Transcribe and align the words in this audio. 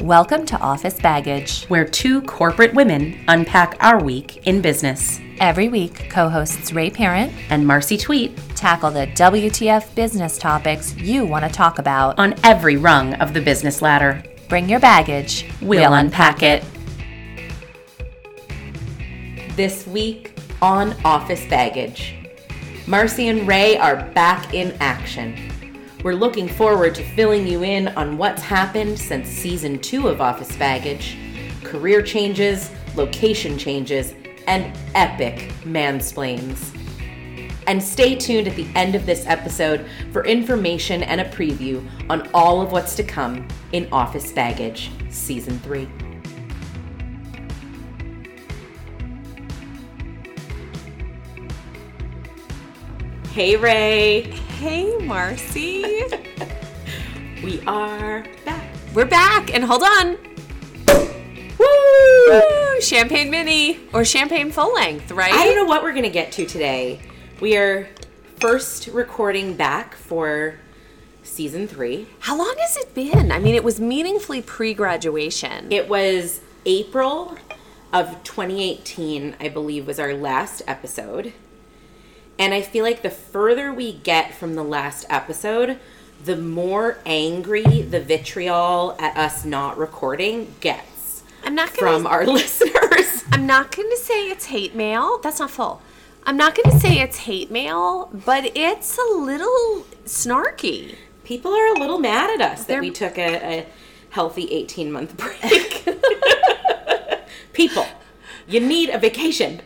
Welcome 0.00 0.44
to 0.46 0.58
Office 0.58 1.00
Baggage. 1.00 1.64
where 1.66 1.84
two 1.84 2.20
corporate 2.22 2.74
women 2.74 3.18
unpack 3.28 3.76
our 3.80 4.02
week 4.02 4.46
in 4.46 4.60
business. 4.60 5.20
Every 5.40 5.68
week, 5.68 6.10
co 6.10 6.28
hosts 6.28 6.72
Ray 6.72 6.90
Parent 6.90 7.32
And 7.50 7.66
Marcy 7.66 7.96
Tweet 7.96 8.36
tackle 8.54 8.90
the 8.90 9.06
WTF 9.08 9.94
business 9.94 10.38
topics 10.38 10.94
you 10.96 11.24
want 11.24 11.44
to 11.46 11.50
talk 11.50 11.78
about. 11.78 12.18
on 12.18 12.34
every 12.44 12.76
rung 12.76 13.14
of 13.14 13.32
the 13.32 13.40
business 13.40 13.80
ladder. 13.80 14.22
Bring 14.48 14.68
your 14.68 14.80
baggage. 14.80 15.50
We'll 15.62 15.94
unpack 15.94 16.42
it. 16.42 16.62
This 19.56 19.86
week 19.86 20.38
on 20.60 20.94
Office 21.04 21.44
Baggage, 21.48 22.14
Marcy 22.86 23.28
and 23.28 23.48
Ray 23.48 23.78
are 23.78 24.04
back 24.12 24.52
in 24.52 24.76
action. 24.78 25.50
We're 26.06 26.14
looking 26.14 26.46
forward 26.46 26.94
to 26.94 27.02
filling 27.02 27.48
you 27.48 27.64
in 27.64 27.88
on 27.88 28.16
what's 28.16 28.40
happened 28.40 28.96
since 28.96 29.28
season 29.28 29.80
two 29.80 30.06
of 30.06 30.20
Office 30.20 30.54
Baggage 30.56 31.18
career 31.64 32.00
changes, 32.00 32.70
location 32.94 33.58
changes, 33.58 34.14
and 34.46 34.72
epic 34.94 35.52
mansplains. 35.64 36.72
And 37.66 37.82
stay 37.82 38.14
tuned 38.14 38.46
at 38.46 38.54
the 38.54 38.68
end 38.76 38.94
of 38.94 39.04
this 39.04 39.26
episode 39.26 39.84
for 40.12 40.24
information 40.24 41.02
and 41.02 41.20
a 41.20 41.24
preview 41.24 41.84
on 42.08 42.30
all 42.32 42.60
of 42.62 42.70
what's 42.70 42.94
to 42.94 43.02
come 43.02 43.48
in 43.72 43.88
Office 43.90 44.30
Baggage 44.30 44.92
Season 45.10 45.58
3. 45.58 45.88
Hey, 53.32 53.56
Ray. 53.56 54.45
Hey, 54.58 54.96
Marcy. 54.98 55.84
We 57.44 57.60
are 57.66 58.24
back. 58.46 58.66
We're 58.94 59.04
back, 59.04 59.54
and 59.54 59.62
hold 59.62 59.82
on. 59.82 60.16
Woo! 61.58 62.26
Woo! 62.28 62.80
Champagne 62.80 63.30
mini 63.30 63.78
or 63.92 64.04
champagne 64.04 64.50
full 64.50 64.72
length, 64.74 65.12
right? 65.12 65.32
I 65.32 65.44
don't 65.44 65.56
know 65.56 65.64
what 65.66 65.82
we're 65.82 65.92
going 65.92 66.04
to 66.04 66.10
get 66.10 66.32
to 66.32 66.46
today. 66.46 67.00
We 67.40 67.56
are 67.58 67.88
first 68.40 68.88
recording 68.88 69.54
back 69.54 69.94
for 69.94 70.58
Season 71.22 71.68
3. 71.68 72.06
How 72.20 72.36
long 72.36 72.54
has 72.58 72.78
it 72.78 72.94
been? 72.94 73.30
I 73.30 73.38
mean, 73.38 73.54
it 73.54 73.62
was 73.62 73.78
meaningfully 73.78 74.40
pre-graduation. 74.40 75.70
It 75.70 75.88
was 75.88 76.40
April 76.64 77.36
of 77.92 78.22
2018, 78.24 79.36
I 79.38 79.48
believe, 79.50 79.86
was 79.86 80.00
our 80.00 80.14
last 80.14 80.62
episode. 80.66 81.34
And 82.38 82.52
I 82.52 82.60
feel 82.62 82.84
like 82.84 83.02
the 83.02 83.10
further 83.10 83.72
we 83.72 83.92
get 83.94 84.34
from 84.34 84.54
the 84.54 84.62
last 84.62 85.06
episode, 85.08 85.78
the 86.24 86.36
more 86.36 86.98
angry 87.06 87.62
the 87.82 88.00
vitriol 88.00 88.94
at 88.98 89.16
us 89.16 89.44
not 89.44 89.78
recording 89.78 90.54
gets 90.60 91.22
I'm 91.44 91.54
not 91.54 91.74
gonna. 91.74 91.92
from 91.98 92.06
our 92.06 92.26
listeners. 92.26 93.24
I'm 93.32 93.46
not 93.46 93.74
going 93.74 93.88
to 93.90 93.96
say 93.96 94.28
it's 94.30 94.46
hate 94.46 94.74
mail. 94.74 95.18
That's 95.22 95.38
not 95.40 95.50
full. 95.50 95.80
I'm 96.24 96.36
not 96.36 96.54
going 96.56 96.70
to 96.72 96.78
say 96.80 96.98
it's 97.00 97.18
hate 97.18 97.50
mail, 97.50 98.10
but 98.12 98.50
it's 98.56 98.98
a 98.98 99.14
little 99.14 99.86
snarky. 100.04 100.96
People 101.24 101.52
are 101.54 101.68
a 101.74 101.78
little 101.78 101.98
mad 101.98 102.30
at 102.30 102.40
us 102.52 102.60
that 102.60 102.68
They're- 102.68 102.80
we 102.80 102.90
took 102.90 103.16
a, 103.18 103.60
a 103.60 103.66
healthy 104.10 104.50
18 104.52 104.90
month 104.92 105.16
break. 105.16 105.84
People, 107.52 107.86
you 108.46 108.60
need 108.60 108.90
a 108.90 108.98
vacation. 108.98 109.60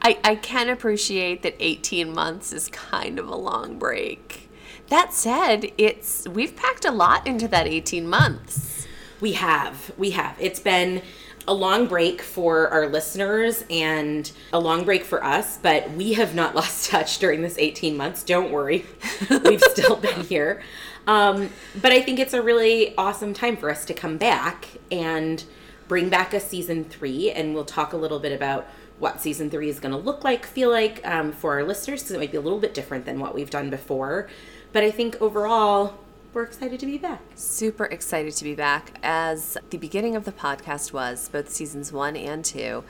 I, 0.00 0.18
I 0.24 0.34
can 0.36 0.68
appreciate 0.68 1.42
that 1.42 1.56
18 1.58 2.12
months 2.12 2.52
is 2.52 2.68
kind 2.68 3.18
of 3.18 3.28
a 3.28 3.36
long 3.36 3.78
break. 3.78 4.50
That 4.88 5.14
said, 5.14 5.72
it's 5.78 6.28
we've 6.28 6.54
packed 6.54 6.84
a 6.84 6.90
lot 6.90 7.26
into 7.26 7.48
that 7.48 7.66
18 7.66 8.06
months. 8.06 8.86
We 9.20 9.32
have. 9.32 9.92
We 9.96 10.10
have. 10.10 10.36
It's 10.38 10.60
been 10.60 11.02
a 11.46 11.54
long 11.54 11.86
break 11.86 12.22
for 12.22 12.68
our 12.68 12.88
listeners 12.88 13.64
and 13.70 14.30
a 14.52 14.60
long 14.60 14.84
break 14.84 15.04
for 15.04 15.24
us, 15.24 15.58
but 15.58 15.90
we 15.92 16.12
have 16.14 16.34
not 16.34 16.54
lost 16.56 16.90
touch 16.90 17.18
during 17.18 17.42
this 17.42 17.56
18 17.58 17.96
months. 17.96 18.22
Don't 18.22 18.50
worry. 18.50 18.84
We've 19.44 19.62
still 19.62 19.96
been 19.96 20.22
here. 20.22 20.62
Um, 21.06 21.50
but 21.80 21.92
I 21.92 22.00
think 22.00 22.18
it's 22.18 22.34
a 22.34 22.42
really 22.42 22.96
awesome 22.96 23.34
time 23.34 23.56
for 23.56 23.70
us 23.70 23.84
to 23.86 23.94
come 23.94 24.18
back 24.18 24.66
and 24.90 25.42
bring 25.88 26.08
back 26.08 26.32
a 26.32 26.40
season 26.40 26.84
three. 26.84 27.30
And 27.30 27.54
we'll 27.54 27.64
talk 27.64 27.92
a 27.92 27.96
little 27.96 28.20
bit 28.20 28.32
about 28.32 28.66
what 28.98 29.20
season 29.20 29.50
three 29.50 29.68
is 29.68 29.80
going 29.80 29.92
to 29.92 29.98
look 29.98 30.24
like, 30.24 30.46
feel 30.46 30.70
like 30.70 31.06
um, 31.06 31.32
for 31.32 31.54
our 31.54 31.64
listeners, 31.64 32.02
because 32.02 32.14
it 32.14 32.18
might 32.18 32.30
be 32.30 32.36
a 32.36 32.40
little 32.42 32.60
bit 32.60 32.74
different 32.74 33.04
than 33.04 33.18
what 33.18 33.34
we've 33.34 33.50
done 33.50 33.70
before. 33.70 34.28
But 34.72 34.84
I 34.84 34.90
think 34.90 35.20
overall, 35.20 35.98
we're 36.32 36.44
excited 36.44 36.80
to 36.80 36.86
be 36.86 36.96
back. 36.96 37.20
Super 37.34 37.84
excited 37.84 38.34
to 38.34 38.44
be 38.44 38.54
back. 38.54 38.98
As 39.02 39.58
the 39.70 39.76
beginning 39.76 40.16
of 40.16 40.24
the 40.24 40.32
podcast 40.32 40.92
was, 40.92 41.28
both 41.28 41.50
seasons 41.50 41.92
one 41.92 42.16
and 42.16 42.44
two, 42.44 42.84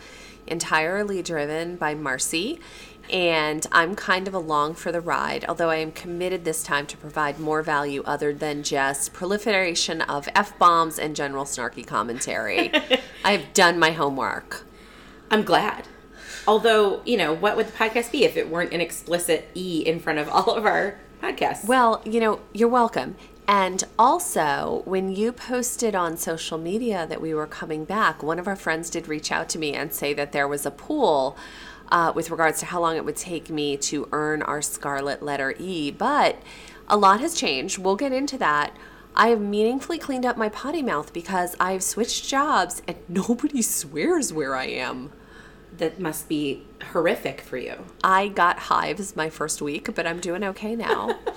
entirely 0.46 1.22
driven 1.22 1.76
by 1.76 1.94
Marcy. 1.94 2.60
And 3.10 3.66
I'm 3.72 3.96
kind 3.96 4.28
of 4.28 4.34
along 4.34 4.74
for 4.74 4.92
the 4.92 5.00
ride, 5.00 5.44
although 5.48 5.70
I 5.70 5.76
am 5.76 5.90
committed 5.90 6.44
this 6.44 6.62
time 6.62 6.86
to 6.86 6.96
provide 6.96 7.40
more 7.40 7.62
value 7.62 8.02
other 8.06 8.32
than 8.32 8.62
just 8.62 9.12
proliferation 9.12 10.02
of 10.02 10.28
F 10.36 10.56
bombs 10.58 10.98
and 10.98 11.16
general 11.16 11.44
snarky 11.44 11.84
commentary. 11.84 12.70
I 13.24 13.32
have 13.32 13.52
done 13.54 13.76
my 13.78 13.90
homework. 13.90 14.64
I'm 15.32 15.42
glad. 15.42 15.88
Although, 16.46 17.02
you 17.04 17.16
know, 17.16 17.32
what 17.32 17.56
would 17.56 17.68
the 17.68 17.72
podcast 17.72 18.10
be 18.10 18.24
if 18.24 18.36
it 18.36 18.48
weren't 18.48 18.72
an 18.72 18.80
explicit 18.80 19.48
E 19.54 19.82
in 19.86 20.00
front 20.00 20.18
of 20.18 20.28
all 20.28 20.54
of 20.54 20.66
our 20.66 20.98
podcasts? 21.22 21.66
Well, 21.66 22.02
you 22.04 22.20
know, 22.20 22.40
you're 22.52 22.68
welcome. 22.68 23.16
And 23.46 23.84
also, 23.98 24.82
when 24.84 25.14
you 25.14 25.32
posted 25.32 25.94
on 25.94 26.16
social 26.16 26.58
media 26.58 27.06
that 27.08 27.20
we 27.20 27.34
were 27.34 27.46
coming 27.46 27.84
back, 27.84 28.22
one 28.22 28.38
of 28.38 28.46
our 28.46 28.56
friends 28.56 28.88
did 28.88 29.08
reach 29.08 29.30
out 29.30 29.48
to 29.50 29.58
me 29.58 29.74
and 29.74 29.92
say 29.92 30.14
that 30.14 30.32
there 30.32 30.48
was 30.48 30.64
a 30.64 30.70
pool 30.70 31.36
uh, 31.90 32.12
with 32.14 32.30
regards 32.30 32.60
to 32.60 32.66
how 32.66 32.80
long 32.80 32.96
it 32.96 33.04
would 33.04 33.16
take 33.16 33.50
me 33.50 33.76
to 33.76 34.08
earn 34.12 34.42
our 34.42 34.62
scarlet 34.62 35.22
letter 35.22 35.54
E. 35.58 35.90
But 35.90 36.40
a 36.88 36.96
lot 36.96 37.20
has 37.20 37.34
changed. 37.34 37.78
We'll 37.78 37.96
get 37.96 38.12
into 38.12 38.38
that. 38.38 38.76
I 39.14 39.28
have 39.28 39.40
meaningfully 39.40 39.98
cleaned 39.98 40.24
up 40.24 40.38
my 40.38 40.48
potty 40.48 40.82
mouth 40.82 41.12
because 41.12 41.54
I've 41.60 41.82
switched 41.82 42.28
jobs 42.28 42.80
and 42.88 42.96
nobody 43.08 43.62
swears 43.62 44.32
where 44.32 44.56
I 44.56 44.66
am. 44.66 45.12
That 45.78 45.98
must 45.98 46.28
be 46.28 46.64
horrific 46.92 47.40
for 47.40 47.56
you. 47.56 47.84
I 48.04 48.28
got 48.28 48.58
hives 48.58 49.16
my 49.16 49.30
first 49.30 49.62
week, 49.62 49.94
but 49.94 50.06
I'm 50.06 50.20
doing 50.20 50.44
okay 50.44 50.76
now. 50.76 51.18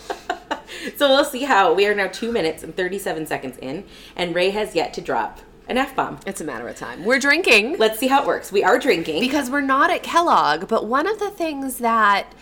So 0.97 1.09
we'll 1.09 1.25
see 1.25 1.43
how 1.43 1.73
we 1.73 1.85
are 1.87 1.95
now 1.95 2.07
two 2.07 2.31
minutes 2.31 2.63
and 2.63 2.75
37 2.75 3.25
seconds 3.25 3.57
in, 3.57 3.85
and 4.15 4.35
Ray 4.35 4.51
has 4.51 4.75
yet 4.75 4.93
to 4.95 5.01
drop 5.01 5.39
an 5.67 5.77
F 5.77 5.95
bomb. 5.95 6.19
it's 6.27 6.41
a 6.41 6.43
matter 6.43 6.67
of 6.67 6.75
time. 6.75 7.03
We're 7.03 7.19
drinking. 7.19 7.77
Let's 7.79 7.99
see 7.99 8.07
how 8.07 8.21
it 8.21 8.27
works. 8.27 8.51
We 8.51 8.63
are 8.63 8.77
drinking. 8.77 9.19
because 9.19 9.49
we're 9.49 9.61
not 9.61 9.89
at 9.89 10.03
Kellogg, 10.03 10.67
but 10.67 10.85
one 10.85 11.07
of 11.07 11.19
the 11.19 11.31
things 11.31 11.77
that 11.77 12.33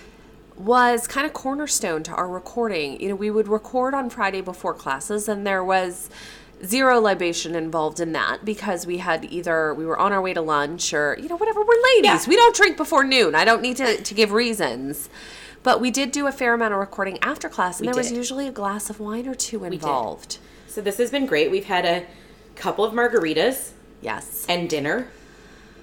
was 0.58 1.08
kind 1.08 1.26
of 1.26 1.34
cornerstone 1.34 2.04
to 2.04 2.12
our 2.12 2.28
recording, 2.28 3.00
you 3.00 3.10
know, 3.10 3.16
we 3.16 3.32
would 3.32 3.48
record 3.48 3.94
on 3.94 4.10
Friday 4.10 4.42
before 4.42 4.74
classes, 4.74 5.28
and 5.28 5.48
there 5.48 5.64
was 5.64 6.10
zero 6.66 7.00
libation 7.00 7.56
involved 7.56 8.00
in 8.00 8.12
that 8.14 8.46
because 8.46 8.86
we 8.86 8.98
had 9.00 9.26
either 9.26 9.74
we 9.74 9.86
were 9.86 9.98
on 10.00 10.12
our 10.14 10.22
way 10.22 10.34
to 10.34 10.42
lunch 10.42 10.94
or 10.94 11.18
you 11.22 11.28
know 11.28 11.36
whatever 11.38 11.62
we're 11.62 11.82
ladies 11.96 12.04
Yeah. 12.26 12.30
we 12.30 12.36
don't 12.36 12.56
drink 12.56 12.78
before 12.78 13.04
noon 13.04 13.36
i 13.36 13.44
don't 13.44 13.62
need 13.62 13.78
to, 13.78 14.02
to 14.02 14.14
give 14.14 14.32
reasons 14.32 15.10
but 15.64 15.82
we 15.82 15.92
did 15.92 16.12
do 16.12 16.28
a 16.28 16.32
fair 16.32 16.54
amount 16.54 16.74
of 16.74 16.80
recording 16.80 17.18
after 17.22 17.50
class 17.50 17.80
and 17.80 17.88
We 17.88 17.94
there 17.94 17.98
was 18.00 18.12
usually 18.12 18.48
a 18.48 18.52
glass 18.52 18.90
of 18.90 19.00
wine 19.00 19.28
or 19.28 19.36
two 19.36 19.64
involved 19.64 20.38
so 20.68 20.82
this 20.82 20.98
has 20.98 21.12
been 21.12 21.28
great. 21.28 21.52
We've 21.52 21.66
had 21.66 21.86
a 21.86 22.04
couple 22.56 22.84
of 22.84 22.94
margaritas 22.94 23.74
yes 24.02 24.44
and 24.50 24.68
dinner, 24.68 25.08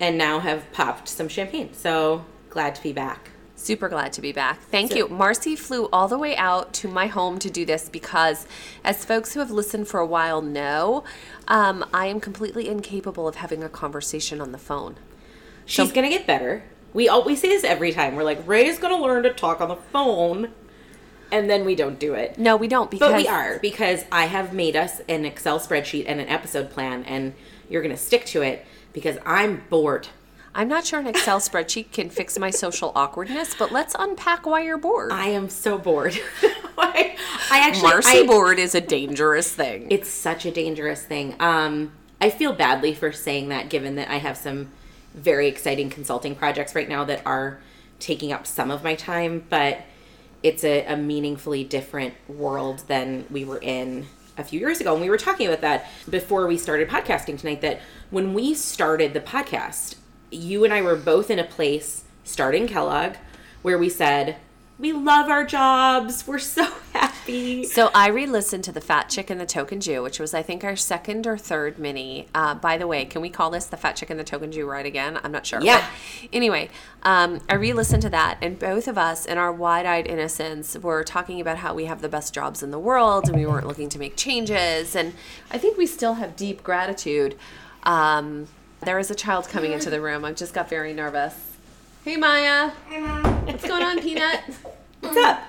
and 0.00 0.18
now 0.18 0.40
have 0.40 0.64
popped 0.72 1.08
some 1.08 1.28
champagne. 1.28 1.72
So 1.74 2.24
glad 2.48 2.74
to 2.74 2.82
be 2.82 2.92
back. 2.92 3.30
Super 3.60 3.90
glad 3.90 4.14
to 4.14 4.22
be 4.22 4.32
back. 4.32 4.62
Thank 4.70 4.92
So- 4.92 4.96
you. 4.96 5.08
Marcy 5.08 5.54
flew 5.54 5.90
all 5.92 6.08
the 6.08 6.16
way 6.16 6.34
out 6.34 6.72
to 6.74 6.88
my 6.88 7.08
home 7.08 7.38
to 7.40 7.50
do 7.50 7.66
this 7.66 7.90
because, 7.90 8.46
as 8.82 9.04
folks 9.04 9.34
who 9.34 9.40
have 9.40 9.50
listened 9.50 9.86
for 9.86 10.00
a 10.00 10.06
while 10.06 10.40
know, 10.40 11.04
um, 11.46 11.84
I 11.92 12.06
am 12.06 12.20
completely 12.20 12.68
incapable 12.68 13.28
of 13.28 13.36
having 13.36 13.62
a 13.62 13.68
conversation 13.68 14.40
on 14.40 14.52
the 14.52 14.58
phone. 14.58 14.96
She's 15.66 15.92
gonna 15.92 16.08
get 16.08 16.26
better. 16.26 16.62
We 16.94 17.06
always 17.06 17.42
say 17.42 17.48
this 17.48 17.62
every 17.62 17.92
time. 17.92 18.16
We're 18.16 18.24
like, 18.24 18.42
Ray's 18.48 18.78
gonna 18.78 18.96
learn 18.96 19.24
to 19.24 19.30
talk 19.32 19.60
on 19.60 19.68
the 19.68 19.76
phone, 19.76 20.52
and 21.30 21.50
then 21.50 21.66
we 21.66 21.74
don't 21.74 21.98
do 21.98 22.14
it. 22.14 22.38
No, 22.38 22.56
we 22.56 22.66
don't 22.66 22.90
because 22.90 23.10
But 23.12 23.16
we 23.18 23.28
are 23.28 23.58
because 23.60 24.06
I 24.10 24.24
have 24.24 24.54
made 24.54 24.74
us 24.74 25.02
an 25.06 25.26
Excel 25.26 25.60
spreadsheet 25.60 26.04
and 26.08 26.18
an 26.18 26.28
episode 26.28 26.70
plan, 26.70 27.04
and 27.04 27.34
you're 27.68 27.82
gonna 27.82 27.98
stick 27.98 28.24
to 28.26 28.40
it 28.40 28.64
because 28.94 29.18
I'm 29.26 29.64
bored. 29.68 30.08
I'm 30.54 30.68
not 30.68 30.84
sure 30.84 30.98
an 30.98 31.06
Excel 31.06 31.38
spreadsheet 31.38 31.92
can 31.92 32.10
fix 32.10 32.38
my 32.38 32.50
social 32.50 32.92
awkwardness, 32.96 33.54
but 33.58 33.70
let's 33.70 33.94
unpack 33.98 34.46
why 34.46 34.62
you're 34.62 34.78
bored. 34.78 35.12
I 35.12 35.26
am 35.28 35.48
so 35.48 35.78
bored. 35.78 36.18
I, 36.78 37.16
I 37.50 37.60
actually, 37.68 37.90
Marcy 37.90 38.18
I- 38.20 38.26
bored 38.26 38.58
is 38.58 38.74
a 38.74 38.80
dangerous 38.80 39.54
thing. 39.54 39.86
It's 39.90 40.08
such 40.08 40.44
a 40.46 40.50
dangerous 40.50 41.04
thing. 41.04 41.36
Um, 41.38 41.92
I 42.20 42.30
feel 42.30 42.52
badly 42.52 42.94
for 42.94 43.12
saying 43.12 43.48
that, 43.50 43.70
given 43.70 43.94
that 43.96 44.10
I 44.10 44.16
have 44.16 44.36
some 44.36 44.70
very 45.14 45.46
exciting 45.48 45.88
consulting 45.90 46.34
projects 46.34 46.74
right 46.74 46.88
now 46.88 47.04
that 47.04 47.22
are 47.26 47.60
taking 47.98 48.32
up 48.32 48.46
some 48.46 48.70
of 48.70 48.82
my 48.82 48.94
time, 48.94 49.44
but 49.48 49.78
it's 50.42 50.64
a, 50.64 50.84
a 50.86 50.96
meaningfully 50.96 51.64
different 51.64 52.14
world 52.28 52.82
than 52.88 53.24
we 53.30 53.44
were 53.44 53.60
in 53.60 54.06
a 54.38 54.44
few 54.44 54.58
years 54.58 54.80
ago, 54.80 54.92
and 54.92 55.02
we 55.02 55.10
were 55.10 55.18
talking 55.18 55.46
about 55.46 55.60
that 55.60 55.86
before 56.08 56.46
we 56.46 56.56
started 56.56 56.88
podcasting 56.88 57.38
tonight. 57.38 57.60
That 57.60 57.80
when 58.10 58.32
we 58.32 58.54
started 58.54 59.12
the 59.12 59.20
podcast, 59.20 59.96
you 60.30 60.64
and 60.64 60.72
I 60.72 60.82
were 60.82 60.96
both 60.96 61.30
in 61.30 61.38
a 61.38 61.44
place 61.44 62.04
starting 62.24 62.66
Kellogg 62.66 63.16
where 63.62 63.78
we 63.78 63.88
said, 63.88 64.36
we 64.80 64.92
love 64.92 65.28
our 65.28 65.44
jobs. 65.44 66.26
We're 66.26 66.38
so 66.38 66.64
happy. 66.94 67.64
So 67.64 67.90
I 67.94 68.08
re-listened 68.08 68.64
to 68.64 68.72
the 68.72 68.80
Fat 68.80 69.10
Chick 69.10 69.28
and 69.28 69.38
the 69.38 69.44
Token 69.44 69.78
Jew, 69.78 70.02
which 70.02 70.18
was 70.18 70.32
I 70.32 70.42
think 70.42 70.64
our 70.64 70.74
second 70.74 71.26
or 71.26 71.36
third 71.36 71.78
mini. 71.78 72.28
Uh, 72.34 72.54
by 72.54 72.78
the 72.78 72.86
way, 72.86 73.04
can 73.04 73.20
we 73.20 73.28
call 73.28 73.50
this 73.50 73.66
the 73.66 73.76
Fat 73.76 73.96
Chick 73.96 74.08
and 74.08 74.18
the 74.18 74.24
Token 74.24 74.50
Jew 74.50 74.66
ride 74.66 74.86
again? 74.86 75.20
I'm 75.22 75.32
not 75.32 75.44
sure. 75.44 75.60
Yeah. 75.60 75.86
But 76.22 76.30
anyway, 76.32 76.70
um, 77.02 77.40
I 77.46 77.56
re-listened 77.56 78.00
to 78.02 78.10
that, 78.10 78.38
and 78.40 78.58
both 78.58 78.88
of 78.88 78.96
us, 78.96 79.26
in 79.26 79.36
our 79.36 79.52
wide-eyed 79.52 80.06
innocence, 80.06 80.78
were 80.78 81.04
talking 81.04 81.42
about 81.42 81.58
how 81.58 81.74
we 81.74 81.84
have 81.84 82.00
the 82.00 82.08
best 82.08 82.32
jobs 82.32 82.62
in 82.62 82.70
the 82.70 82.78
world, 82.78 83.28
and 83.28 83.36
we 83.36 83.44
weren't 83.44 83.66
looking 83.66 83.90
to 83.90 83.98
make 83.98 84.16
changes. 84.16 84.96
And 84.96 85.12
I 85.50 85.58
think 85.58 85.76
we 85.76 85.86
still 85.86 86.14
have 86.14 86.36
deep 86.36 86.62
gratitude. 86.62 87.36
Um, 87.82 88.48
there 88.82 88.98
is 88.98 89.10
a 89.10 89.14
child 89.14 89.48
coming 89.48 89.72
into 89.72 89.90
the 89.90 90.00
room. 90.00 90.24
I 90.24 90.32
just 90.32 90.54
got 90.54 90.68
very 90.68 90.92
nervous. 90.92 91.34
Hey, 92.04 92.16
Maya. 92.16 92.70
Hi, 92.88 92.98
Mom. 92.98 93.46
What's 93.46 93.66
going 93.66 93.82
on, 93.82 94.00
Peanut? 94.00 94.40
What's 95.00 95.16
up? 95.18 95.40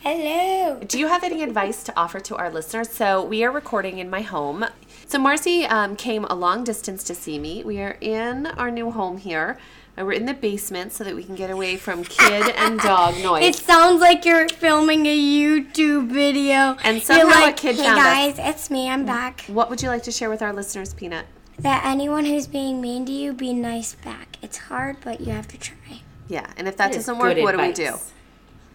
Hello. 0.00 0.80
Do 0.86 0.98
you 0.98 1.08
have 1.08 1.22
any 1.24 1.42
advice 1.42 1.82
to 1.84 1.92
offer 1.96 2.20
to 2.20 2.36
our 2.36 2.50
listeners? 2.50 2.88
So 2.90 3.22
we 3.24 3.44
are 3.44 3.50
recording 3.50 3.98
in 3.98 4.10
my 4.10 4.22
home. 4.22 4.64
So 5.06 5.18
Marcy 5.18 5.64
um, 5.66 5.96
came 5.96 6.24
a 6.24 6.34
long 6.34 6.64
distance 6.64 7.02
to 7.04 7.14
see 7.14 7.38
me. 7.38 7.62
We 7.64 7.80
are 7.80 7.96
in 8.00 8.46
our 8.46 8.70
new 8.70 8.90
home 8.90 9.18
here. 9.18 9.58
And 9.96 10.06
we're 10.06 10.12
in 10.12 10.26
the 10.26 10.34
basement 10.34 10.92
so 10.92 11.02
that 11.02 11.16
we 11.16 11.24
can 11.24 11.34
get 11.34 11.50
away 11.50 11.76
from 11.76 12.04
kid 12.04 12.54
and 12.56 12.78
dog 12.78 13.16
noise. 13.22 13.42
It 13.44 13.54
sounds 13.56 14.00
like 14.00 14.24
you're 14.24 14.48
filming 14.48 15.06
a 15.06 15.18
YouTube 15.18 16.08
video. 16.08 16.76
And 16.84 16.98
You're 16.98 17.04
somehow 17.04 17.48
a 17.48 17.52
kid 17.52 17.74
hey 17.74 17.82
found 17.82 17.98
us." 17.98 18.04
guys, 18.04 18.36
it's 18.38 18.70
me. 18.70 18.88
I'm 18.88 19.04
back. 19.04 19.40
what 19.48 19.68
would 19.70 19.82
you 19.82 19.88
like 19.88 20.04
to 20.04 20.12
share 20.12 20.30
with 20.30 20.40
our 20.40 20.52
listeners, 20.52 20.94
Peanut? 20.94 21.26
That 21.58 21.84
anyone 21.84 22.24
who's 22.24 22.46
being 22.46 22.80
mean 22.80 23.04
to 23.06 23.12
you, 23.12 23.32
be 23.32 23.52
nice 23.52 23.94
back. 23.96 24.36
It's 24.42 24.56
hard, 24.56 24.98
but 25.02 25.20
you 25.20 25.32
have 25.32 25.48
to 25.48 25.58
try. 25.58 26.02
Yeah, 26.28 26.46
and 26.56 26.68
if 26.68 26.76
that, 26.76 26.92
That 26.92 26.98
is 26.98 27.06
doesn't 27.06 27.18
work, 27.18 27.34
good 27.34 27.42
what 27.42 27.56
do 27.56 27.58
we 27.62 27.72
do? 27.72 27.96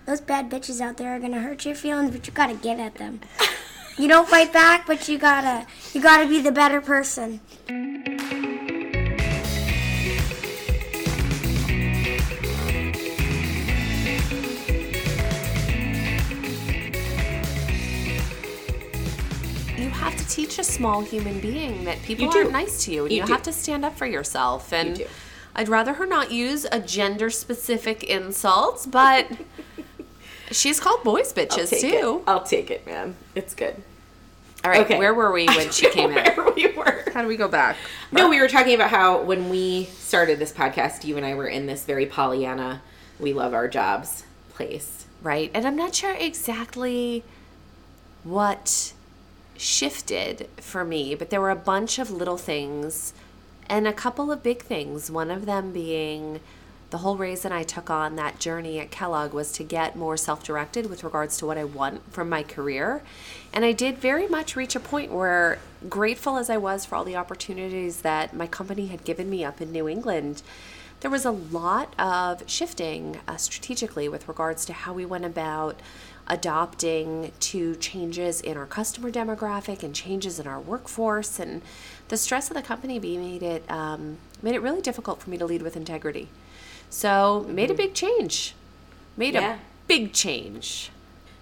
Those 0.06 0.20
bad 0.20 0.50
bitches 0.50 0.82
out 0.82 0.98
there 0.98 1.16
are 1.16 1.20
gonna 1.20 1.40
hurt 1.40 1.66
your 1.66 1.76
feelings, 1.76 2.12
but 2.12 2.28
you 2.28 2.34
gotta 2.34 2.56
get 2.56 2.80
at 2.80 2.96
them. 2.96 3.22
you 3.98 4.10
don't 4.10 4.28
fight 4.28 4.52
back, 4.52 4.86
but 4.86 5.08
you 5.08 5.18
gotta 5.18 5.66
you 5.94 6.02
gotta 6.02 6.28
be 6.28 6.42
the 6.42 6.52
better 6.52 6.82
person. 6.82 7.40
Teach 20.34 20.58
a 20.60 20.64
small 20.64 21.02
human 21.02 21.40
being 21.40 21.84
that 21.86 22.02
people 22.04 22.30
aren't 22.30 22.52
nice 22.52 22.84
to 22.86 22.92
you, 22.92 23.04
and 23.04 23.12
You 23.12 23.22
you, 23.22 23.28
have 23.28 23.44
to 23.44 23.54
stand 23.54 23.86
up 23.86 23.96
for 23.98 24.06
yourself. 24.06 24.74
And 24.74 24.96
do. 24.98 25.08
I'd 25.56 25.70
rather 25.70 25.94
her 25.94 26.06
not 26.06 26.32
use 26.32 26.66
a 26.72 26.80
gender-specific 26.80 28.04
insult, 28.04 28.88
but 28.90 29.28
she's 30.52 30.80
called 30.80 31.04
boys 31.04 31.34
I'll 31.38 31.46
bitches 31.46 31.80
too. 31.80 32.22
it. 32.26 32.30
I'll 32.30 32.44
take 32.44 32.72
it, 32.72 32.86
man. 32.86 33.16
It's 33.36 33.54
good. 33.54 33.82
All 34.66 34.72
right, 34.72 34.82
Okay. 34.86 34.98
where 34.98 35.14
were 35.14 35.32
we 35.32 35.46
when 35.46 35.70
she 35.72 35.90
came 35.92 36.12
in? 36.18 36.26
Where 36.36 36.52
we 36.52 36.68
were. 36.72 37.04
How 37.14 37.22
do 37.22 37.28
we 37.28 37.38
go 37.38 37.48
back? 37.48 37.76
No, 38.12 38.30
we 38.30 38.40
were 38.40 38.48
talking 38.48 38.74
about 38.76 38.90
how 38.90 39.22
when 39.22 39.50
we 39.50 39.86
started 39.86 40.40
this 40.40 40.52
podcast, 40.54 41.04
you 41.04 41.18
and 41.18 41.26
I 41.26 41.36
were 41.36 41.48
in 41.48 41.66
this 41.68 41.84
very 41.86 42.06
Pollyanna, 42.06 42.82
we 43.20 43.34
love 43.34 43.54
our 43.54 43.68
jobs 43.68 44.24
place. 44.54 45.06
Right, 45.22 45.52
and 45.54 45.68
I'm 45.68 45.76
not 45.76 45.94
sure 45.94 46.14
exactly 46.16 47.24
what 48.24 48.93
shifted 49.64 50.50
for 50.58 50.84
me, 50.84 51.16
but 51.16 51.30
there 51.30 51.42
were 51.42 51.50
a 51.50 51.56
bunch 51.56 51.98
of 51.98 52.12
little 52.12 52.38
things 52.38 53.14
and 53.70 53.88
a 53.88 53.94
couple 53.94 54.32
of 54.32 54.44
big 54.44 54.62
things. 54.62 55.10
One 55.10 55.32
of 55.32 55.46
them 55.46 55.72
being 55.72 56.42
the 56.90 57.00
whole 57.00 57.16
reason 57.16 57.52
I 57.52 57.64
took 57.64 57.90
on 57.90 58.18
that 58.18 58.40
journey 58.40 58.80
at 58.80 58.92
Kellogg 58.92 59.34
was 59.34 59.52
to 59.54 59.64
get 59.64 59.96
more 59.96 60.16
self 60.16 60.44
directed 60.44 60.90
with 60.90 61.04
regards 61.04 61.38
to 61.38 61.46
what 61.48 61.58
I 61.58 61.64
want 61.64 62.14
from 62.14 62.30
my 62.30 62.44
career. 62.44 63.02
And 63.52 63.66
I 63.66 63.72
did 63.72 63.98
very 63.98 64.28
much 64.28 64.56
reach 64.56 64.76
a 64.76 64.80
point 64.80 65.12
where, 65.12 65.58
grateful 65.90 66.38
as 66.38 66.50
I 66.50 66.58
was 66.58 66.86
for 66.86 66.96
all 66.96 67.04
the 67.04 67.16
opportunities 67.16 68.02
that 68.02 68.36
my 68.36 68.46
company 68.46 68.88
had 68.88 69.04
given 69.06 69.30
me 69.30 69.44
up 69.44 69.60
in 69.60 69.72
New 69.72 69.88
England, 69.88 70.44
there 71.00 71.10
was 71.10 71.26
a 71.26 71.32
lot 71.32 71.94
of 72.00 72.48
shifting 72.48 73.20
uh, 73.28 73.38
strategically 73.38 74.08
with 74.08 74.28
regards 74.28 74.64
to 74.66 74.74
how 74.74 74.94
we 74.94 75.06
went 75.06 75.26
about 75.26 75.80
adopting 76.28 77.32
to 77.40 77.76
changes 77.76 78.42
in 78.42 78.58
our 78.58 78.66
customer 78.66 79.12
demographic 79.12 79.84
and 79.84 79.94
changes 79.94 80.40
in 80.40 80.48
our 80.48 80.60
workforce. 80.60 81.40
And 81.40 81.62
the 82.08 82.18
stress 82.18 82.50
of 82.50 82.56
the 82.56 82.62
company 82.62 83.00
made 83.00 83.44
it 83.44 83.70
um, 83.70 84.18
made 84.42 84.56
it 84.56 84.62
really 84.62 84.82
difficult 84.82 85.22
for 85.22 85.30
me 85.30 85.38
to 85.38 85.46
lead 85.46 85.62
with 85.62 85.76
integrity. 85.76 86.30
So 86.90 87.46
made 87.50 87.72
a 87.72 87.74
big 87.74 87.94
change. 87.94 88.56
Made 89.18 89.34
Yeah. 89.34 89.56
a 89.56 89.60
big 89.88 90.14
change. 90.14 90.92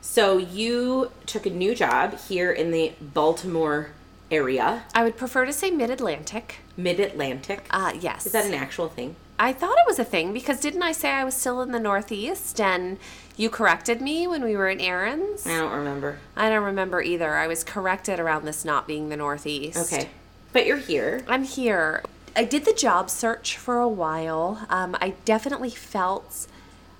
So 0.01 0.38
you 0.38 1.12
took 1.25 1.45
a 1.45 1.50
new 1.50 1.75
job 1.75 2.18
here 2.27 2.51
in 2.51 2.72
the 2.72 2.94
Baltimore 3.00 3.92
area, 4.31 4.84
i 4.95 5.04
would 5.04 5.18
prefer 5.18 5.45
to 5.45 5.51
say 5.54 5.69
mid-atlantic. 5.69 6.60
Mid 6.77 7.00
Atlantic. 7.01 7.66
uh, 7.69 7.94
yes. 8.00 8.25
Is 8.25 8.31
that 8.31 8.45
an 8.45 8.54
actual 8.54 8.88
thing? 8.88 9.16
I 9.42 9.54
thought 9.54 9.76
it 9.80 9.88
was 9.88 9.98
a 9.98 10.04
thing 10.04 10.34
because 10.34 10.60
didn't 10.60 10.84
I 10.84 10.92
say 10.92 11.10
I 11.10 11.24
was 11.24 11.34
still 11.34 11.64
in 11.64 11.72
the 11.72 11.80
Northeast 11.80 12.62
and 12.62 13.00
you 13.36 13.50
corrected 13.50 14.00
me 14.00 14.28
when 14.28 14.44
we 14.44 14.56
were 14.56 14.70
in 14.70 14.80
errands? 14.80 15.48
I 15.48 15.58
don't 15.58 15.74
remember. 15.74 16.20
I 16.36 16.48
don't 16.48 16.64
remember 16.64 17.02
either. 17.02 17.34
I 17.34 17.48
was 17.48 17.64
corrected 17.64 18.20
around 18.20 18.46
this 18.46 18.64
not 18.64 18.86
being 18.86 19.10
the 19.10 19.18
Northeast. 19.18 19.92
Okay. 19.92 20.10
But 20.54 20.68
you're 20.68 20.78
here. 20.78 21.24
I'm 21.28 21.44
here. 21.44 22.04
I 22.36 22.44
did 22.44 22.66
the 22.66 22.74
job 22.74 23.10
search 23.10 23.58
for 23.58 23.80
a 23.80 23.88
while. 23.88 24.68
Um, 24.70 24.96
I 25.02 25.16
definitely 25.26 25.72
felt 25.72 26.46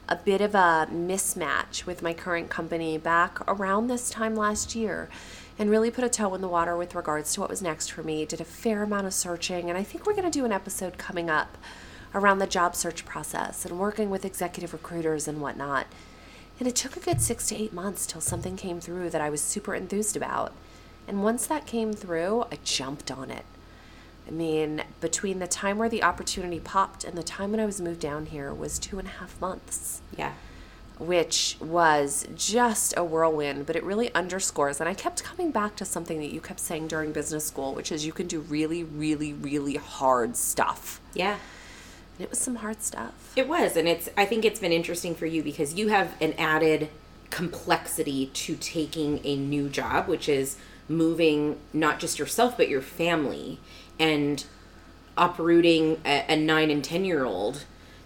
a 0.10 0.16
bit 0.16 0.42
of 0.42 0.56
a 0.56 0.88
mismatch 0.92 1.86
with 1.86 2.02
my 2.02 2.12
current 2.12 2.50
company 2.50 2.98
back 2.98 3.40
around 3.48 3.86
this 3.86 4.10
time 4.10 4.36
last 4.36 4.74
year 4.74 5.10
and 5.60 5.70
really 5.70 5.92
put 5.92 6.04
a 6.04 6.10
toe 6.10 6.34
in 6.34 6.42
the 6.42 6.48
water 6.48 6.76
with 6.76 6.96
regards 6.96 7.36
to 7.36 7.42
what 7.42 7.52
was 7.52 7.62
next 7.62 7.92
for 7.92 8.02
me. 8.02 8.26
Did 8.26 8.42
a 8.42 8.46
fair 8.46 8.82
amount 8.82 9.06
of 9.06 9.14
searching, 9.14 9.70
and 9.70 9.78
I 9.78 9.84
think 9.84 10.08
we're 10.08 10.16
going 10.16 10.24
to 10.24 10.32
do 10.32 10.44
an 10.44 10.52
episode 10.52 10.98
coming 10.98 11.30
up 11.30 11.56
around 12.13 12.40
the 12.40 12.48
job 12.48 12.75
search 12.75 13.06
process 13.06 13.66
and 13.66 13.80
working 13.80 14.10
with 14.10 14.25
executive 14.25 14.74
recruiters 14.74 15.28
and 15.28 15.42
whatnot. 15.42 15.88
And 16.60 16.68
it 16.68 16.75
took 16.75 16.96
a 16.96 17.00
good 17.00 17.22
six 17.22 17.48
to 17.48 17.56
eight 17.56 17.74
months 17.74 18.06
till 18.06 18.22
something 18.22 18.56
came 18.56 18.80
through 18.80 19.10
that 19.12 19.22
I 19.22 19.30
was 19.30 19.41
super 19.41 19.74
enthused 19.74 20.15
about. 20.15 20.53
And 21.08 21.24
once 21.24 21.48
that 21.48 21.65
came 21.65 21.94
through, 21.94 22.44
I 22.51 22.60
jumped 22.63 23.10
on 23.12 23.32
it. 23.32 23.46
I 24.27 24.32
mean, 24.32 24.84
between 25.00 25.39
the 25.39 25.48
time 25.48 25.80
where 25.80 25.89
the 25.89 26.03
opportunity 26.03 26.60
popped 26.60 27.03
and 27.03 27.18
the 27.18 27.24
time 27.24 27.51
when 27.51 27.60
I 27.60 27.65
was 27.65 27.82
moved 27.82 28.00
down 28.00 28.27
here 28.27 28.53
was 28.53 28.77
two 28.77 29.00
and 29.00 29.08
a 29.08 29.12
half 29.12 29.39
months, 29.41 30.01
Yeah. 30.15 30.34
which 31.00 31.58
was 31.60 32.27
just 32.36 32.94
a 32.96 33.03
whirlwind, 33.03 33.65
but 33.65 33.75
it 33.75 33.84
really 33.84 34.13
underscores. 34.13 34.80
And 34.80 34.88
I 34.88 34.94
kept 34.94 35.24
coming 35.24 35.50
back 35.50 35.75
to 35.77 35.86
something 35.86 36.20
that 36.20 36.32
you 36.32 36.39
kept 36.39 36.60
saying 36.60 36.88
during 36.88 37.12
business 37.12 37.48
school, 37.48 37.74
which 37.74 37.91
is 37.91 38.06
you 38.06 38.13
can 38.13 38.27
do 38.27 38.41
really, 38.41 38.84
really, 38.84 39.34
really 39.34 39.77
hard 39.77 40.36
stuff. 40.38 41.01
Yeah. 41.15 41.38
It 42.22 42.30
was 42.30 42.40
some 42.40 42.58
hard 42.58 42.82
stuff. 42.82 43.34
It 43.36 43.48
was, 43.48 43.75
and 43.75 43.88
it's. 43.88 44.10
I 44.16 44.25
think 44.25 44.46
it's 44.46 44.60
been 44.60 44.72
interesting 44.72 45.16
for 45.16 45.25
you 45.25 45.42
because 45.44 45.74
you 45.74 45.88
have 45.90 46.16
an 46.22 46.34
added 46.38 46.90
complexity 47.30 48.28
to 48.28 48.56
taking 48.56 49.22
a 49.24 49.36
new 49.36 49.70
job, 49.70 50.08
which 50.08 50.28
is 50.30 50.58
moving 50.88 51.58
not 51.72 52.00
just 52.00 52.20
yourself 52.20 52.58
but 52.58 52.68
your 52.68 52.82
family 52.82 53.58
and 53.98 54.44
uprooting 55.18 56.01
a, 56.06 56.25
a 56.28 56.36
nine 56.36 56.70
and 56.70 56.84
ten 56.84 57.06
year 57.06 57.24
old 57.24 57.63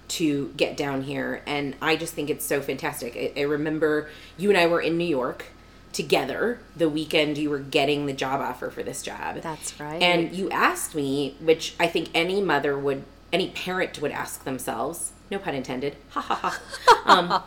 to 0.08 0.54
get 0.56 0.78
down 0.78 1.02
here. 1.04 1.42
And 1.48 1.76
I 1.82 1.96
just 1.96 2.14
think 2.14 2.30
it's 2.30 2.46
so 2.46 2.62
fantastic. 2.62 3.16
I, 3.16 3.40
I 3.42 3.44
remember 3.44 4.10
you 4.38 4.50
and 4.50 4.58
I 4.58 4.68
were 4.68 4.82
in 4.82 4.98
New 4.98 5.08
York 5.08 5.46
together 5.92 6.60
the 6.76 6.90
weekend 6.90 7.38
you 7.38 7.50
were 7.50 7.60
getting 7.60 8.06
the 8.06 8.14
job 8.14 8.42
offer 8.42 8.70
for 8.70 8.84
this 8.84 9.02
job. 9.02 9.42
That's 9.42 9.80
right. 9.80 10.02
And 10.02 10.36
you 10.36 10.50
asked 10.50 10.94
me, 10.94 11.38
which 11.40 11.74
I 11.80 11.88
think 11.88 12.10
any 12.14 12.42
mother 12.42 12.78
would, 12.78 13.04
any 13.36 13.50
parent 13.50 14.02
would 14.02 14.12
ask 14.12 14.46
themselves, 14.46 15.12
no 15.30 15.38
pun 15.38 15.54
intended, 15.54 15.98
ha 16.12 16.22
ha 16.22 16.36
ha, 16.36 17.02
um, 17.06 17.44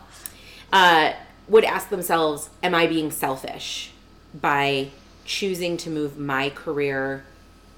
uh, 0.71 1.13
would 1.47 1.63
ask 1.63 1.89
themselves, 1.89 2.49
am 2.61 2.75
I 2.75 2.85
being 2.85 3.09
selfish 3.09 3.91
by 4.39 4.91
choosing 5.25 5.77
to 5.77 5.89
move 5.89 6.15
my 6.19 6.51
career 6.51 7.25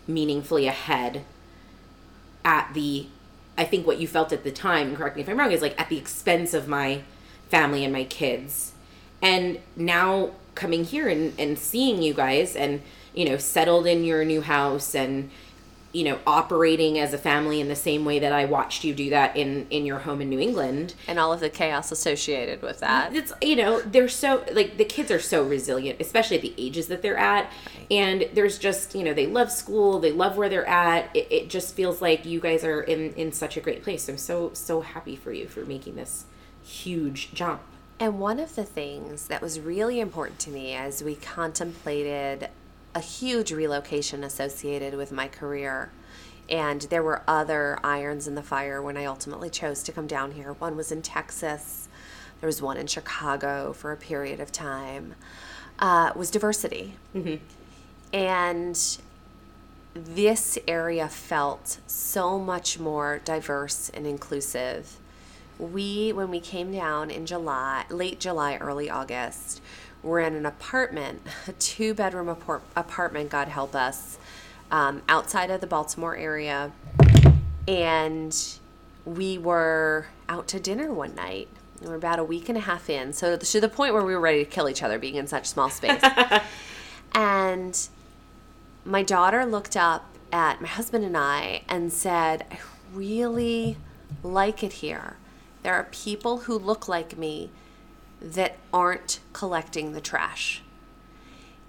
meaningfully 0.08 0.68
ahead 0.68 1.24
at 2.44 2.74
the, 2.74 3.08
I 3.58 3.64
think 3.64 3.88
what 3.88 3.98
you 3.98 4.08
felt 4.10 4.34
at 4.34 4.44
the 4.44 4.52
time, 4.52 4.90
and 4.90 4.98
correct 4.98 5.16
me 5.16 5.22
if 5.22 5.30
I'm 5.30 5.40
wrong, 5.40 5.54
is 5.54 5.62
like 5.62 5.80
at 5.80 5.88
the 5.88 5.98
expense 5.98 6.54
of 6.54 6.68
my 6.68 7.04
family 7.48 7.86
and 7.86 7.94
my 7.94 8.04
kids. 8.04 8.74
And 9.22 9.60
now 9.78 10.32
coming 10.54 10.84
here 10.84 11.08
and, 11.08 11.34
and 11.40 11.58
seeing 11.58 12.02
you 12.02 12.14
guys 12.14 12.58
and, 12.58 12.82
you 13.14 13.24
know, 13.24 13.38
settled 13.38 13.88
in 13.88 14.04
your 14.04 14.26
new 14.26 14.42
house 14.42 14.94
and 14.94 15.32
you 15.94 16.04
know, 16.04 16.20
operating 16.26 16.98
as 16.98 17.14
a 17.14 17.18
family 17.18 17.60
in 17.60 17.68
the 17.68 17.76
same 17.76 18.06
way 18.06 18.20
that 18.20 18.32
I 18.32 18.46
watched 18.46 18.84
you 18.84 18.94
do 18.94 19.10
that 19.10 19.36
in 19.36 19.68
in 19.70 19.86
your 19.86 20.00
home 20.00 20.22
in 20.22 20.30
New 20.30 20.40
England. 20.40 20.94
And 21.08 21.20
all 21.20 21.34
of 21.34 21.40
the 21.40 21.50
chaos 21.50 21.92
associated 21.92 22.62
with 22.62 22.80
that. 22.80 23.14
It's 23.16 23.34
you 23.42 23.56
know, 23.56 23.82
they're 23.82 24.08
so 24.08 24.46
like 24.54 24.78
the 24.78 24.86
kids 24.86 25.12
are 25.12 25.20
so 25.20 25.44
resilient, 25.44 26.00
especially 26.00 26.38
at 26.38 26.42
the 26.42 26.54
ages 26.58 26.88
that 26.88 27.02
they're 27.02 27.18
at. 27.18 27.52
And 27.90 28.30
there's 28.34 28.58
just, 28.58 28.96
you 28.96 29.04
know, 29.04 29.14
they 29.14 29.28
love 29.28 29.52
school, 29.52 30.00
they 30.00 30.12
love 30.12 30.38
where 30.38 30.50
they're 30.50 30.68
at. 30.68 31.14
It, 31.16 31.28
it 31.30 31.50
just 31.50 31.76
feels 31.76 32.02
like 32.02 32.26
you 32.26 32.40
guys 32.40 32.64
are 32.64 32.82
in 32.82 33.14
in 33.14 33.32
such 33.32 33.58
a 33.58 33.62
great 33.62 33.84
place. 33.84 34.08
I'm 34.08 34.18
so 34.18 34.52
so 34.54 34.82
happy 34.82 35.16
for 35.16 35.34
you 35.34 35.48
for 35.48 35.66
making 35.66 35.96
this 35.96 36.26
huge 36.64 37.34
jump. 37.34 37.62
And 38.00 38.20
one 38.20 38.40
of 38.40 38.56
the 38.56 38.64
things 38.64 39.28
that 39.28 39.44
was 39.44 39.60
really 39.60 40.00
important 40.00 40.40
to 40.40 40.50
me 40.50 40.74
as 40.74 41.04
we 41.04 41.16
contemplated 41.16 42.50
a 42.94 43.00
huge 43.00 43.52
relocation 43.52 44.24
associated 44.24 44.96
with 44.96 45.12
my 45.12 45.28
career, 45.28 45.92
and 46.50 46.82
there 46.84 47.04
were 47.04 47.24
other 47.28 47.80
irons 47.84 48.28
in 48.28 48.36
the 48.36 48.44
fire 48.44 48.82
when 48.82 48.98
I 48.98 49.06
ultimately 49.06 49.50
chose 49.50 49.84
to 49.84 49.92
come 49.92 50.08
down 50.08 50.32
here. 50.32 50.54
One 50.54 50.76
was 50.76 50.92
in 50.92 51.02
Texas, 51.02 51.88
there 52.40 52.48
was 52.48 52.62
one 52.62 52.78
in 52.78 52.88
Chicago 52.88 53.72
for 53.72 53.92
a 53.92 53.98
period 53.98 54.40
of 54.40 54.52
time, 54.52 55.16
uh, 55.80 56.12
was 56.16 56.30
diversity. 56.32 56.96
And 58.14 58.98
this 59.94 60.58
area 60.68 61.08
felt 61.08 61.80
so 61.88 62.40
much 62.40 62.80
more 62.80 63.22
diverse 63.24 63.90
and 63.94 64.06
inclusive. 64.08 64.98
We, 65.60 66.12
when 66.12 66.32
we 66.32 66.40
came 66.40 66.72
down 66.72 67.12
in 67.12 67.26
July, 67.26 67.86
late 67.90 68.20
July, 68.20 68.58
early 68.58 68.90
August, 68.90 69.62
were 70.04 70.20
in 70.20 70.36
an 70.36 70.46
apartment, 70.46 71.22
a 71.48 71.54
two 71.54 71.94
bedroom 71.94 72.28
apart- 72.28 72.64
apartment, 72.76 73.30
God 73.30 73.48
help 73.48 73.76
us, 73.76 74.18
um, 74.72 75.02
outside 75.08 75.52
of 75.52 75.62
the 75.62 75.68
Baltimore 75.68 76.16
area. 76.16 76.72
And 77.68 78.36
we 79.06 79.38
were 79.38 80.08
out 80.28 80.48
to 80.50 80.60
dinner 80.60 80.92
one 80.92 81.16
night. 81.16 81.48
We 81.82 81.88
were 81.88 81.96
about 81.96 82.20
a 82.20 82.24
week 82.24 82.50
and 82.50 82.58
a 82.58 82.62
half 82.62 82.90
in. 82.90 83.14
So, 83.14 83.38
to 83.38 83.62
the 83.62 83.70
point 83.70 83.94
where 83.94 84.04
we 84.04 84.14
were 84.14 84.22
ready 84.22 84.44
to 84.44 84.50
kill 84.50 84.70
each 84.70 84.84
other 84.84 85.00
being 85.00 85.16
in 85.16 85.28
such 85.28 85.48
small 85.48 85.70
space. 85.70 86.02
and 87.16 87.88
my 88.86 89.04
daughter 89.04 89.46
looked 89.46 89.76
up 89.76 90.06
at 90.32 90.62
my 90.62 90.68
husband 90.68 91.04
and 91.04 91.18
I 91.18 91.64
and 91.68 91.92
said, 91.92 92.46
I 92.52 92.60
really 92.94 93.78
like 94.24 94.64
it 94.64 94.74
here. 94.74 95.18
There 95.64 95.74
are 95.74 95.88
people 95.92 96.40
who 96.40 96.58
look 96.58 96.88
like 96.88 97.18
me 97.18 97.52
that 98.22 98.58
aren't 98.72 99.20
collecting 99.34 99.94
the 99.94 100.02
trash. 100.02 100.62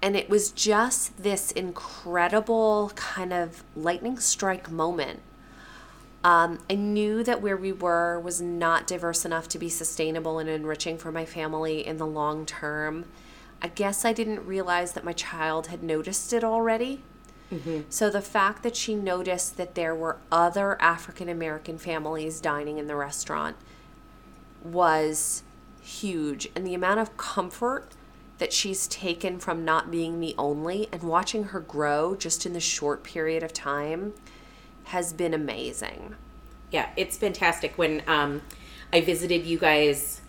And 0.01 0.17
it 0.17 0.29
was 0.29 0.51
just 0.51 1.23
this 1.23 1.53
incredible 1.53 2.93
kind 2.95 3.33
of 3.33 3.63
lightning 3.75 4.19
strike 4.19 4.71
moment. 4.71 5.21
Um, 6.25 6.59
I 6.71 6.75
knew 6.75 7.25
that 7.25 7.41
where 7.41 7.57
we 7.57 7.73
were 7.73 8.19
was 8.21 8.41
not 8.41 8.87
diverse 8.87 9.25
enough 9.25 9.49
to 9.49 9.59
be 9.59 9.69
sustainable 9.69 10.39
and 10.39 10.49
enriching 10.49 10.99
for 10.99 11.11
my 11.11 11.25
family 11.25 11.85
in 11.87 11.97
the 11.99 12.07
long 12.07 12.47
term. 12.47 13.07
I 13.61 13.69
guess 13.69 14.05
I 14.05 14.13
didn't 14.13 14.47
realize 14.47 14.93
that 14.93 15.05
my 15.05 15.13
child 15.13 15.69
had 15.69 15.83
noticed 15.83 16.33
it 16.33 16.45
already. 16.45 17.03
So 17.91 18.09
the 18.09 18.23
fact 18.23 18.63
that 18.63 18.77
she 18.77 18.95
noticed 18.95 19.57
that 19.57 19.75
there 19.75 19.95
were 19.95 20.17
other 20.31 20.81
African 20.81 21.29
American 21.29 21.77
families 21.79 22.41
dining 22.41 22.79
in 22.79 22.87
the 22.87 22.97
restaurant 22.97 23.57
was 24.65 25.43
huge. 25.83 26.49
And 26.55 26.67
the 26.67 26.75
amount 26.75 27.01
of 27.01 27.17
comfort 27.17 27.89
that 28.39 28.53
she's 28.53 28.87
taken 28.87 29.39
from 29.39 29.65
not 29.65 29.91
being 29.91 30.21
the 30.21 30.35
only 30.39 30.89
and 30.91 31.03
watching 31.03 31.45
her 31.45 31.61
grow 31.61 32.17
just 32.17 32.47
in 32.47 32.53
the 32.53 32.61
short 32.61 33.05
period 33.05 33.43
of 33.43 33.53
time 33.53 34.15
has 34.85 35.13
been 35.13 35.35
amazing. 35.35 36.17
Yeah, 36.71 36.89
it's 36.97 37.17
fantastic. 37.17 37.77
When 37.77 38.03
um, 38.07 38.43
I 38.93 39.01
visited 39.01 39.45
you 39.45 39.59
guys 39.59 40.21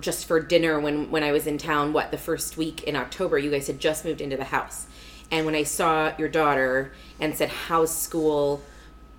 just 0.00 0.26
for 0.26 0.40
dinner 0.40 0.78
when 0.78 1.10
when 1.10 1.24
I 1.24 1.32
was 1.32 1.46
in 1.46 1.58
town, 1.58 1.92
what 1.92 2.10
the 2.10 2.18
first 2.18 2.56
week 2.56 2.84
in 2.84 2.94
October, 2.94 3.38
you 3.38 3.50
guys 3.50 3.66
had 3.66 3.80
just 3.80 4.04
moved 4.04 4.20
into 4.20 4.36
the 4.36 4.44
house, 4.44 4.86
and 5.30 5.44
when 5.44 5.54
I 5.54 5.64
saw 5.64 6.12
your 6.18 6.28
daughter 6.28 6.92
and 7.18 7.34
said, 7.34 7.48
"How's 7.48 7.96
school?" 7.96 8.62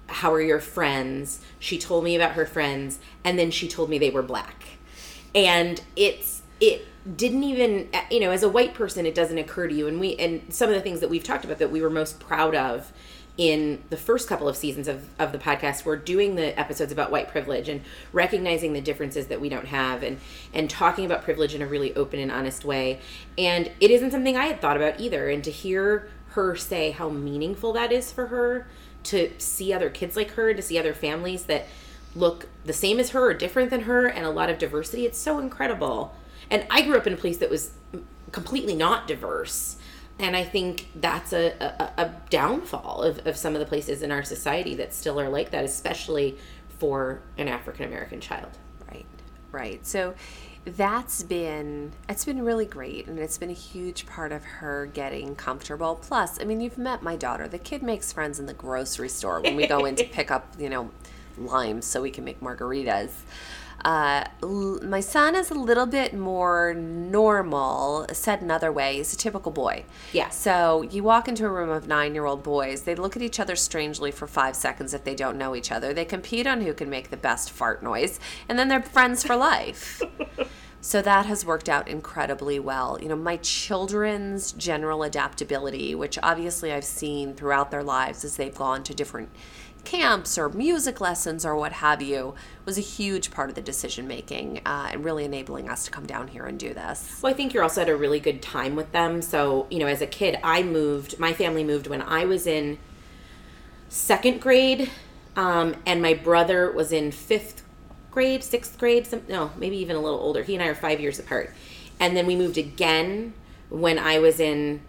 How 0.07 0.33
are 0.33 0.41
your 0.41 0.59
friends? 0.59 1.39
She 1.59 1.77
told 1.77 2.03
me 2.03 2.15
about 2.15 2.31
her 2.31 2.47
friends, 2.47 2.97
and 3.23 3.37
then 3.37 3.51
she 3.51 3.67
told 3.67 3.91
me 3.91 3.99
they 3.99 4.09
were 4.09 4.23
black. 4.23 4.63
And 5.33 5.81
it's 5.95 6.41
it 6.59 6.85
didn't 7.15 7.43
even 7.43 7.89
you 8.11 8.19
know 8.19 8.31
as 8.31 8.43
a 8.43 8.49
white 8.49 8.73
person 8.73 9.05
it 9.05 9.15
doesn't 9.15 9.37
occur 9.37 9.67
to 9.67 9.73
you. 9.73 9.87
And 9.87 9.99
we 9.99 10.15
and 10.17 10.53
some 10.53 10.69
of 10.69 10.75
the 10.75 10.81
things 10.81 10.99
that 10.99 11.09
we've 11.09 11.23
talked 11.23 11.45
about 11.45 11.59
that 11.59 11.71
we 11.71 11.81
were 11.81 11.89
most 11.89 12.19
proud 12.19 12.55
of 12.55 12.91
in 13.37 13.81
the 13.89 13.95
first 13.95 14.27
couple 14.27 14.49
of 14.49 14.57
seasons 14.57 14.89
of, 14.89 15.07
of 15.17 15.31
the 15.31 15.37
podcast 15.37 15.85
were 15.85 15.95
doing 15.95 16.35
the 16.35 16.59
episodes 16.59 16.91
about 16.91 17.09
white 17.09 17.29
privilege 17.29 17.69
and 17.69 17.81
recognizing 18.11 18.73
the 18.73 18.81
differences 18.81 19.27
that 19.27 19.39
we 19.39 19.47
don't 19.47 19.67
have 19.67 20.03
and 20.03 20.19
and 20.53 20.69
talking 20.69 21.05
about 21.05 21.23
privilege 21.23 21.55
in 21.55 21.61
a 21.61 21.65
really 21.65 21.95
open 21.95 22.19
and 22.19 22.31
honest 22.31 22.65
way. 22.65 22.99
And 23.37 23.71
it 23.79 23.91
isn't 23.91 24.11
something 24.11 24.35
i 24.35 24.47
had 24.47 24.59
thought 24.59 24.75
about 24.75 24.99
either. 24.99 25.29
And 25.29 25.43
to 25.45 25.51
hear 25.51 26.09
her 26.31 26.55
say 26.55 26.91
how 26.91 27.09
meaningful 27.09 27.73
that 27.73 27.91
is 27.91 28.11
for 28.11 28.27
her 28.27 28.67
to 29.03 29.31
see 29.37 29.71
other 29.71 29.89
kids 29.89 30.15
like 30.15 30.31
her 30.31 30.53
to 30.53 30.61
see 30.61 30.77
other 30.77 30.93
families 30.93 31.43
that 31.45 31.65
look 32.15 32.47
the 32.65 32.73
same 32.73 32.99
as 32.99 33.11
her 33.11 33.29
or 33.29 33.33
different 33.33 33.69
than 33.69 33.81
her 33.81 34.05
and 34.07 34.25
a 34.25 34.29
lot 34.29 34.49
of 34.49 34.57
diversity 34.57 35.05
it's 35.05 35.17
so 35.17 35.39
incredible 35.39 36.15
and 36.49 36.65
i 36.69 36.81
grew 36.81 36.97
up 36.97 37.07
in 37.07 37.13
a 37.13 37.17
place 37.17 37.37
that 37.37 37.49
was 37.49 37.71
completely 38.31 38.75
not 38.75 39.07
diverse 39.07 39.77
and 40.17 40.35
i 40.35 40.43
think 40.43 40.87
that's 40.95 41.33
a, 41.33 41.51
a, 41.59 42.03
a 42.03 42.13
downfall 42.29 43.03
of, 43.03 43.25
of 43.27 43.37
some 43.37 43.53
of 43.53 43.59
the 43.59 43.65
places 43.65 44.01
in 44.01 44.11
our 44.11 44.23
society 44.23 44.75
that 44.75 44.93
still 44.93 45.19
are 45.19 45.29
like 45.29 45.51
that 45.51 45.63
especially 45.63 46.37
for 46.79 47.21
an 47.37 47.47
african 47.47 47.85
american 47.85 48.19
child 48.19 48.49
Right, 48.91 49.05
right. 49.51 49.85
So 49.85 50.15
that's 50.65 51.23
been 51.23 51.93
it's 52.07 52.25
been 52.25 52.43
really 52.43 52.65
great 52.65 53.07
and 53.07 53.17
it's 53.17 53.37
been 53.37 53.49
a 53.49 53.53
huge 53.53 54.05
part 54.05 54.31
of 54.31 54.43
her 54.43 54.85
getting 54.87 55.35
comfortable. 55.35 55.95
Plus, 55.95 56.39
I 56.39 56.43
mean, 56.43 56.61
you've 56.61 56.77
met 56.77 57.01
my 57.01 57.15
daughter. 57.15 57.47
The 57.47 57.59
kid 57.59 57.81
makes 57.81 58.11
friends 58.11 58.39
in 58.39 58.45
the 58.45 58.53
grocery 58.53 59.09
store 59.09 59.41
when 59.41 59.55
we 59.55 59.67
go 59.67 59.85
in 59.85 59.95
to 59.95 60.03
pick 60.11 60.31
up, 60.31 60.53
you 60.59 60.69
know, 60.69 60.91
limes 61.39 61.85
so 61.85 62.01
we 62.01 62.11
can 62.11 62.23
make 62.23 62.39
margaritas. 62.41 63.11
Uh, 63.85 64.25
l- 64.43 64.79
my 64.83 64.99
son 64.99 65.35
is 65.35 65.49
a 65.49 65.53
little 65.53 65.85
bit 65.85 66.13
more 66.13 66.73
normal, 66.73 68.05
said 68.11 68.41
another 68.41 68.71
way. 68.71 68.97
He's 68.97 69.13
a 69.13 69.17
typical 69.17 69.51
boy. 69.51 69.85
Yeah. 70.11 70.29
So 70.29 70.81
you 70.81 71.03
walk 71.03 71.27
into 71.27 71.45
a 71.45 71.49
room 71.49 71.69
of 71.69 71.87
nine 71.87 72.13
year 72.13 72.25
old 72.25 72.43
boys, 72.43 72.81
they 72.83 72.95
look 72.95 73.15
at 73.15 73.21
each 73.21 73.39
other 73.39 73.55
strangely 73.55 74.11
for 74.11 74.27
five 74.27 74.55
seconds 74.55 74.93
if 74.93 75.03
they 75.03 75.15
don't 75.15 75.37
know 75.37 75.55
each 75.55 75.71
other. 75.71 75.93
They 75.93 76.05
compete 76.05 76.45
on 76.45 76.61
who 76.61 76.73
can 76.73 76.89
make 76.89 77.09
the 77.09 77.17
best 77.17 77.51
fart 77.51 77.81
noise, 77.81 78.19
and 78.49 78.59
then 78.59 78.67
they're 78.67 78.81
friends 78.81 79.23
for 79.23 79.35
life. 79.35 80.01
So 80.81 81.01
that 81.01 81.25
has 81.25 81.45
worked 81.45 81.67
out 81.67 81.89
incredibly 81.89 82.57
well. 82.57 82.97
You 83.01 83.09
know, 83.09 83.15
my 83.17 83.35
children's 83.37 84.53
general 84.53 85.03
adaptability, 85.03 85.93
which 85.93 86.17
obviously 86.23 86.71
I've 86.71 86.85
seen 86.85 87.33
throughout 87.33 87.69
their 87.69 87.83
lives 87.83 88.23
as 88.23 88.37
they've 88.37 88.55
gone 88.55 88.83
to 88.83 88.93
different 88.93 89.29
camps 89.85 90.37
or 90.37 90.49
music 90.49 91.01
lessons 91.01 91.45
or 91.45 91.55
what 91.55 91.73
have 91.73 92.01
you, 92.01 92.35
was 92.65 92.77
a 92.77 92.81
huge 92.81 93.31
part 93.31 93.49
of 93.49 93.55
the 93.55 93.61
decision 93.61 94.07
making 94.07 94.61
uh, 94.65 94.89
and 94.91 95.03
really 95.03 95.25
enabling 95.25 95.69
us 95.69 95.85
to 95.85 95.91
come 95.91 96.05
down 96.05 96.27
here 96.27 96.45
and 96.45 96.59
do 96.59 96.73
this. 96.73 97.19
Well, 97.21 97.33
I 97.33 97.35
think 97.35 97.53
you're 97.53 97.63
also 97.63 97.81
at 97.81 97.89
a 97.89 97.95
really 97.95 98.19
good 98.19 98.41
time 98.41 98.75
with 98.75 98.91
them. 98.91 99.21
So, 99.21 99.67
you 99.69 99.79
know, 99.79 99.87
as 99.87 100.01
a 100.01 100.07
kid, 100.07 100.37
I 100.43 100.63
moved, 100.63 101.19
my 101.19 101.33
family 101.33 101.63
moved 101.63 101.87
when 101.87 102.01
I 102.01 102.25
was 102.25 102.45
in 102.45 102.77
second 103.87 104.39
grade, 104.41 104.89
um, 105.35 105.75
and 105.85 106.01
my 106.01 106.13
brother 106.13 106.71
was 106.71 106.91
in 106.91 107.11
fifth 107.11 107.63
grade, 108.11 108.43
sixth 108.43 108.77
grade, 108.77 109.07
some, 109.07 109.23
no, 109.27 109.51
maybe 109.57 109.77
even 109.77 109.95
a 109.95 109.99
little 109.99 110.19
older. 110.19 110.43
He 110.43 110.53
and 110.53 110.63
I 110.63 110.67
are 110.67 110.75
five 110.75 110.99
years 110.99 111.19
apart. 111.19 111.53
And 111.99 112.15
then 112.15 112.25
we 112.25 112.35
moved 112.35 112.57
again 112.57 113.33
when 113.69 113.97
I 113.97 114.19
was 114.19 114.39
in 114.39 114.81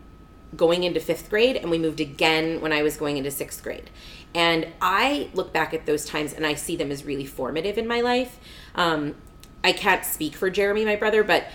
going 0.57 0.83
into 0.83 1.01
fifth 1.01 1.31
grade, 1.31 1.57
and 1.57 1.71
we 1.71 1.79
moved 1.79 2.01
again 2.01 2.61
when 2.61 2.73
I 2.73 2.83
was 2.83 2.97
going 2.97 3.17
into 3.17 3.31
sixth 3.31 3.63
grade. 3.63 3.89
And 4.35 4.69
I 4.81 5.31
look 5.35 5.53
back 5.53 5.75
at 5.75 5.87
those 5.87 6.05
times 6.05 6.33
and 6.33 6.47
I 6.47 6.55
see 6.55 6.77
them 6.77 6.91
as 6.91 7.05
really 7.05 7.27
formative 7.27 7.79
in 7.79 7.87
my 7.87 8.01
life. 8.01 8.39
Um, 8.75 9.17
I 9.65 9.73
can't 9.73 10.05
speak 10.05 10.37
for 10.37 10.51
Jeremy, 10.51 10.85
my 10.85 10.97
brother, 10.97 11.23
but 11.25 11.47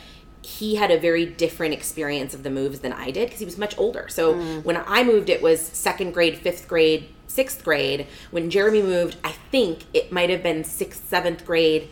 he 0.42 0.76
had 0.76 0.92
a 0.92 1.00
very 1.00 1.26
different 1.26 1.74
experience 1.74 2.34
of 2.34 2.44
the 2.44 2.52
moves 2.52 2.80
than 2.80 2.94
I 2.94 3.10
did 3.10 3.28
because 3.28 3.40
he 3.40 3.46
was 3.46 3.58
much 3.58 3.76
older. 3.80 4.08
So 4.10 4.36
when 4.62 4.78
I 4.86 5.04
moved, 5.04 5.30
it 5.30 5.42
was 5.42 5.60
second 5.60 6.14
grade, 6.14 6.38
fifth 6.38 6.68
grade, 6.68 7.10
sixth 7.28 7.64
grade. 7.64 8.06
When 8.30 8.52
Jeremy 8.52 8.84
moved, 8.84 9.18
I 9.24 9.32
think 9.32 9.86
it 9.94 10.12
might 10.12 10.30
have 10.30 10.44
been 10.44 10.64
sixth, 10.64 11.08
seventh 11.10 11.46
grade, 11.46 11.90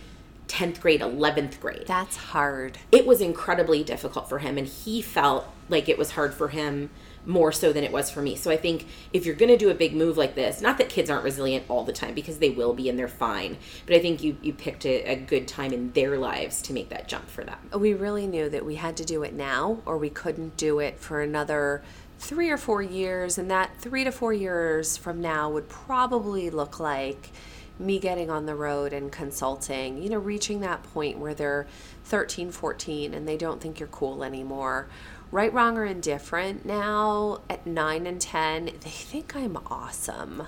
10th 0.48 0.82
grade, 0.82 1.02
11th 1.02 1.60
grade 1.60 1.86
That's 1.88 2.16
hard. 2.18 2.78
it 2.92 3.08
was 3.08 3.22
incredibly 3.22 3.84
difficult 3.84 4.30
for 4.30 4.40
him 4.40 4.58
and 4.58 4.68
he 4.68 5.02
felt 5.02 5.48
like 5.70 5.90
it 5.90 5.98
was 5.98 6.12
hard 6.12 6.34
for 6.34 6.50
him 6.50 6.90
more 7.26 7.52
so 7.52 7.72
than 7.72 7.84
it 7.84 7.92
was 7.92 8.10
for 8.10 8.22
me 8.22 8.36
so 8.36 8.52
i 8.52 8.58
think 8.58 8.86
if 9.14 9.26
you're 9.26 9.36
going 9.36 9.50
to 9.50 9.58
do 9.58 9.70
a 9.70 9.74
big 9.74 9.96
move 9.96 10.18
like 10.18 10.36
this 10.36 10.62
not 10.62 10.78
that 10.78 10.90
kids 10.90 11.10
aren't 11.10 11.24
resilient 11.24 11.64
all 11.70 11.84
the 11.84 11.94
time 11.94 12.14
because 12.14 12.40
they 12.40 12.50
will 12.50 12.74
be 12.74 12.90
and 12.90 12.98
they're 13.00 13.08
fine 13.08 13.58
but 13.86 13.96
i 13.96 14.00
think 14.00 14.24
you 14.24 14.38
you 14.42 14.54
picked 14.54 14.86
a, 14.86 15.04
a 15.04 15.16
good 15.16 15.48
time 15.48 15.72
in 15.72 15.92
their 15.94 16.18
lives 16.18 16.62
to 16.62 16.74
make 16.74 16.90
that 16.90 17.08
jump 17.08 17.30
for 17.30 17.44
them 17.44 17.58
We 17.78 17.94
really 17.94 18.28
knew 18.28 18.50
that 18.50 18.66
we 18.66 18.76
had 18.76 18.98
to 18.98 19.06
do 19.06 19.24
it 19.24 19.34
now 19.34 19.80
or 19.86 19.98
we 19.98 20.10
couldn't 20.10 20.58
do 20.58 20.80
it 20.80 21.00
for 21.00 21.22
another 21.22 21.82
three 22.24 22.50
or 22.50 22.58
four 22.58 22.82
years, 22.82 23.38
and 23.38 23.52
that 23.52 23.78
three 23.80 24.06
to 24.06 24.12
four 24.12 24.32
years 24.32 24.96
from 24.96 25.22
now 25.22 25.50
would 25.50 25.68
probably 25.68 26.50
look 26.50 26.80
like 26.80 27.30
me 27.78 28.00
getting 28.00 28.30
on 28.30 28.46
the 28.46 28.56
road 28.56 28.94
and 28.94 29.12
consulting, 29.12 30.02
you 30.02 30.10
know, 30.10 30.18
reaching 30.18 30.62
that 30.62 30.82
point 30.84 31.18
where 31.18 31.34
they're 31.34 31.68
13, 32.06 32.52
14 32.52 33.14
and 33.14 33.28
they 33.28 33.36
don't 33.36 33.60
think 33.60 33.80
you're 33.80 33.88
cool 33.90 34.24
anymore. 34.24 34.88
Right, 35.34 35.52
wrong, 35.52 35.80
or 35.80 35.86
indifferent 35.86 36.64
now 36.64 37.40
at 37.50 37.66
9 37.66 38.06
and 38.06 38.22
10, 38.22 38.66
they 38.66 38.90
think 38.92 39.36
I'm 39.36 39.58
awesome. 39.66 40.44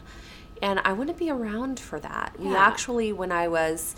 And 0.62 0.80
I 0.86 0.94
want 0.94 1.10
to 1.10 1.16
be 1.16 1.28
around 1.28 1.80
for 1.80 2.00
that. 2.02 2.40
We 2.40 2.56
actually, 2.56 3.12
when 3.12 3.32
I 3.32 3.48
was 3.48 3.96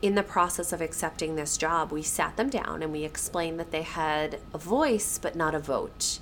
in 0.00 0.14
the 0.14 0.22
process 0.22 0.72
of 0.72 0.80
accepting 0.80 1.34
this 1.34 1.56
job, 1.56 1.90
we 1.90 2.02
sat 2.02 2.36
them 2.36 2.48
down 2.48 2.84
and 2.84 2.92
we 2.92 3.02
explained 3.02 3.58
that 3.58 3.72
they 3.72 3.82
had 3.82 4.38
a 4.54 4.58
voice 4.58 5.18
but 5.18 5.34
not 5.34 5.56
a 5.56 5.58
vote. 5.58 6.20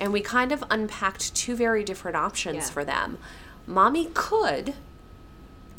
And 0.00 0.12
we 0.12 0.20
kind 0.20 0.50
of 0.50 0.64
unpacked 0.68 1.32
two 1.32 1.54
very 1.54 1.84
different 1.84 2.16
options 2.16 2.56
Yeah. 2.56 2.70
for 2.70 2.84
them. 2.84 3.18
Mommy 3.68 4.10
could 4.14 4.74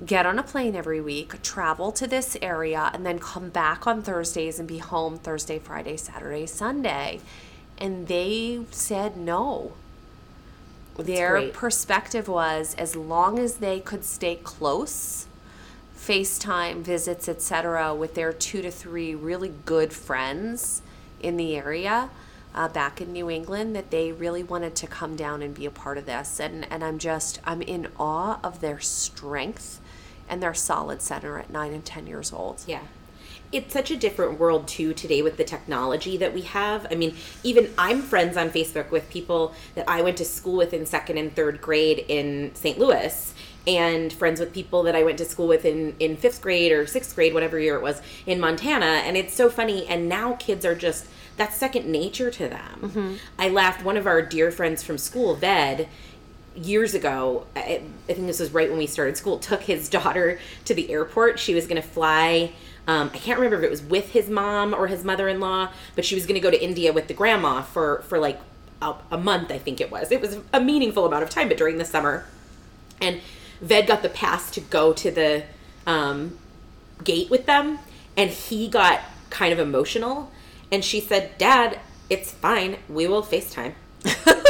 get 0.06 0.26
on 0.26 0.40
a 0.40 0.44
plane 0.44 0.76
every 0.76 1.02
week, 1.02 1.42
travel 1.42 1.92
to 1.94 2.08
this 2.08 2.36
area, 2.42 2.90
and 2.94 3.06
then 3.06 3.20
come 3.20 3.50
back 3.50 3.86
on 3.88 4.02
Thursdays 4.02 4.60
and 4.60 4.68
be 4.68 4.80
home 4.80 5.18
Thursday, 5.18 5.60
Friday, 5.60 5.98
Saturday, 5.98 6.46
Sunday. 6.46 7.22
And 7.78 8.08
they 8.08 8.66
said 8.72 9.18
no. 9.18 9.74
Their 10.98 11.32
great. 11.32 11.54
perspective 11.54 12.28
was 12.28 12.76
as 12.76 12.96
long 12.96 13.40
as 13.40 13.56
they 13.56 13.80
could 13.80 14.06
stay 14.06 14.36
close, 14.36 15.26
FaceTime 15.98 16.82
visits, 16.82 17.28
etc., 17.28 17.96
with 17.96 18.14
their 18.14 18.32
two 18.32 18.62
to 18.62 18.70
three 18.70 19.16
really 19.16 19.54
good 19.66 19.92
friends 19.92 20.82
in 21.20 21.38
the 21.38 21.56
area 21.56 22.10
uh, 22.54 22.68
back 22.68 23.02
in 23.02 23.12
New 23.12 23.30
England, 23.30 23.76
that 23.76 23.90
they 23.90 24.12
really 24.12 24.44
wanted 24.44 24.76
to 24.76 24.86
come 24.86 25.16
down 25.16 25.42
and 25.42 25.56
be 25.56 25.66
a 25.66 25.72
part 25.72 25.98
of 25.98 26.06
this. 26.06 26.40
And, 26.40 26.68
and 26.72 26.84
I'm 26.84 27.00
just, 27.00 27.40
I'm 27.44 27.64
in 27.64 27.88
awe 27.98 28.40
of 28.44 28.62
their 28.62 28.80
strength 28.80 29.80
and 30.30 30.42
their 30.42 30.54
solid 30.54 31.02
center 31.02 31.38
at 31.38 31.50
nine 31.50 31.74
and 31.74 31.86
10 31.86 32.08
years 32.08 32.34
old. 32.34 32.64
Yeah. 32.68 32.82
It's 33.52 33.72
such 33.72 33.92
a 33.92 33.96
different 33.96 34.40
world 34.40 34.68
too 34.68 34.94
today 34.94 35.22
with 35.22 35.38
the 35.38 35.44
technology 35.44 36.18
that 36.18 36.34
we 36.34 36.42
have. 36.42 36.88
I 36.90 36.96
mean, 36.96 37.16
even 37.44 37.72
I'm 37.78 38.02
friends 38.02 38.36
on 38.36 38.50
Facebook 38.50 38.90
with 38.90 39.10
people 39.12 39.54
that 39.76 39.88
I 39.88 40.02
went 40.02 40.18
to 40.18 40.26
school 40.26 40.58
with 40.58 40.74
in 40.74 40.88
second 40.88 41.20
and 41.20 41.36
third 41.36 41.62
grade 41.62 42.04
in 42.08 42.56
St. 42.56 42.80
Louis, 42.80 43.34
and 43.66 44.12
friends 44.12 44.40
with 44.40 44.54
people 44.54 44.84
that 44.84 44.96
I 44.96 45.04
went 45.04 45.18
to 45.20 45.26
school 45.26 45.48
with 45.48 45.66
in, 45.66 45.96
in 46.00 46.18
fifth 46.18 46.42
grade 46.42 46.72
or 46.72 46.86
sixth 46.86 47.16
grade, 47.16 47.34
whatever 47.34 47.60
year 47.60 47.76
it 47.76 47.82
was, 47.82 48.02
in 48.26 48.40
Montana. 48.40 48.86
And 48.86 49.16
it's 49.16 49.34
so 49.34 49.50
funny. 49.50 49.88
And 49.88 50.10
now 50.10 50.34
kids 50.34 50.66
are 50.66 50.76
just, 50.76 51.08
that's 51.38 51.56
second 51.56 51.86
nature 51.86 52.30
to 52.30 52.50
them. 52.50 52.80
Mm-hmm. 52.82 53.14
I 53.40 53.50
laughed, 53.50 53.84
one 53.84 53.98
of 53.98 54.06
our 54.06 54.22
dear 54.22 54.52
friends 54.52 54.84
from 54.84 54.98
school, 54.98 55.36
Ved, 55.36 55.88
years 56.56 56.94
ago, 56.94 57.46
I, 57.56 57.82
I 58.10 58.14
think 58.14 58.28
this 58.28 58.40
was 58.40 58.52
right 58.52 58.70
when 58.70 58.78
we 58.78 58.88
started 58.88 59.18
school, 59.18 59.40
took 59.40 59.62
his 59.62 59.90
daughter 59.98 60.40
to 60.66 60.74
the 60.74 60.92
airport. 60.92 61.40
She 61.40 61.54
was 61.54 61.68
going 61.68 61.82
to 61.82 61.88
fly. 61.88 62.52
Um, 62.88 63.12
I 63.14 63.18
can't 63.18 63.40
remember 63.40 63.58
if 63.58 63.64
it 63.64 63.70
was 63.70 63.82
with 63.82 64.12
his 64.12 64.30
mom 64.30 64.74
or 64.74 64.88
his 64.88 65.04
mother-in-law, 65.04 65.70
but 65.96 66.04
she 66.04 66.16
was 66.16 66.26
going 66.26 66.36
to 66.36 66.42
go 66.42 66.52
to 66.52 66.62
India 66.62 66.92
with 66.92 67.08
the 67.08 67.14
grandma 67.14 67.62
for 67.62 68.02
for 68.04 68.20
like 68.20 68.40
a, 68.82 68.96
a 69.12 69.18
month. 69.18 69.52
I 69.52 69.58
think 69.58 69.80
it 69.80 69.90
was. 69.90 70.12
It 70.12 70.20
was 70.20 70.38
a 70.52 70.60
meaningful 70.60 71.06
amount 71.06 71.24
of 71.24 71.30
time, 71.30 71.48
but 71.48 71.58
during 71.58 71.78
the 71.78 71.86
summer, 71.86 72.26
and 73.00 73.22
Ved 73.62 73.88
got 73.88 74.02
the 74.02 74.10
pass 74.10 74.52
to 74.52 74.60
go 74.62 74.92
to 74.94 75.12
the 75.12 75.44
um, 75.88 76.38
gate 77.04 77.30
with 77.30 77.46
them, 77.46 77.80
and 78.18 78.30
he 78.30 78.68
got 78.68 79.00
kind 79.30 79.54
of 79.54 79.60
emotional. 79.60 80.30
And 80.70 80.84
she 80.84 81.00
said, 81.00 81.38
"Dad, 81.38 81.80
it's 82.10 82.32
fine. 82.32 82.78
We 82.90 83.08
will 83.08 83.24
Facetime." 83.24 83.76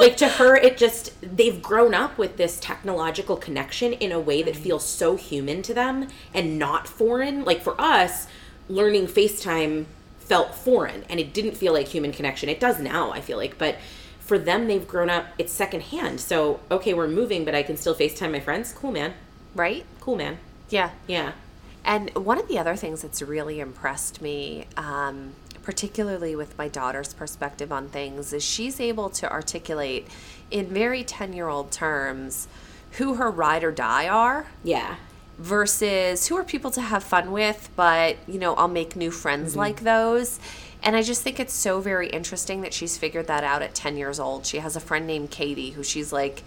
like 0.00 0.16
to 0.18 0.28
her 0.28 0.56
it 0.56 0.76
just 0.76 1.12
they've 1.20 1.62
grown 1.62 1.94
up 1.94 2.18
with 2.18 2.36
this 2.36 2.58
technological 2.60 3.36
connection 3.36 3.92
in 3.92 4.12
a 4.12 4.20
way 4.20 4.42
that 4.42 4.56
feels 4.56 4.86
so 4.86 5.16
human 5.16 5.62
to 5.62 5.74
them 5.74 6.08
and 6.34 6.58
not 6.58 6.86
foreign. 6.86 7.44
Like 7.44 7.62
for 7.62 7.80
us 7.80 8.26
learning 8.68 9.06
facetime 9.06 9.86
felt 10.18 10.54
foreign 10.54 11.04
and 11.08 11.18
it 11.18 11.32
didn't 11.32 11.56
feel 11.56 11.72
like 11.72 11.88
human 11.88 12.12
connection. 12.12 12.48
It 12.48 12.60
does 12.60 12.78
now 12.78 13.12
i 13.12 13.20
feel 13.20 13.38
like 13.38 13.58
but 13.58 13.76
for 14.20 14.38
them 14.38 14.66
they've 14.66 14.86
grown 14.86 15.10
up 15.10 15.26
it's 15.38 15.52
secondhand. 15.52 16.20
So 16.20 16.60
okay 16.70 16.94
we're 16.94 17.08
moving 17.08 17.44
but 17.44 17.54
i 17.54 17.62
can 17.62 17.76
still 17.76 17.94
facetime 17.94 18.32
my 18.32 18.40
friends? 18.40 18.72
Cool 18.72 18.92
man. 18.92 19.14
Right? 19.54 19.84
cool 20.00 20.16
man. 20.16 20.38
Yeah. 20.70 20.90
yeah. 21.06 21.32
And 21.84 22.10
one 22.14 22.38
of 22.38 22.48
the 22.48 22.58
other 22.58 22.76
things 22.76 23.02
that's 23.02 23.22
really 23.22 23.60
impressed 23.60 24.20
me, 24.20 24.66
um, 24.76 25.34
particularly 25.68 26.34
with 26.34 26.56
my 26.56 26.66
daughter's 26.66 27.12
perspective 27.12 27.70
on 27.70 27.90
things, 27.90 28.32
is 28.32 28.42
she's 28.42 28.80
able 28.80 29.10
to 29.10 29.30
articulate 29.30 30.08
in 30.50 30.64
very 30.64 31.04
10 31.04 31.34
year 31.34 31.46
old 31.46 31.70
terms 31.70 32.48
who 32.92 33.16
her 33.16 33.30
ride 33.30 33.62
or 33.62 33.70
die 33.70 34.08
are 34.08 34.46
yeah 34.64 34.96
versus 35.38 36.26
who 36.26 36.38
are 36.38 36.42
people 36.42 36.70
to 36.70 36.80
have 36.80 37.04
fun 37.04 37.32
with, 37.32 37.68
but, 37.76 38.16
you 38.26 38.38
know, 38.38 38.54
I'll 38.54 38.66
make 38.66 38.96
new 38.96 39.10
friends 39.10 39.50
mm-hmm. 39.50 39.58
like 39.58 39.80
those. 39.82 40.40
And 40.82 40.96
I 40.96 41.02
just 41.02 41.22
think 41.22 41.38
it's 41.38 41.52
so 41.52 41.80
very 41.80 42.08
interesting 42.08 42.62
that 42.62 42.72
she's 42.72 42.96
figured 42.96 43.26
that 43.26 43.44
out 43.44 43.60
at 43.60 43.74
10 43.74 43.98
years 43.98 44.18
old. 44.18 44.46
She 44.46 44.60
has 44.60 44.74
a 44.74 44.80
friend 44.80 45.06
named 45.06 45.30
Katie 45.30 45.72
who 45.72 45.84
she's 45.84 46.14
like, 46.14 46.44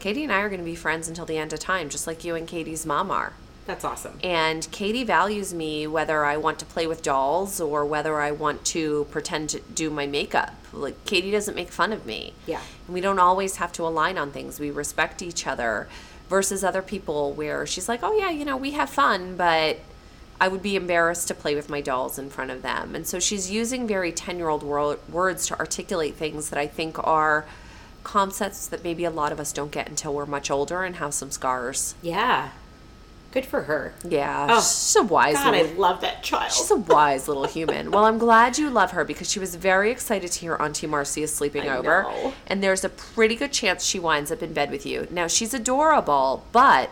Katie 0.00 0.22
and 0.22 0.32
I 0.32 0.40
are 0.40 0.48
going 0.48 0.60
to 0.60 0.64
be 0.64 0.74
friends 0.74 1.08
until 1.08 1.26
the 1.26 1.36
end 1.36 1.52
of 1.52 1.60
time, 1.60 1.90
just 1.90 2.06
like 2.06 2.24
you 2.24 2.34
and 2.36 2.48
Katie's 2.48 2.86
mom 2.86 3.10
are. 3.10 3.34
That's 3.66 3.84
awesome 3.84 4.18
And 4.22 4.66
Katie 4.72 5.04
values 5.04 5.54
me 5.54 5.86
whether 5.86 6.24
I 6.24 6.36
want 6.36 6.58
to 6.58 6.64
play 6.64 6.86
with 6.86 7.02
dolls 7.02 7.60
or 7.60 7.84
whether 7.84 8.20
I 8.20 8.30
want 8.32 8.64
to 8.66 9.06
pretend 9.10 9.50
to 9.50 9.60
do 9.60 9.90
my 9.90 10.06
makeup. 10.06 10.54
Like, 10.72 11.04
Katie 11.04 11.30
doesn't 11.30 11.54
make 11.54 11.70
fun 11.70 11.92
of 11.92 12.06
me. 12.06 12.34
Yeah. 12.46 12.60
And 12.86 12.94
we 12.94 13.00
don't 13.00 13.18
always 13.18 13.56
have 13.56 13.72
to 13.72 13.86
align 13.86 14.18
on 14.18 14.30
things. 14.32 14.58
We 14.58 14.70
respect 14.70 15.22
each 15.22 15.46
other 15.46 15.88
versus 16.28 16.64
other 16.64 16.82
people 16.82 17.32
where 17.32 17.66
she's 17.66 17.88
like, 17.88 18.00
oh, 18.02 18.16
yeah, 18.16 18.30
you 18.30 18.44
know, 18.44 18.56
we 18.56 18.72
have 18.72 18.90
fun, 18.90 19.36
but 19.36 19.78
I 20.40 20.48
would 20.48 20.62
be 20.62 20.76
embarrassed 20.76 21.28
to 21.28 21.34
play 21.34 21.54
with 21.54 21.68
my 21.68 21.80
dolls 21.80 22.18
in 22.18 22.30
front 22.30 22.50
of 22.50 22.62
them. 22.62 22.94
And 22.94 23.06
so 23.06 23.20
she's 23.20 23.50
using 23.50 23.86
very 23.86 24.12
10 24.12 24.38
year 24.38 24.48
old 24.48 24.62
wor- 24.62 24.98
words 25.10 25.46
to 25.48 25.58
articulate 25.58 26.14
things 26.14 26.48
that 26.50 26.58
I 26.58 26.66
think 26.66 26.96
are 27.06 27.46
concepts 28.02 28.66
that 28.66 28.82
maybe 28.82 29.04
a 29.04 29.10
lot 29.10 29.30
of 29.30 29.38
us 29.38 29.52
don't 29.52 29.70
get 29.70 29.88
until 29.88 30.12
we're 30.14 30.26
much 30.26 30.50
older 30.50 30.82
and 30.82 30.96
have 30.96 31.14
some 31.14 31.30
scars. 31.30 31.94
yeah 32.02 32.50
good 33.32 33.44
for 33.46 33.62
her 33.62 33.92
Yeah, 34.06 34.46
Oh, 34.50 34.60
she's 34.60 34.94
a 34.96 35.02
wise 35.02 35.34
god 35.34 35.54
i 35.54 35.62
little. 35.62 35.76
love 35.80 36.00
that 36.02 36.22
child 36.22 36.52
She's 36.52 36.70
a 36.70 36.76
wise 36.76 37.26
little 37.28 37.44
human. 37.46 37.90
Well, 37.90 38.04
I'm 38.04 38.18
glad 38.18 38.58
you 38.58 38.70
love 38.70 38.92
her 38.92 39.04
because 39.04 39.30
she 39.30 39.38
was 39.38 39.54
very 39.56 39.90
excited 39.90 40.30
to 40.32 40.40
hear 40.40 40.56
Auntie 40.60 40.86
Marcy 40.86 41.22
is 41.22 41.32
sleeping 41.34 41.68
I 41.68 41.76
over, 41.76 42.02
know. 42.02 42.34
and 42.46 42.62
there's 42.62 42.84
a 42.84 42.88
pretty 42.88 43.34
good 43.34 43.52
chance 43.52 43.84
she 43.84 43.98
winds 43.98 44.30
up 44.30 44.42
in 44.42 44.52
bed 44.52 44.70
with 44.70 44.84
you. 44.86 45.06
Now 45.10 45.26
she's 45.26 45.52
adorable, 45.54 46.44
but 46.52 46.90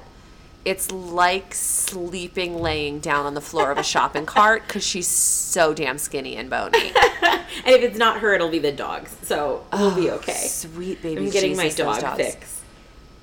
it's 0.64 0.90
like 0.90 1.54
sleeping 1.54 2.60
laying 2.60 3.00
down 3.00 3.24
on 3.26 3.34
the 3.34 3.40
floor 3.40 3.70
of 3.70 3.78
a 3.78 3.82
shopping 3.82 4.26
cart 4.26 4.62
because 4.66 4.84
she's 4.86 5.08
so 5.08 5.72
damn 5.72 5.96
skinny 5.98 6.36
and 6.36 6.50
bony. 6.50 6.92
and 7.22 7.66
if 7.66 7.82
it's 7.82 7.96
not 7.98 8.20
her 8.20 8.34
it'll 8.34 8.50
be 8.50 8.58
the 8.58 8.72
dogs 8.72 9.16
so 9.22 9.64
we'll 9.72 9.94
be 9.94 10.10
oh, 10.10 10.14
okay 10.16 10.32
Sweet 10.34 11.00
baby. 11.02 11.24
i'm 11.26 11.30
getting 11.30 11.54
Jesus, 11.56 11.78
my 11.78 11.98
dog 12.00 12.16
fix 12.16 12.60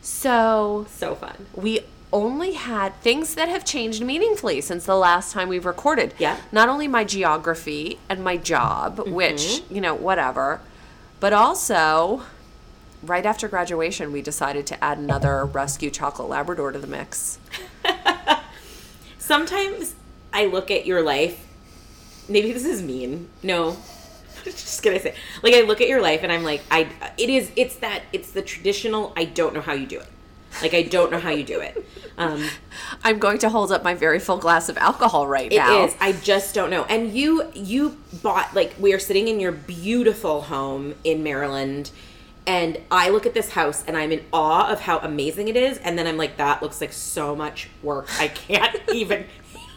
So 0.01 0.85
so 0.89 1.15
fun 1.15 1.45
we 1.55 1.81
only 2.13 2.53
had 2.53 2.95
things 3.01 3.35
that 3.35 3.49
have 3.49 3.65
changed 3.65 4.01
meaningfully 4.01 4.61
since 4.61 4.85
the 4.85 4.95
last 4.95 5.33
time 5.33 5.49
we've 5.49 5.65
recorded. 5.65 6.13
Yeah. 6.17 6.37
Not 6.51 6.69
only 6.69 6.87
my 6.87 7.03
geography 7.03 7.99
and 8.09 8.23
my 8.23 8.37
job, 8.37 8.97
mm-hmm. 8.97 9.11
which, 9.11 9.61
you 9.69 9.81
know, 9.81 9.93
whatever, 9.93 10.61
but 11.19 11.33
also 11.33 12.23
right 13.03 13.25
after 13.25 13.47
graduation, 13.47 14.11
we 14.11 14.21
decided 14.21 14.65
to 14.67 14.83
add 14.83 14.97
another 14.97 15.45
rescue 15.45 15.89
chocolate 15.89 16.29
Labrador 16.29 16.71
to 16.71 16.79
the 16.79 16.87
mix. 16.87 17.39
sometimes 19.17 19.95
I 20.33 20.45
look 20.45 20.71
at 20.71 20.85
your 20.85 21.01
life. 21.01 21.45
Maybe 22.29 22.51
this 22.51 22.65
is 22.65 22.81
mean. 22.81 23.29
No, 23.43 23.77
just 24.43 24.83
gonna 24.83 24.99
say. 24.99 25.15
Like 25.43 25.53
I 25.53 25.61
look 25.61 25.81
at 25.81 25.87
your 25.87 26.01
life 26.01 26.21
and 26.23 26.31
I'm 26.31 26.43
like, 26.43 26.61
I. 26.71 26.89
It 27.17 27.29
is. 27.29 27.51
It's 27.55 27.77
that. 27.77 28.03
It's 28.11 28.31
the 28.31 28.41
traditional. 28.41 29.13
I 29.15 29.25
don't 29.25 29.53
know 29.53 29.61
how 29.61 29.73
you 29.73 29.85
do 29.85 29.99
it. 29.99 30.07
Like 30.61 30.73
I 30.73 30.83
don't 30.83 31.11
know 31.11 31.19
how 31.19 31.29
you 31.31 31.43
do 31.43 31.59
it. 31.59 31.85
Um, 32.17 32.47
I'm 33.03 33.19
going 33.19 33.37
to 33.39 33.49
hold 33.49 33.71
up 33.71 33.83
my 33.83 33.93
very 33.93 34.19
full 34.19 34.37
glass 34.37 34.69
of 34.69 34.77
alcohol 34.77 35.27
right 35.27 35.51
It 35.51 35.57
now. 35.57 35.85
is. 35.85 35.95
I 35.99 36.13
just 36.13 36.53
don't 36.55 36.69
know. 36.69 36.83
And 36.85 37.13
you 37.13 37.49
you 37.53 37.97
bought 38.23 38.53
like 38.55 38.73
we 38.79 38.93
are 38.93 38.99
sitting 38.99 39.27
in 39.27 39.39
your 39.39 39.51
beautiful 39.51 40.41
home 40.43 40.95
in 41.03 41.23
Maryland 41.23 41.91
and 42.45 42.79
I 42.89 43.09
look 43.09 43.25
at 43.25 43.33
this 43.33 43.51
house 43.51 43.83
and 43.85 43.97
I'm 43.97 44.11
in 44.13 44.23
awe 44.31 44.71
of 44.71 44.79
how 44.81 44.99
amazing 44.99 45.49
it 45.49 45.57
is 45.57 45.77
and 45.79 45.99
then 45.99 46.07
I'm 46.07 46.15
like 46.17 46.37
that 46.37 46.61
looks 46.63 46.79
like 46.81 46.93
so 46.93 47.35
much 47.35 47.69
work. 47.83 48.07
I 48.19 48.29
can't 48.29 48.75
even 48.93 49.25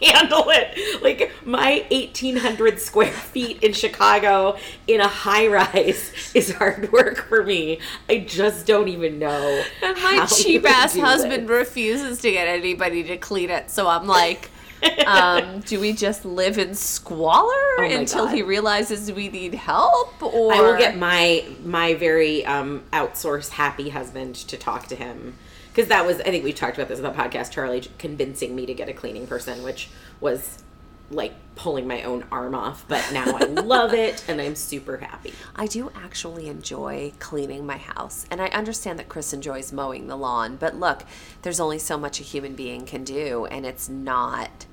handle 0.12 0.44
it. 0.48 1.02
Like 1.02 1.32
my 1.44 1.84
1800 1.90 2.80
square 2.80 3.12
feet 3.12 3.62
in 3.62 3.72
Chicago 3.72 4.56
in 4.86 5.00
a 5.00 5.08
high 5.08 5.46
rise 5.46 6.12
is 6.34 6.52
hard 6.52 6.90
work 6.92 7.28
for 7.28 7.44
me. 7.44 7.80
I 8.08 8.18
just 8.18 8.66
don't 8.66 8.88
even 8.88 9.18
know. 9.18 9.62
And 9.82 9.96
my 10.02 10.26
cheap 10.26 10.66
ass 10.66 10.96
husband 10.96 11.48
refuses 11.48 12.20
to 12.20 12.30
get 12.30 12.48
anybody 12.48 13.02
to 13.04 13.16
clean 13.16 13.50
it. 13.50 13.70
So 13.70 13.88
I'm 13.88 14.06
like, 14.06 14.50
um, 15.06 15.60
do 15.60 15.78
we 15.78 15.92
just 15.92 16.24
live 16.24 16.56
in 16.56 16.74
squalor 16.74 17.76
my 17.76 17.86
until 17.86 18.26
he 18.26 18.42
realizes 18.42 19.12
we 19.12 19.28
need 19.28 19.54
help? 19.54 20.22
Or 20.22 20.54
I 20.54 20.60
will 20.60 20.78
get 20.78 20.96
my 20.96 21.44
my 21.62 21.94
very 21.94 22.46
um, 22.46 22.84
outsourced 22.92 23.50
happy 23.50 23.90
husband 23.90 24.36
to 24.36 24.56
talk 24.56 24.86
to 24.86 24.96
him 24.96 25.36
because 25.72 25.88
that 25.88 26.06
was 26.06 26.20
I 26.20 26.24
think 26.24 26.44
we 26.44 26.52
talked 26.52 26.76
about 26.76 26.88
this 26.88 26.98
on 26.98 27.04
the 27.04 27.10
podcast. 27.10 27.52
Charlie 27.52 27.82
convincing 27.98 28.54
me 28.54 28.66
to 28.66 28.74
get 28.74 28.88
a 28.88 28.92
cleaning 28.92 29.26
person, 29.26 29.62
which 29.62 29.88
was 30.20 30.62
like 31.10 31.34
pulling 31.56 31.86
my 31.86 32.02
own 32.02 32.24
arm 32.30 32.54
off, 32.54 32.84
but 32.88 33.04
now 33.12 33.36
I 33.36 33.44
love 33.44 33.92
it 33.92 34.24
and 34.28 34.40
I'm 34.40 34.54
super 34.54 34.98
happy. 34.98 35.34
I 35.56 35.66
do 35.66 35.90
actually 35.94 36.48
enjoy 36.48 37.12
cleaning 37.18 37.66
my 37.66 37.78
house. 37.78 38.26
And 38.30 38.40
I 38.40 38.46
understand 38.48 38.98
that 38.98 39.08
Chris 39.08 39.32
enjoys 39.32 39.72
mowing 39.72 40.06
the 40.06 40.16
lawn. 40.16 40.56
But 40.56 40.76
look, 40.76 41.02
there's 41.42 41.60
only 41.60 41.78
so 41.78 41.98
much 41.98 42.20
a 42.20 42.22
human 42.22 42.54
being 42.54 42.86
can 42.86 43.04
do, 43.04 43.46
and 43.46 43.66
it's 43.66 43.88
not. 43.88 44.66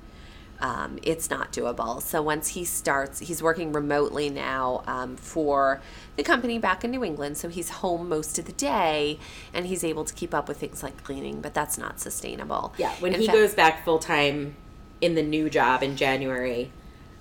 Um, 0.60 0.98
it's 1.02 1.30
not 1.30 1.52
doable. 1.52 2.02
So 2.02 2.20
once 2.20 2.48
he 2.48 2.64
starts, 2.64 3.20
he's 3.20 3.42
working 3.42 3.72
remotely 3.72 4.28
now 4.28 4.82
um, 4.88 5.16
for 5.16 5.80
the 6.16 6.22
company 6.24 6.58
back 6.58 6.82
in 6.84 6.90
New 6.90 7.04
England. 7.04 7.36
So 7.38 7.48
he's 7.48 7.70
home 7.70 8.08
most 8.08 8.38
of 8.38 8.46
the 8.46 8.52
day, 8.52 9.18
and 9.54 9.66
he's 9.66 9.84
able 9.84 10.04
to 10.04 10.12
keep 10.14 10.34
up 10.34 10.48
with 10.48 10.58
things 10.58 10.82
like 10.82 11.04
cleaning. 11.04 11.40
But 11.40 11.54
that's 11.54 11.78
not 11.78 12.00
sustainable. 12.00 12.74
Yeah, 12.76 12.92
when 12.98 13.14
In 13.14 13.20
he 13.20 13.26
fact- 13.26 13.38
goes 13.38 13.54
back 13.54 13.84
full 13.84 13.98
time 14.00 14.56
in 15.00 15.14
the 15.14 15.22
new 15.22 15.48
job 15.48 15.82
in 15.84 15.96
January, 15.96 16.72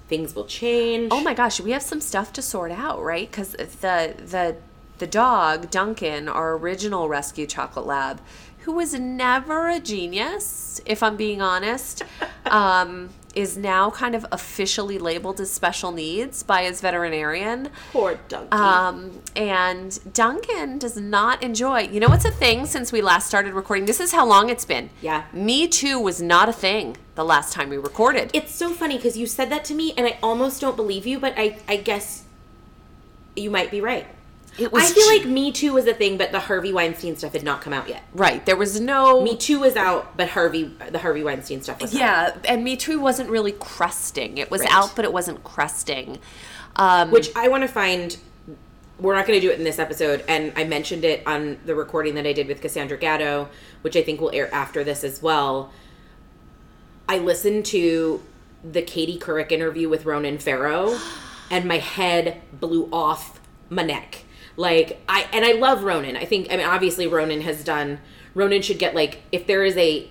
things 0.08 0.34
will 0.34 0.46
change. 0.46 1.10
Oh 1.12 1.22
my 1.22 1.36
gosh, 1.36 1.60
we 1.62 1.72
have 1.72 1.84
some 1.84 2.02
stuff 2.02 2.34
to 2.34 2.42
sort 2.42 2.72
out, 2.72 3.04
right? 3.04 3.30
Because 3.30 3.52
the 3.52 4.16
the 4.18 4.56
the 4.98 5.06
dog 5.06 5.70
Duncan, 5.70 6.28
our 6.28 6.58
original 6.58 7.08
rescue 7.08 7.46
chocolate 7.46 7.86
lab, 7.86 8.20
who 8.62 8.72
was 8.72 8.96
never 8.96 9.68
a 9.70 9.80
genius, 9.80 10.82
if 10.88 11.04
I'm 11.04 11.16
being 11.18 11.40
honest, 11.40 12.02
um, 12.48 13.10
is 13.38 13.56
now 13.56 13.92
kind 13.92 14.16
of 14.16 14.26
officially 14.32 14.98
labeled 14.98 15.40
as 15.40 15.52
special 15.52 15.92
needs 15.92 16.42
by 16.42 16.64
his 16.64 16.82
veterinarian. 16.82 17.70
Poor 17.92 18.20
donkey. 18.28 18.52
Um, 18.52 19.22
and 19.36 20.00
Duncan 20.12 20.80
does 20.80 20.98
not 20.98 21.44
enjoy. 21.44 21.82
You 21.82 22.00
know 22.00 22.08
what's 22.08 22.26
a 22.26 22.32
thing 22.32 22.66
since 22.66 22.92
we 22.92 23.00
last 23.00 23.28
started 23.28 23.54
recording? 23.54 23.86
This 23.86 24.00
is 24.00 24.12
how 24.12 24.26
long 24.26 24.50
it's 24.50 24.66
been. 24.66 24.90
Yeah. 25.02 25.26
Me 25.32 25.68
too 25.68 26.00
was 26.00 26.20
not 26.20 26.50
a 26.50 26.54
thing 26.54 26.98
the 27.14 27.24
last 27.24 27.54
time 27.54 27.70
we 27.70 27.78
recorded. 27.78 28.32
it's 28.34 28.54
so 28.54 28.74
funny 28.74 28.98
because 28.98 29.16
you 29.16 29.28
said 29.28 29.52
that 29.52 29.64
to 29.66 29.76
me 29.76 29.94
and 29.96 30.08
I 30.08 30.18
almost 30.24 30.60
don't 30.62 30.76
believe 30.76 31.06
you, 31.06 31.20
but 31.20 31.36
I, 31.38 31.60
I 31.68 31.78
guess 31.78 32.24
you 33.36 33.52
might 33.52 33.70
be 33.70 33.82
right. 33.82 34.08
It 34.58 34.72
was 34.72 34.84
I 34.90 34.94
feel 34.94 35.08
like 35.08 35.26
Me 35.26 35.52
Too 35.52 35.74
was 35.74 35.86
a 35.86 35.94
thing, 35.94 36.18
but 36.18 36.32
the 36.32 36.40
Harvey 36.40 36.74
Weinstein 36.74 37.16
stuff 37.16 37.34
had 37.34 37.44
not 37.44 37.62
come 37.62 37.74
out 37.74 37.88
yet. 37.88 38.04
right. 38.14 38.44
There 38.46 38.56
was 38.58 38.80
no 38.82 39.22
Me 39.24 39.38
Too 39.38 39.60
was 39.60 39.76
out, 39.76 40.18
but 40.18 40.30
Harvey, 40.30 40.76
the 40.90 40.98
Harvey 41.00 41.24
Weinstein 41.24 41.62
stuff 41.62 41.80
was. 41.82 41.94
Yeah, 41.94 42.36
and 42.48 42.64
Me 42.64 42.76
Too 42.76 43.00
wasn't 43.00 43.30
really 43.30 43.52
crusting. 43.52 44.38
It 44.40 44.50
was 44.50 44.62
Right. 44.62 44.72
out, 44.72 44.94
but 44.96 45.06
it 45.06 45.14
wasn't 45.14 45.44
crusting. 45.44 46.18
Um, 46.76 47.12
Which 47.12 47.30
I 47.36 47.48
want 47.50 47.62
to 47.64 47.68
find. 47.68 48.18
We're 49.00 49.14
not 49.16 49.28
going 49.28 49.40
to 49.40 49.46
do 49.46 49.52
it 49.54 49.60
in 49.60 49.64
this 49.64 49.78
episode, 49.78 50.24
and 50.28 50.52
I 50.56 50.64
mentioned 50.64 51.06
it 51.06 51.22
on 51.28 51.60
the 51.66 51.76
recording 51.76 52.16
that 52.16 52.26
I 52.26 52.34
did 52.34 52.48
with 52.48 52.62
Cassandra 52.62 52.98
Gatto, 52.98 53.48
which 53.82 53.96
I 53.96 54.02
think 54.02 54.20
will 54.20 54.32
air 54.34 54.52
after 54.52 54.84
this 54.84 55.04
as 55.04 55.22
well. 55.22 55.72
I 57.08 57.20
listened 57.20 57.66
to 57.68 58.22
the 58.64 58.82
Katie 58.82 59.20
Couric 59.20 59.52
interview 59.52 59.88
with 59.88 60.06
Ronan 60.06 60.40
Farrow, 60.40 60.98
and 61.52 61.66
my 61.66 61.78
head 61.78 62.42
blew 62.52 62.90
off 62.92 63.40
my 63.70 63.84
neck. 63.84 64.24
Like 64.58 65.00
I 65.08 65.28
and 65.32 65.46
I 65.46 65.54
love 65.54 65.84
Ronan. 65.84 66.18
I 66.18 66.26
think 66.26 66.52
I 66.52 66.58
mean 66.58 66.66
obviously 66.66 67.08
Ronan 67.08 67.42
has 67.42 67.64
done. 67.64 68.00
Ronan 68.34 68.62
should 68.62 68.80
get 68.80 68.94
like 68.94 69.22
if 69.32 69.48
there 69.48 69.64
is 69.64 69.78
a 69.78 70.10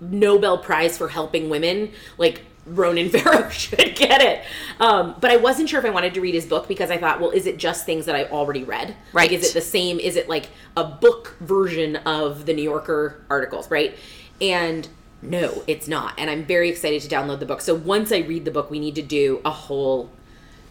Nobel 0.00 0.58
Prize 0.58 0.98
for 0.98 1.08
helping 1.08 1.48
women, 1.48 1.92
like 2.18 2.42
Ronan 2.66 3.08
Farrow 3.10 3.48
should 3.50 3.94
get 3.94 4.20
it. 4.20 4.44
Um, 4.80 5.14
but 5.20 5.30
I 5.30 5.36
wasn't 5.36 5.68
sure 5.68 5.78
if 5.78 5.86
I 5.86 5.90
wanted 5.90 6.12
to 6.14 6.20
read 6.20 6.34
his 6.34 6.46
book 6.46 6.68
because 6.68 6.90
I 6.90 6.98
thought, 6.98 7.20
well, 7.20 7.30
is 7.30 7.46
it 7.46 7.56
just 7.56 7.86
things 7.86 8.06
that 8.06 8.14
I 8.14 8.24
already 8.24 8.64
read? 8.64 8.96
Right. 9.12 9.30
Like, 9.30 9.32
is 9.32 9.48
it 9.48 9.54
the 9.54 9.60
same? 9.60 9.98
Is 9.98 10.16
it 10.16 10.28
like 10.28 10.48
a 10.76 10.84
book 10.84 11.36
version 11.40 11.96
of 11.96 12.46
the 12.46 12.52
New 12.52 12.62
Yorker 12.62 13.24
articles, 13.30 13.70
right? 13.70 13.96
And 14.40 14.88
no, 15.22 15.62
it's 15.66 15.88
not. 15.88 16.14
And 16.18 16.30
I'm 16.30 16.44
very 16.44 16.68
excited 16.68 17.02
to 17.02 17.08
download 17.08 17.40
the 17.40 17.46
book. 17.46 17.60
So 17.60 17.74
once 17.74 18.12
I 18.12 18.18
read 18.18 18.44
the 18.44 18.50
book, 18.50 18.70
we 18.70 18.78
need 18.78 18.94
to 18.96 19.02
do 19.02 19.40
a 19.44 19.50
whole 19.50 20.10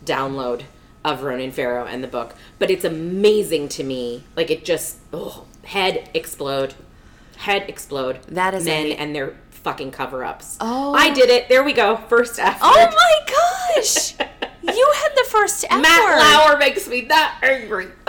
download 0.05 0.63
of 1.07 1.23
Ronan 1.23 1.51
Farrow 1.51 1.85
and 1.85 2.03
the 2.03 2.07
book. 2.07 2.35
But 2.59 2.69
it's 2.69 2.83
amazing 2.83 3.69
to 3.69 3.83
me. 3.83 4.25
Like 4.35 4.51
it 4.51 4.65
just, 4.65 4.97
oh, 5.13 5.45
head 5.63 6.09
explode, 6.13 6.75
head 7.37 7.65
explode. 7.69 8.21
That 8.27 8.53
is 8.53 8.65
men 8.65 8.91
and 8.91 9.15
their 9.15 9.35
fucking 9.49 9.91
cover 9.91 10.23
ups. 10.23 10.57
Oh. 10.59 10.93
I 10.93 11.11
did 11.11 11.29
it. 11.29 11.47
There 11.49 11.63
we 11.63 11.73
go. 11.73 11.97
First 11.97 12.39
F. 12.39 12.59
oh 12.61 12.75
my 12.75 13.75
gosh, 13.75 14.15
you 14.63 14.93
had 14.95 15.11
the 15.15 15.25
first 15.29 15.65
F 15.69 15.81
Matt. 15.81 16.19
Lauer 16.19 16.57
makes 16.57 16.87
me 16.87 17.01
that 17.01 17.39
angry. 17.41 17.87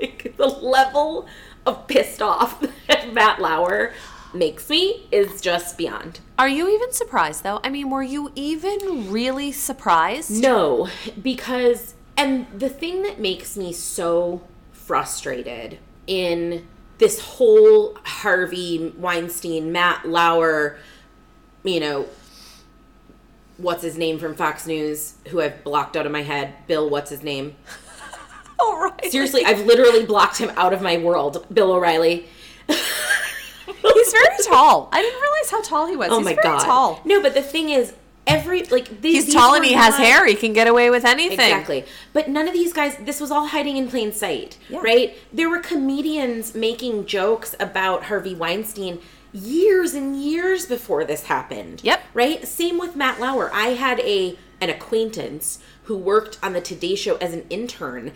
like, 0.00 0.34
the 0.36 0.46
level 0.46 1.26
of 1.66 1.86
pissed 1.86 2.22
off 2.22 2.60
that 2.88 3.12
Matt 3.12 3.40
Lauer 3.40 3.92
makes 4.34 4.68
me 4.68 5.06
is 5.10 5.40
just 5.40 5.78
beyond. 5.78 6.20
Are 6.38 6.48
you 6.48 6.68
even 6.68 6.92
surprised 6.92 7.42
though? 7.42 7.60
I 7.64 7.70
mean, 7.70 7.90
were 7.90 8.02
you 8.02 8.32
even 8.34 9.10
really 9.10 9.52
surprised? 9.52 10.30
No, 10.30 10.88
because 11.20 11.94
and 12.16 12.46
the 12.58 12.68
thing 12.68 13.02
that 13.02 13.20
makes 13.20 13.56
me 13.56 13.72
so 13.72 14.42
frustrated 14.72 15.78
in 16.06 16.66
this 16.98 17.20
whole 17.20 17.96
Harvey 18.04 18.92
Weinstein, 18.96 19.70
Matt 19.70 20.08
Lauer, 20.08 20.78
you 21.62 21.78
know, 21.78 22.06
what's 23.56 23.82
his 23.82 23.96
name 23.96 24.18
from 24.18 24.34
Fox 24.34 24.66
News, 24.66 25.14
who 25.28 25.40
I've 25.40 25.62
blocked 25.62 25.96
out 25.96 26.06
of 26.06 26.12
my 26.12 26.22
head, 26.22 26.54
Bill, 26.66 26.88
what's 26.90 27.10
his 27.10 27.22
name? 27.22 27.56
Right. 29.00 29.10
Seriously, 29.10 29.44
I've 29.44 29.66
literally 29.66 30.04
blocked 30.04 30.38
him 30.38 30.50
out 30.56 30.72
of 30.72 30.82
my 30.82 30.96
world, 30.98 31.46
Bill 31.52 31.72
O'Reilly. 31.72 32.26
He's 33.94 34.12
very 34.12 34.36
tall. 34.44 34.88
I 34.92 35.02
didn't 35.02 35.20
realize 35.20 35.50
how 35.50 35.62
tall 35.62 35.86
he 35.86 35.96
was. 35.96 36.08
Oh 36.10 36.18
He's 36.18 36.24
my 36.26 36.34
very 36.34 36.42
god. 36.42 36.64
tall. 36.64 37.00
No, 37.04 37.20
but 37.22 37.34
the 37.34 37.42
thing 37.42 37.70
is, 37.70 37.94
every 38.26 38.64
like 38.64 39.00
these, 39.00 39.14
He's 39.14 39.24
these 39.26 39.34
tall 39.34 39.50
were 39.52 39.56
and 39.56 39.64
he 39.64 39.72
has 39.72 39.94
not- 39.98 40.06
hair. 40.06 40.26
He 40.26 40.34
can 40.34 40.52
get 40.52 40.66
away 40.68 40.90
with 40.90 41.04
anything. 41.04 41.32
Exactly. 41.40 41.84
But 42.12 42.28
none 42.28 42.46
of 42.48 42.54
these 42.54 42.72
guys, 42.72 42.96
this 42.96 43.20
was 43.20 43.30
all 43.30 43.46
hiding 43.48 43.76
in 43.76 43.88
plain 43.88 44.12
sight, 44.12 44.58
Yeah. 44.68 44.80
right? 44.82 45.16
There 45.32 45.48
were 45.48 45.60
comedians 45.60 46.54
making 46.54 47.06
jokes 47.06 47.54
about 47.58 48.04
Harvey 48.04 48.34
Weinstein 48.34 49.00
years 49.32 49.94
and 49.94 50.16
years 50.22 50.66
before 50.66 51.04
this 51.04 51.24
happened. 51.24 51.80
Yep. 51.84 52.02
Right? 52.14 52.46
Same 52.48 52.78
with 52.78 52.96
Matt 52.96 53.20
Lauer. 53.20 53.50
I 53.52 53.68
had 53.68 54.00
a 54.00 54.36
an 54.60 54.70
acquaintance 54.70 55.60
who 55.84 55.96
worked 55.96 56.36
on 56.42 56.52
the 56.52 56.60
Today 56.60 56.94
Show 56.96 57.16
as 57.18 57.32
an 57.32 57.46
intern 57.48 58.12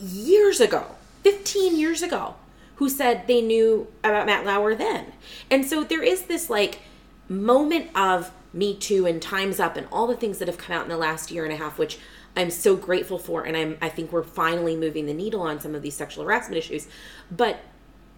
years 0.00 0.60
ago, 0.60 0.96
15 1.22 1.78
years 1.78 2.02
ago, 2.02 2.34
who 2.76 2.88
said 2.88 3.26
they 3.26 3.40
knew 3.40 3.86
about 4.02 4.26
Matt 4.26 4.44
Lauer 4.44 4.74
then. 4.74 5.12
And 5.50 5.64
so 5.64 5.84
there 5.84 6.02
is 6.02 6.22
this 6.22 6.50
like 6.50 6.80
moment 7.28 7.90
of 7.96 8.30
Me 8.52 8.76
Too 8.76 9.06
and 9.06 9.20
Time's 9.20 9.60
Up 9.60 9.76
and 9.76 9.86
all 9.90 10.06
the 10.06 10.16
things 10.16 10.38
that 10.38 10.48
have 10.48 10.58
come 10.58 10.76
out 10.76 10.84
in 10.84 10.88
the 10.88 10.96
last 10.96 11.30
year 11.30 11.44
and 11.44 11.52
a 11.52 11.56
half, 11.56 11.78
which 11.78 11.98
I'm 12.36 12.50
so 12.50 12.76
grateful 12.76 13.18
for. 13.18 13.44
And 13.44 13.56
I'm, 13.56 13.78
I 13.80 13.88
think 13.88 14.12
we're 14.12 14.22
finally 14.22 14.76
moving 14.76 15.06
the 15.06 15.14
needle 15.14 15.42
on 15.42 15.60
some 15.60 15.74
of 15.74 15.82
these 15.82 15.94
sexual 15.94 16.24
harassment 16.24 16.58
issues. 16.58 16.88
But 17.30 17.60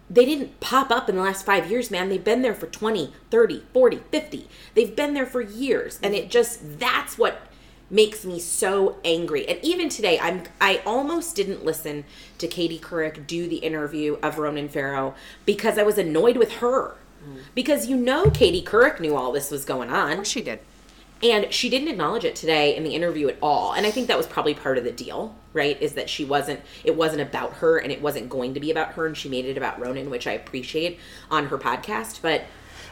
they 0.09 0.25
didn't 0.25 0.59
pop 0.59 0.89
up 0.89 1.09
in 1.09 1.15
the 1.15 1.21
last 1.21 1.45
five 1.45 1.69
years, 1.69 1.91
man. 1.91 2.09
They've 2.09 2.23
been 2.23 2.41
there 2.41 2.55
for 2.55 2.67
20, 2.67 3.13
30, 3.29 3.63
40, 3.73 3.97
50. 4.09 4.47
They've 4.73 4.95
been 4.95 5.13
there 5.13 5.25
for 5.25 5.41
years. 5.41 5.99
And 6.01 6.15
it 6.15 6.29
just, 6.29 6.79
that's 6.79 7.17
what 7.17 7.46
makes 7.89 8.25
me 8.25 8.39
so 8.39 8.97
angry. 9.05 9.47
And 9.47 9.59
even 9.63 9.89
today, 9.89 10.19
I'm 10.19 10.43
I 10.59 10.81
almost 10.85 11.35
didn't 11.35 11.63
listen 11.65 12.03
to 12.37 12.47
Katie 12.47 12.79
Couric 12.79 13.27
do 13.27 13.47
the 13.47 13.57
interview 13.57 14.17
of 14.21 14.37
Ronan 14.37 14.69
Farrow 14.69 15.15
because 15.45 15.77
I 15.77 15.83
was 15.83 15.97
annoyed 15.97 16.37
with 16.37 16.53
her. 16.53 16.95
Because 17.53 17.87
you 17.87 17.97
know 17.97 18.29
Katie 18.29 18.61
Couric 18.61 19.01
knew 19.01 19.15
all 19.15 19.33
this 19.33 19.51
was 19.51 19.65
going 19.65 19.89
on. 19.89 20.23
She 20.23 20.41
did. 20.41 20.59
And 21.21 21.51
she 21.51 21.67
didn't 21.67 21.87
acknowledge 21.89 22.23
it 22.23 22.35
today 22.35 22.75
in 22.75 22.83
the 22.83 22.93
interview 22.95 23.27
at 23.27 23.37
all. 23.41 23.73
And 23.73 23.85
I 23.85 23.91
think 23.91 24.07
that 24.07 24.15
was 24.15 24.27
probably 24.27 24.53
part 24.53 24.77
of 24.77 24.83
the 24.85 24.91
deal, 24.91 25.35
right? 25.51 25.81
Is 25.81 25.93
that 25.93 26.09
she 26.09 26.23
wasn't, 26.23 26.61
it 26.85 26.95
wasn't 26.95 27.21
about 27.21 27.53
her 27.55 27.79
and 27.79 27.91
it 27.91 28.01
wasn't 28.01 28.29
going 28.29 28.53
to 28.53 28.59
be 28.61 28.71
about 28.71 28.93
her. 28.93 29.07
And 29.07 29.17
she 29.17 29.27
made 29.27 29.45
it 29.45 29.57
about 29.57 29.77
Ronan, 29.79 30.09
which 30.09 30.27
I 30.27 30.33
appreciate 30.33 30.99
on 31.29 31.47
her 31.47 31.57
podcast. 31.57 32.21
But 32.21 32.43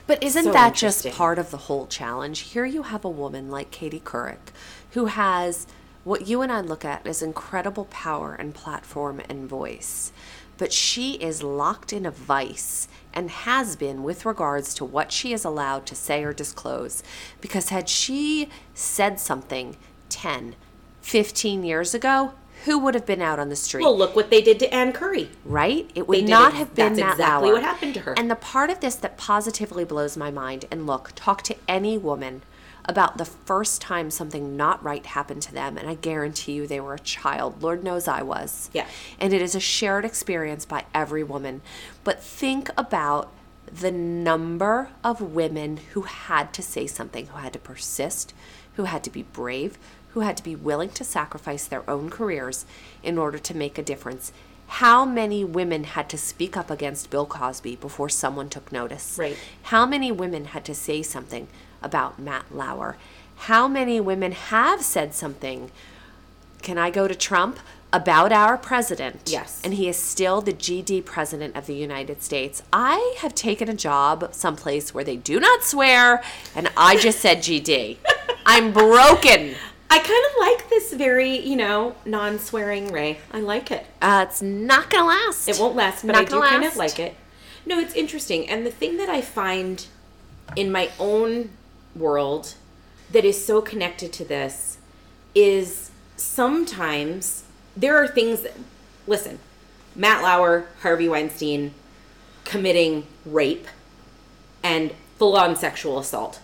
But 0.08 0.22
isn't 0.24 0.44
So 0.44 0.52
that 0.52 0.74
just 0.74 1.10
part 1.12 1.40
of 1.40 1.52
the 1.52 1.58
whole 1.58 1.88
challenge? 1.88 2.40
Here 2.40 2.66
you 2.66 2.84
have 2.84 3.06
a 3.06 3.10
woman 3.10 3.50
like 3.50 3.72
Katie 3.72 4.02
Couric 4.04 4.52
who 4.96 5.06
has 5.08 5.68
what 6.06 6.26
you 6.26 6.42
and 6.42 6.52
I 6.52 6.62
look 6.62 6.86
at 6.86 7.06
as 7.06 7.22
incredible 7.22 7.86
power 7.86 8.34
and 8.34 8.56
platform 8.56 9.22
and 9.28 9.48
voice. 9.48 10.14
But 10.58 10.72
she 10.72 11.16
is 11.16 11.44
locked 11.44 11.92
in 11.92 12.06
a 12.06 12.12
vice 12.12 12.88
and 13.14 13.30
has 13.30 13.76
been 13.76 14.04
with 14.04 14.26
regards 14.26 14.74
to 14.76 14.86
what 14.86 15.12
she 15.12 15.34
is 15.34 15.44
allowed 15.44 15.86
to 15.88 15.96
say 15.96 16.24
or 16.24 16.32
disclose. 16.32 17.04
Because 17.42 17.70
had 17.70 17.90
she 17.90 18.48
said 18.74 19.20
something 19.20 19.76
10, 20.08 20.56
15 21.02 21.64
years 21.66 21.94
ago, 21.94 22.34
who 22.64 22.80
would 22.80 22.96
have 22.96 23.06
been 23.06 23.22
out 23.22 23.38
on 23.38 23.50
the 23.50 23.56
street? 23.58 23.84
Well, 23.84 23.98
look 23.98 24.16
what 24.16 24.30
they 24.30 24.42
did 24.42 24.60
to 24.60 24.74
Ann 24.74 24.94
Curry. 24.94 25.30
right? 25.44 25.92
It 25.94 26.08
would 26.08 26.30
not 26.30 26.52
ex- 26.52 26.60
have 26.60 26.76
been 26.76 26.94
that's 26.94 27.00
Matt 27.02 27.12
exactly 27.16 27.50
Lauer. 27.50 27.56
what 27.56 27.64
happened 27.64 27.94
to 27.96 28.00
her. 28.02 28.14
And 28.18 28.32
the 28.32 28.36
part 28.36 28.70
of 28.70 28.80
this 28.80 28.96
that 28.96 29.18
positively 29.18 29.84
blows 29.84 30.16
my 30.16 30.32
mind, 30.32 30.66
and 30.72 30.88
look, 30.88 31.12
talk 31.16 31.42
to 31.44 31.56
any 31.68 31.98
woman 31.98 32.44
about 32.88 33.17
the 33.17 33.26
first 33.26 33.82
time 33.82 34.12
something 34.12 34.56
not 34.56 34.84
right 34.84 35.06
happened 35.06 35.41
to 35.43 35.54
them, 35.54 35.78
and 35.78 35.89
I 35.89 35.95
guarantee 35.95 36.54
you 36.54 36.67
they 36.67 36.80
were 36.80 36.93
a 36.93 37.00
child. 37.00 37.62
Lord 37.62 37.84
knows 37.84 38.08
I 38.08 38.21
was. 38.21 38.69
Yeah. 38.74 38.88
And 39.19 39.34
it 39.34 39.41
is 39.41 39.56
a 39.56 39.60
shared 39.60 40.06
experience 40.06 40.65
by 40.65 40.86
every 40.93 41.24
woman. 41.24 41.62
But 42.04 42.24
think 42.24 42.69
about 42.78 43.32
the 43.65 43.91
number 43.91 44.89
of 45.04 45.19
women 45.21 45.80
who 45.93 46.04
had 46.04 46.54
to 46.54 46.62
say 46.62 46.88
something, 46.88 47.28
who 47.28 47.38
had 47.38 47.54
to 47.54 47.60
persist, 47.60 48.34
who 48.76 48.84
had 48.84 49.04
to 49.04 49.10
be 49.10 49.24
brave, 49.24 49.78
who 50.10 50.19
had 50.21 50.38
to 50.38 50.43
be 50.43 50.56
willing 50.56 50.89
to 50.91 51.04
sacrifice 51.04 51.65
their 51.65 51.88
own 51.89 52.10
careers 52.10 52.65
in 53.04 53.17
order 53.17 53.38
to 53.38 53.58
make 53.58 53.78
a 53.78 53.84
difference. 53.84 54.32
How 54.67 55.06
many 55.06 55.43
women 55.43 55.84
had 55.84 56.10
to 56.10 56.17
speak 56.17 56.58
up 56.58 56.71
against 56.71 57.10
Bill 57.10 57.26
Cosby 57.26 57.76
before 57.76 58.10
someone 58.10 58.50
took 58.50 58.71
notice? 58.71 59.17
Right. 59.19 59.38
How 59.63 59.86
many 59.86 60.12
women 60.12 60.45
had 60.45 60.65
to 60.65 60.74
say 60.74 61.02
something 61.02 61.48
about 61.86 62.19
Matt 62.19 62.54
Lauer? 62.54 62.98
How 63.38 63.67
many 63.67 64.00
women 64.02 64.32
have 64.32 64.82
said 64.82 65.13
something 65.13 65.71
can 66.62 66.80
I 66.80 66.89
go 66.89 67.08
to 67.08 67.13
Trump 67.13 67.60
about 67.93 68.32
our 68.32 68.58
president? 68.58 69.21
Yes. 69.28 69.62
And 69.63 69.76
he 69.76 69.88
is 69.88 69.98
still 69.98 70.41
the 70.41 70.52
GD 70.52 71.06
president 71.06 71.56
of 71.56 71.67
the 71.67 71.76
United 71.76 72.24
States. 72.24 72.63
I 72.74 73.15
have 73.19 73.36
taken 73.36 73.69
a 73.69 73.76
job 73.76 74.30
someplace 74.32 74.91
where 74.91 75.04
they 75.04 75.15
do 75.15 75.39
not 75.39 75.63
swear, 75.63 76.24
and 76.56 76.71
I 76.76 76.98
just 76.98 77.19
said 77.19 77.38
GD. 77.38 77.98
I'm 78.48 78.74
broken. 78.74 79.56
I 79.91 80.00
kind 80.00 80.26
of 80.26 80.39
like 80.39 80.69
this 80.69 80.91
very, 80.93 81.38
you 81.38 81.56
know, 81.56 81.95
non-swearing 82.04 82.91
Ray. 82.91 83.19
I 83.32 83.41
like 83.41 83.69
it. 83.69 83.86
Uh, 84.02 84.26
it's 84.28 84.41
not 84.41 84.89
gonna 84.89 85.08
last. 85.08 85.48
It 85.48 85.60
won't 85.60 85.76
last, 85.76 86.02
but 86.02 86.13
Not 86.13 86.21
I 86.24 86.26
do 86.26 86.32
gonna 86.32 86.50
kind 86.50 86.63
of 86.65 86.76
like 86.76 86.98
it. 86.98 87.15
No, 87.65 87.80
it's 87.80 87.93
interesting. 87.93 88.50
And 88.50 88.65
the 88.65 88.71
thing 88.71 88.98
that 88.98 89.10
I 89.10 89.21
find 89.21 89.86
in 90.56 90.71
my 90.71 90.89
own 91.00 91.52
world 91.96 92.56
that 93.12 93.26
is 93.26 93.44
so 93.44 93.62
connected 93.62 94.12
to 94.14 94.26
this 94.26 94.78
is 95.34 95.92
sometimes 96.16 97.44
there 97.76 97.98
are 97.98 98.08
things 98.08 98.42
that, 98.42 98.54
listen, 99.08 99.40
Matt 99.96 100.24
Lauer, 100.24 100.68
Harvey 100.82 101.08
Weinstein 101.08 101.74
committing 102.44 103.06
rape 103.26 103.68
and 104.64 104.94
full 105.18 105.36
on 105.36 105.56
sexual 105.56 106.00
assault. 106.00 106.40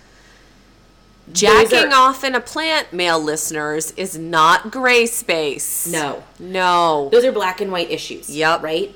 Jacking 1.32 1.94
are- 1.94 2.10
off 2.10 2.24
in 2.24 2.36
a 2.36 2.40
plant, 2.42 2.92
male 2.92 3.20
listeners, 3.20 3.92
is 3.92 4.18
not 4.18 4.72
gray 4.72 5.06
space. 5.06 5.88
No. 5.88 6.24
No. 6.40 7.10
Those 7.12 7.26
are 7.26 7.32
black 7.32 7.62
and 7.62 7.72
white 7.72 7.92
issues. 7.92 8.30
Yep. 8.30 8.64
Right? 8.64 8.96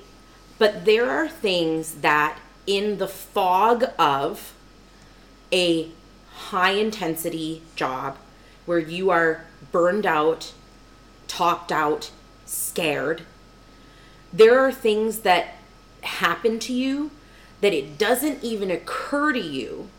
But 0.58 0.86
there 0.86 1.10
are 1.10 1.28
things 1.28 1.96
that, 1.96 2.40
in 2.66 2.98
the 2.98 3.08
fog 3.08 3.86
of 4.00 4.54
a 5.54 5.90
high 6.36 6.72
intensity 6.72 7.62
job 7.76 8.18
where 8.66 8.80
you 8.80 9.10
are 9.10 9.46
burned 9.72 10.06
out, 10.06 10.54
topped 11.28 11.72
out, 11.72 12.12
scared, 12.46 13.24
there 14.32 14.60
are 14.60 14.72
things 14.72 15.20
that 15.20 15.56
happen 16.02 16.60
to 16.60 16.74
you 16.74 17.12
that 17.62 17.74
it 17.74 17.98
doesn't 17.98 18.44
even 18.44 18.70
occur 18.70 19.32
to 19.32 19.40
you 19.40 19.90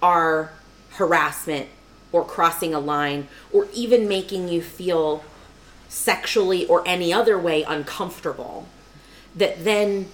are 0.00 0.52
harassment 0.92 1.68
or 2.12 2.24
crossing 2.24 2.72
a 2.72 2.80
line 2.80 3.28
or 3.52 3.66
even 3.72 4.08
making 4.08 4.48
you 4.48 4.62
feel 4.62 5.24
sexually 5.88 6.66
or 6.66 6.86
any 6.86 7.12
other 7.12 7.38
way 7.38 7.62
uncomfortable 7.64 8.66
that 9.34 9.64
then 9.64 10.08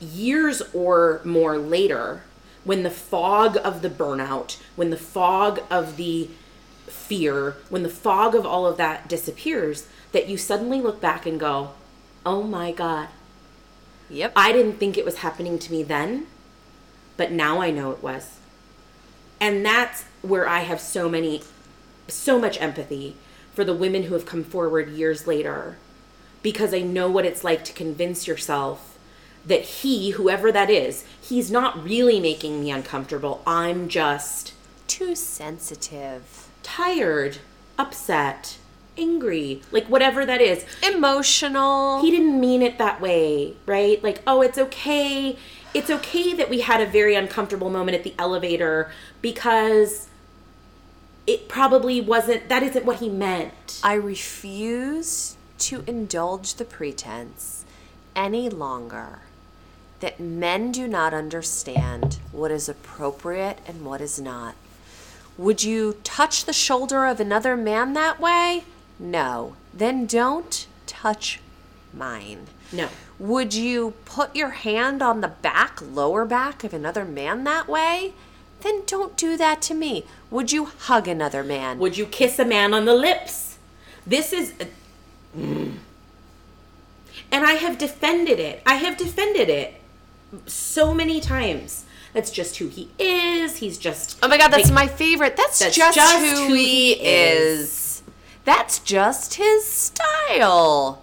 years 0.00 0.62
or 0.72 1.20
more 1.24 1.58
later 1.58 2.22
when 2.64 2.82
the 2.82 2.90
fog 2.90 3.56
of 3.62 3.82
the 3.82 3.90
burnout 3.90 4.56
when 4.76 4.90
the 4.90 4.96
fog 4.96 5.60
of 5.70 5.96
the 5.96 6.28
fear 6.86 7.56
when 7.68 7.82
the 7.82 7.88
fog 7.88 8.34
of 8.34 8.46
all 8.46 8.66
of 8.66 8.76
that 8.76 9.08
disappears 9.08 9.86
that 10.12 10.28
you 10.28 10.36
suddenly 10.36 10.80
look 10.80 11.00
back 11.00 11.26
and 11.26 11.38
go 11.40 11.70
oh 12.24 12.42
my 12.42 12.72
god 12.72 13.08
Yep. 14.10 14.32
I 14.36 14.52
didn't 14.52 14.74
think 14.78 14.96
it 14.96 15.04
was 15.04 15.18
happening 15.18 15.58
to 15.58 15.72
me 15.72 15.82
then, 15.82 16.26
but 17.16 17.32
now 17.32 17.60
I 17.60 17.70
know 17.70 17.90
it 17.90 18.02
was. 18.02 18.38
And 19.40 19.64
that's 19.64 20.04
where 20.22 20.48
I 20.48 20.60
have 20.60 20.80
so 20.80 21.08
many, 21.08 21.42
so 22.08 22.38
much 22.38 22.60
empathy 22.60 23.16
for 23.52 23.64
the 23.64 23.74
women 23.74 24.04
who 24.04 24.14
have 24.14 24.26
come 24.26 24.44
forward 24.44 24.90
years 24.90 25.26
later 25.26 25.78
because 26.42 26.74
I 26.74 26.80
know 26.80 27.10
what 27.10 27.24
it's 27.24 27.44
like 27.44 27.64
to 27.64 27.72
convince 27.72 28.26
yourself 28.26 28.93
that 29.46 29.62
he, 29.62 30.10
whoever 30.10 30.50
that 30.52 30.70
is, 30.70 31.04
he's 31.20 31.50
not 31.50 31.82
really 31.84 32.20
making 32.20 32.60
me 32.60 32.70
uncomfortable. 32.70 33.42
I'm 33.46 33.88
just 33.88 34.52
Too 34.86 35.14
sensitive. 35.14 36.48
tired, 36.62 37.38
upset, 37.78 38.58
angry, 38.96 39.62
like 39.70 39.86
whatever 39.86 40.24
that 40.24 40.40
is. 40.40 40.64
Emotional. 40.82 42.00
he 42.00 42.10
didn't 42.10 42.38
mean 42.40 42.62
it 42.62 42.78
that 42.78 43.00
way, 43.00 43.54
right? 43.66 44.02
Like, 44.02 44.22
oh, 44.26 44.40
it's 44.40 44.58
okay. 44.58 45.36
It's 45.72 45.90
okay 45.90 46.34
that 46.34 46.48
we 46.48 46.60
had 46.60 46.80
a 46.80 46.86
very 46.86 47.14
uncomfortable 47.14 47.70
moment 47.70 47.96
at 47.96 48.04
the 48.04 48.14
elevator 48.18 48.92
because 49.20 50.08
it 51.26 51.48
probably 51.48 52.00
wasn't, 52.00 52.48
that 52.48 52.62
isn't 52.62 52.84
what 52.84 53.00
he 53.00 53.08
meant. 53.08 53.80
I 53.82 53.94
refuse 53.94 55.36
to 55.58 55.82
indulge 55.86 56.54
the 56.54 56.64
pretense 56.64 57.64
any 58.14 58.48
longer 58.48 59.20
that 60.00 60.20
men 60.20 60.72
do 60.72 60.86
not 60.86 61.14
understand 61.14 62.18
what 62.32 62.50
is 62.50 62.68
appropriate 62.68 63.58
and 63.66 63.84
what 63.84 64.00
is 64.00 64.20
not. 64.20 64.54
Would 65.36 65.64
you 65.64 65.96
touch 66.04 66.44
the 66.44 66.52
shoulder 66.52 67.06
of 67.06 67.20
another 67.20 67.56
man 67.56 67.92
that 67.94 68.20
way? 68.20 68.64
No. 68.98 69.56
Then 69.72 70.06
don't 70.06 70.66
touch 70.86 71.40
mine. 71.92 72.46
No. 72.72 72.88
Would 73.18 73.54
you 73.54 73.94
put 74.04 74.34
your 74.34 74.50
hand 74.50 75.02
on 75.02 75.20
the 75.20 75.28
back, 75.28 75.80
lower 75.80 76.24
back 76.24 76.64
of 76.64 76.74
another 76.74 77.04
man 77.04 77.44
that 77.44 77.68
way? 77.68 78.12
Then 78.60 78.82
don't 78.86 79.16
do 79.16 79.36
that 79.36 79.60
to 79.62 79.74
me. 79.74 80.04
Would 80.30 80.52
you 80.52 80.66
hug 80.66 81.06
another 81.06 81.44
man? 81.44 81.78
Would 81.78 81.96
you 81.96 82.06
kiss 82.06 82.38
a 82.38 82.44
man 82.44 82.72
on 82.72 82.84
the 82.84 82.94
lips? 82.94 83.58
This 84.06 84.32
is. 84.32 84.54
Mm. 85.36 85.76
And 87.30 87.44
I 87.44 87.52
have 87.52 87.78
defended 87.78 88.38
it. 88.38 88.62
I 88.64 88.74
have 88.74 88.96
defended 88.96 89.48
it 89.48 89.74
so 90.46 90.94
many 90.94 91.20
times. 91.20 91.84
That's 92.12 92.30
just 92.30 92.56
who 92.58 92.68
he 92.68 92.90
is. 92.98 93.56
He's 93.56 93.76
just. 93.76 94.18
Oh 94.22 94.28
my 94.28 94.38
god, 94.38 94.52
that's 94.52 94.70
like, 94.70 94.74
my 94.74 94.86
favorite. 94.86 95.36
That's, 95.36 95.58
That's 95.58 95.74
just, 95.74 95.96
just 95.96 96.18
who, 96.18 96.46
who 96.46 96.54
he 96.54 96.94
he 96.94 97.02
is. 97.02 98.02
That's 98.44 98.78
just 98.78 99.34
his 99.34 99.64
style. 99.66 101.02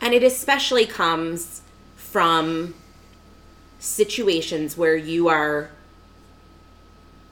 And 0.00 0.14
it 0.14 0.22
especially 0.22 0.86
comes 0.86 1.62
from 1.96 2.74
situations 3.78 4.76
where 4.76 4.96
you 4.96 5.28
are 5.28 5.70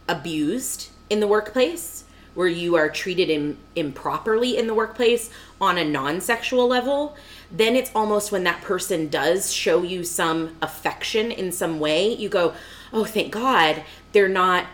abused 0.08 0.90
in 1.08 1.20
the 1.20 1.26
workplace, 1.26 2.04
where 2.34 2.48
you 2.48 2.76
are 2.76 2.88
treated 2.88 3.30
Im- 3.30 3.58
improperly 3.76 4.56
in 4.56 4.66
the 4.66 4.74
workplace 4.74 5.30
on 5.60 5.78
a 5.78 5.84
non 5.84 6.20
sexual 6.20 6.66
level. 6.66 7.16
Then 7.52 7.74
it's 7.76 7.90
almost 7.94 8.30
when 8.32 8.44
that 8.44 8.62
person 8.62 9.08
does 9.08 9.52
show 9.52 9.82
you 9.82 10.04
some 10.04 10.56
affection 10.62 11.30
in 11.30 11.50
some 11.52 11.80
way, 11.80 12.14
you 12.14 12.28
go, 12.28 12.54
oh, 12.92 13.04
thank 13.04 13.32
God 13.32 13.82
they're 14.12 14.28
not 14.28 14.66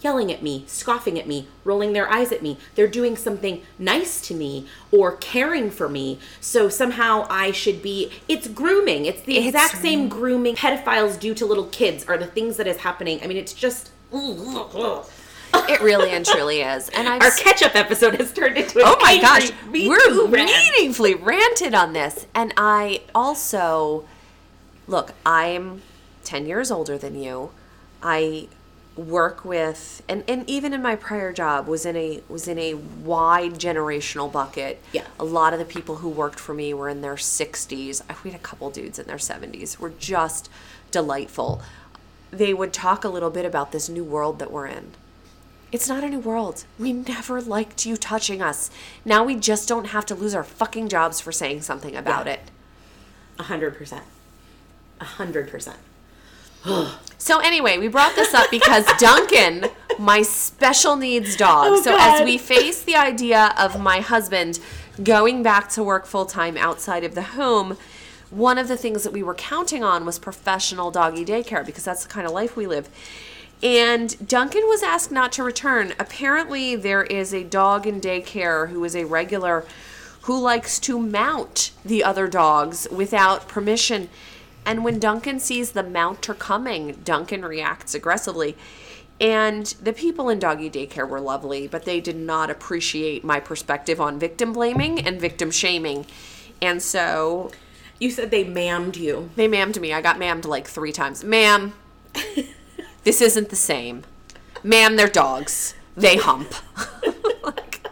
yelling 0.00 0.30
at 0.30 0.42
me, 0.42 0.64
scoffing 0.66 1.18
at 1.18 1.26
me, 1.26 1.48
rolling 1.64 1.94
their 1.94 2.10
eyes 2.10 2.30
at 2.30 2.42
me. 2.42 2.58
They're 2.74 2.86
doing 2.86 3.16
something 3.16 3.62
nice 3.78 4.20
to 4.22 4.34
me 4.34 4.66
or 4.92 5.16
caring 5.16 5.70
for 5.70 5.88
me. 5.88 6.18
So 6.40 6.68
somehow 6.68 7.26
I 7.30 7.52
should 7.52 7.80
be. 7.82 8.10
It's 8.28 8.46
grooming. 8.48 9.06
It's 9.06 9.22
the 9.22 9.36
It's- 9.38 9.48
exact 9.54 9.80
same 9.82 10.08
grooming 10.10 10.56
pedophiles 10.56 11.18
do 11.18 11.32
to 11.34 11.46
little 11.46 11.64
kids 11.66 12.04
are 12.06 12.18
the 12.18 12.26
things 12.26 12.58
that 12.58 12.66
is 12.66 12.78
happening. 12.78 13.20
I 13.22 13.26
mean, 13.26 13.38
it's 13.38 13.54
just. 13.54 13.90
It 15.68 15.80
really 15.80 16.10
and 16.10 16.24
truly 16.24 16.60
is. 16.60 16.88
And 16.90 17.08
I've 17.08 17.22
Our 17.22 17.30
ketchup 17.30 17.74
episode 17.74 18.14
has 18.16 18.32
turned 18.32 18.56
into 18.56 18.80
Oh 18.84 18.96
my 19.00 19.20
gosh, 19.20 19.50
we're 19.70 20.26
rant. 20.28 20.50
meaningfully 20.50 21.14
ranted 21.14 21.74
on 21.74 21.92
this. 21.92 22.26
And 22.34 22.52
I 22.56 23.02
also 23.14 24.04
look, 24.86 25.12
I'm 25.24 25.82
10 26.24 26.46
years 26.46 26.70
older 26.70 26.98
than 26.98 27.14
you. 27.20 27.50
I 28.02 28.48
work 28.96 29.44
with 29.44 30.02
and, 30.08 30.22
and 30.28 30.48
even 30.48 30.72
in 30.72 30.80
my 30.80 30.94
prior 30.94 31.32
job 31.32 31.66
was 31.66 31.84
in 31.84 31.96
a 31.96 32.22
was 32.28 32.46
in 32.46 32.58
a 32.60 32.74
wide 32.74 33.54
generational 33.54 34.30
bucket. 34.30 34.80
Yeah. 34.92 35.04
A 35.18 35.24
lot 35.24 35.52
of 35.52 35.58
the 35.58 35.64
people 35.64 35.96
who 35.96 36.08
worked 36.08 36.38
for 36.38 36.54
me 36.54 36.72
were 36.74 36.88
in 36.88 37.00
their 37.00 37.16
60s. 37.16 38.02
I- 38.08 38.14
We 38.22 38.30
had 38.30 38.38
a 38.38 38.42
couple 38.42 38.70
dudes 38.70 38.98
in 39.00 39.06
their 39.06 39.16
70s. 39.16 39.78
Were 39.80 39.90
just 39.98 40.48
delightful. 40.92 41.60
They 42.30 42.54
would 42.54 42.72
talk 42.72 43.04
a 43.04 43.08
little 43.08 43.30
bit 43.30 43.44
about 43.44 43.72
this 43.72 43.88
new 43.88 44.04
world 44.04 44.38
that 44.38 44.50
we're 44.52 44.66
in 44.66 44.92
It's 45.74 45.88
not 45.88 46.04
a 46.04 46.08
new 46.08 46.20
world. 46.20 46.66
We 46.78 46.92
never 46.92 47.40
liked 47.40 47.84
you 47.84 47.96
touching 47.96 48.40
us. 48.40 48.70
Now 49.04 49.24
we 49.24 49.34
just 49.34 49.68
don't 49.68 49.86
have 49.86 50.06
to 50.06 50.14
lose 50.14 50.32
our 50.32 50.44
fucking 50.44 50.88
jobs 50.88 51.20
for 51.20 51.32
saying 51.32 51.62
something 51.62 51.96
about 51.96 52.26
Yeah. 52.26 52.34
it. 52.34 52.40
A 53.40 53.42
hundred 53.42 53.76
percent. 53.76 54.04
A 55.00 55.04
hundred 55.04 55.50
percent. 55.50 55.78
So 57.18 57.40
anyway, 57.40 57.76
we 57.78 57.88
brought 57.88 58.14
this 58.14 58.32
up 58.34 58.52
because 58.52 58.86
Duncan, 58.98 59.64
my 59.98 60.22
special 60.22 60.94
needs 60.94 61.34
dog. 61.34 61.66
Oh, 61.70 61.82
so 61.82 61.96
as 61.98 62.22
we 62.22 62.38
face 62.38 62.84
the 62.84 62.94
idea 62.94 63.52
of 63.58 63.80
my 63.80 63.98
husband 63.98 64.60
going 65.02 65.42
back 65.42 65.68
to 65.70 65.82
work 65.82 66.06
full 66.06 66.24
time 66.24 66.56
outside 66.56 67.02
of 67.02 67.16
the 67.16 67.22
home, 67.22 67.76
one 68.30 68.58
of 68.58 68.68
the 68.68 68.76
things 68.76 69.02
that 69.02 69.12
we 69.12 69.24
were 69.24 69.34
counting 69.34 69.82
on 69.82 70.06
was 70.06 70.20
professional 70.20 70.92
doggy 70.92 71.24
daycare 71.24 71.66
because 71.66 71.82
that's 71.82 72.04
the 72.04 72.08
kind 72.08 72.28
of 72.28 72.32
life 72.32 72.56
we 72.56 72.68
live. 72.68 72.88
And 73.64 74.28
Duncan 74.28 74.62
was 74.68 74.82
asked 74.82 75.10
not 75.10 75.32
to 75.32 75.42
return. 75.42 75.94
Apparently, 75.98 76.76
there 76.76 77.02
is 77.02 77.32
a 77.32 77.42
dog 77.42 77.86
in 77.86 78.00
daycare 78.00 78.68
who 78.68 78.84
is 78.84 78.94
a 78.94 79.04
regular 79.06 79.64
who 80.22 80.38
likes 80.38 80.78
to 80.80 80.98
mount 80.98 81.70
the 81.84 82.04
other 82.04 82.28
dogs 82.28 82.86
without 82.92 83.48
permission. 83.48 84.08
And 84.66 84.84
when 84.84 84.98
Duncan 84.98 85.38
sees 85.40 85.72
the 85.72 85.82
mounter 85.82 86.34
coming, 86.34 87.00
Duncan 87.04 87.44
reacts 87.44 87.94
aggressively. 87.94 88.56
And 89.20 89.66
the 89.82 89.92
people 89.92 90.28
in 90.28 90.38
doggy 90.38 90.70
daycare 90.70 91.08
were 91.08 91.20
lovely, 91.20 91.66
but 91.66 91.84
they 91.84 92.00
did 92.00 92.16
not 92.16 92.50
appreciate 92.50 93.24
my 93.24 93.40
perspective 93.40 94.00
on 94.00 94.18
victim 94.18 94.52
blaming 94.52 95.06
and 95.06 95.20
victim 95.20 95.50
shaming. 95.50 96.04
And 96.60 96.82
so 96.82 97.50
You 97.98 98.10
said 98.10 98.30
they 98.30 98.44
mammed 98.44 98.96
you. 98.96 99.30
they 99.36 99.48
mammed 99.48 99.80
me. 99.80 99.92
I 99.92 100.00
got 100.02 100.18
mammed 100.18 100.44
like 100.46 100.66
three 100.66 100.92
times. 100.92 101.22
Ma'am, 101.22 101.74
this 103.04 103.20
isn't 103.20 103.48
the 103.50 103.56
same. 103.56 104.02
Ma'am, 104.62 104.96
they're 104.96 105.08
dogs. 105.08 105.74
They 105.96 106.16
hump. 106.16 106.52
Like, 107.42 107.86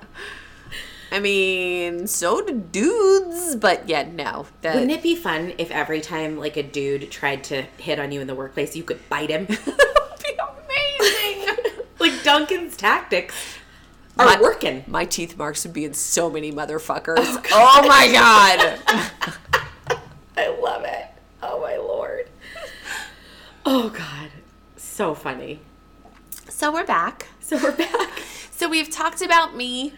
I 1.11 1.21
mean, 1.21 2.07
so 2.07 2.41
do 2.41 2.55
dudes, 2.73 3.55
but 3.57 3.87
yeah, 3.87 4.05
no. 4.11 4.47
That, 4.63 4.75
Wouldn't 4.75 4.93
it 4.93 5.03
be 5.03 5.15
fun 5.15 5.53
if 5.59 5.71
every 5.71 6.01
time 6.01 6.39
like 6.39 6.57
a 6.57 6.63
dude 6.63 7.11
tried 7.11 7.45
to 7.45 7.63
hit 7.77 7.99
on 7.99 8.13
you 8.13 8.23
in 8.23 8.27
the 8.27 8.35
workplace, 8.35 8.75
you 8.75 8.83
could 8.83 9.07
bite 9.11 9.29
him? 9.29 9.47
would 9.49 9.59
be 9.59 10.39
amazing. 10.41 11.57
like 11.99 12.23
Duncan's 12.25 12.79
tactics 12.79 13.59
are 14.19 14.25
My- 14.25 14.41
working. 14.41 14.85
My 14.87 15.05
teeth 15.05 15.37
marks 15.37 15.65
would 15.67 15.75
be 15.75 15.85
in 15.85 15.93
so 15.93 16.31
many 16.31 16.51
motherfuckers. 16.51 17.19
Oh, 17.19 17.43
oh 17.53 17.87
my 17.87 18.11
god. 18.11 19.99
I 20.39 20.49
love 20.63 20.85
it. 20.85 21.07
Oh 21.43 21.61
my 21.61 21.77
lord. 21.77 22.27
Oh 23.67 23.91
god. 23.91 24.31
So 25.03 25.15
funny. 25.15 25.59
So 26.49 26.73
we're 26.73 26.87
back. 26.87 27.27
So 27.41 27.57
we're 27.57 27.77
back. 27.77 28.09
So 28.53 28.69
we've 28.69 28.89
talked 28.89 29.21
about 29.21 29.57
me. 29.57 29.95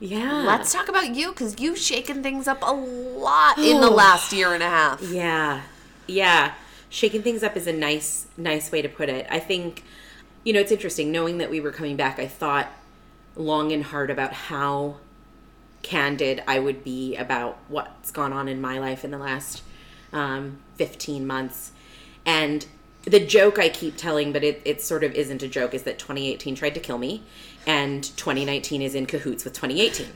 Yeah. 0.00 0.42
Let's 0.44 0.72
talk 0.72 0.88
about 0.88 1.14
you 1.14 1.28
because 1.28 1.60
you've 1.60 1.78
shaken 1.78 2.20
things 2.24 2.48
up 2.48 2.58
a 2.62 2.72
lot 2.72 3.58
in 3.58 3.80
the 3.80 3.90
last 4.02 4.32
year 4.32 4.52
and 4.52 4.60
a 4.64 4.68
half. 4.68 5.00
Yeah. 5.02 5.62
Yeah. 6.08 6.54
Shaking 6.88 7.22
things 7.22 7.44
up 7.44 7.56
is 7.56 7.68
a 7.68 7.72
nice 7.72 8.26
nice 8.36 8.72
way 8.72 8.82
to 8.82 8.88
put 8.88 9.08
it. 9.08 9.28
I 9.30 9.38
think 9.38 9.84
you 10.42 10.52
know, 10.52 10.58
it's 10.58 10.72
interesting 10.72 11.12
knowing 11.12 11.38
that 11.38 11.48
we 11.48 11.60
were 11.60 11.70
coming 11.70 11.94
back. 11.94 12.18
I 12.18 12.26
thought 12.26 12.66
long 13.36 13.70
and 13.70 13.84
hard 13.84 14.10
about 14.10 14.32
how 14.32 14.96
candid 15.82 16.42
I 16.48 16.58
would 16.58 16.82
be 16.82 17.14
about 17.14 17.56
what's 17.68 18.10
gone 18.10 18.32
on 18.32 18.48
in 18.48 18.60
my 18.60 18.80
life 18.80 19.04
in 19.04 19.12
the 19.12 19.18
last 19.18 19.62
um, 20.12 20.58
15 20.74 21.24
months. 21.24 21.70
And 22.26 22.66
the 23.02 23.24
joke 23.24 23.58
I 23.58 23.68
keep 23.68 23.96
telling, 23.96 24.32
but 24.32 24.44
it, 24.44 24.60
it 24.64 24.82
sort 24.82 25.04
of 25.04 25.14
isn't 25.14 25.42
a 25.42 25.48
joke, 25.48 25.74
is 25.74 25.84
that 25.84 25.98
2018 25.98 26.54
tried 26.54 26.74
to 26.74 26.80
kill 26.80 26.98
me 26.98 27.22
and 27.66 28.04
2019 28.04 28.82
is 28.82 28.94
in 28.94 29.06
cahoots 29.06 29.44
with 29.44 29.54
2018 29.54 30.06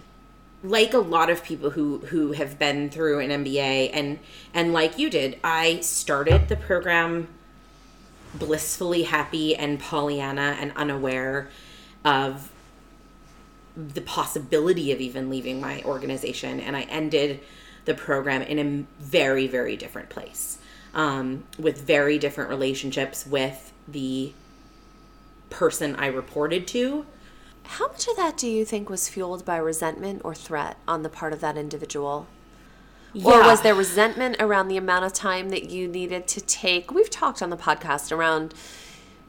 like 0.64 0.94
a 0.94 0.98
lot 0.98 1.28
of 1.28 1.44
people 1.44 1.70
who 1.70 1.98
who 1.98 2.32
have 2.32 2.58
been 2.58 2.88
through 2.88 3.20
an 3.20 3.44
MBA 3.44 3.90
and 3.92 4.18
and 4.54 4.72
like 4.72 4.98
you 4.98 5.10
did, 5.10 5.38
I 5.44 5.80
started 5.80 6.48
the 6.48 6.56
program 6.56 7.28
blissfully 8.34 9.04
happy 9.04 9.54
and 9.54 9.78
Pollyanna 9.78 10.56
and 10.58 10.72
unaware 10.74 11.50
of 12.04 12.50
the 13.76 14.00
possibility 14.00 14.90
of 14.90 15.00
even 15.00 15.28
leaving 15.28 15.60
my 15.60 15.82
organization 15.82 16.60
and 16.60 16.76
I 16.76 16.82
ended 16.82 17.40
the 17.84 17.94
program 17.94 18.40
in 18.42 18.58
a 18.58 19.02
very 19.02 19.46
very 19.46 19.76
different 19.76 20.08
place 20.08 20.58
um, 20.94 21.44
with 21.58 21.80
very 21.80 22.18
different 22.18 22.48
relationships 22.48 23.26
with 23.26 23.72
the 23.86 24.32
person 25.50 25.94
I 25.96 26.06
reported 26.06 26.66
to 26.68 27.06
How 27.64 27.88
much 27.88 28.08
of 28.08 28.16
that 28.16 28.36
do 28.36 28.48
you 28.48 28.64
think 28.64 28.88
was 28.88 29.08
fueled 29.08 29.44
by 29.44 29.56
resentment 29.56 30.22
or 30.24 30.34
threat 30.34 30.76
on 30.86 31.02
the 31.02 31.08
part 31.08 31.32
of 31.32 31.40
that 31.40 31.56
individual? 31.56 32.26
Or 33.22 33.40
was 33.42 33.62
there 33.62 33.74
resentment 33.74 34.36
around 34.40 34.68
the 34.68 34.76
amount 34.76 35.04
of 35.04 35.12
time 35.12 35.50
that 35.50 35.70
you 35.70 35.86
needed 35.86 36.26
to 36.28 36.40
take? 36.40 36.90
We've 36.90 37.10
talked 37.10 37.42
on 37.42 37.50
the 37.50 37.56
podcast 37.56 38.10
around, 38.10 38.54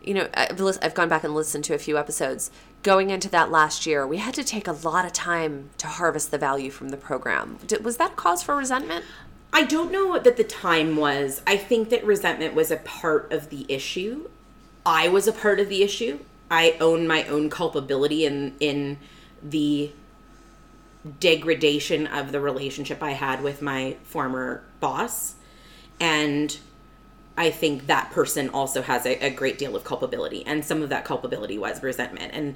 you 0.04 0.16
know, 0.16 0.28
I've, 0.34 0.60
I've 0.82 0.96
gone 0.96 1.08
back 1.08 1.24
and 1.24 1.36
listened 1.36 1.66
to 1.66 1.76
a 1.76 1.78
few 1.78 1.98
episodes. 1.98 2.50
Going 2.82 3.12
into 3.12 3.30
that 3.30 3.52
last 3.52 3.86
year, 3.86 4.06
we 4.08 4.18
had 4.18 4.34
to 4.36 4.44
take 4.44 4.68
a 4.68 4.72
lot 4.72 5.06
of 5.06 5.14
time 5.14 5.70
to 5.78 5.88
harvest 5.88 6.32
the 6.32 6.38
value 6.40 6.72
from 6.72 6.90
the 6.90 6.98
program. 6.98 7.60
Did, 7.68 7.84
was 7.84 7.98
that 7.98 8.16
cause 8.16 8.42
for 8.42 8.56
resentment? 8.56 9.06
I 9.56 9.64
don't 9.64 9.90
know 9.90 10.20
that 10.20 10.36
the 10.36 10.44
time 10.44 10.98
was. 10.98 11.42
I 11.48 11.56
think 11.56 11.88
that 11.88 12.04
resentment 12.04 12.56
was 12.56 12.72
a 12.72 12.76
part 12.76 13.32
of 13.32 13.50
the 13.50 13.66
issue. 13.70 14.30
I 14.86 15.08
was 15.08 15.30
a 15.30 15.32
part 15.32 15.62
of 15.62 15.70
the 15.70 15.82
issue. 15.82 16.20
I 16.52 16.76
own 16.82 17.08
my 17.08 17.24
own 17.24 17.50
culpability 17.50 18.26
in 18.26 18.56
in 18.60 18.98
the 19.42 19.92
degradation 21.22 22.06
of 22.06 22.34
the 22.34 22.42
relationship 22.42 23.02
I 23.02 23.12
had 23.12 23.42
with 23.42 23.62
my 23.62 23.96
former 24.04 24.62
boss. 24.82 25.36
And 26.02 26.58
I 27.38 27.50
think 27.50 27.88
that 27.88 28.12
person 28.12 28.50
also 28.50 28.82
has 28.82 29.06
a, 29.06 29.26
a 29.26 29.30
great 29.30 29.58
deal 29.58 29.78
of 29.78 29.86
culpability. 29.86 30.46
And 30.46 30.66
some 30.66 30.82
of 30.82 30.90
that 30.90 31.06
culpability 31.06 31.58
was 31.58 31.82
resentment. 31.82 32.34
And 32.34 32.56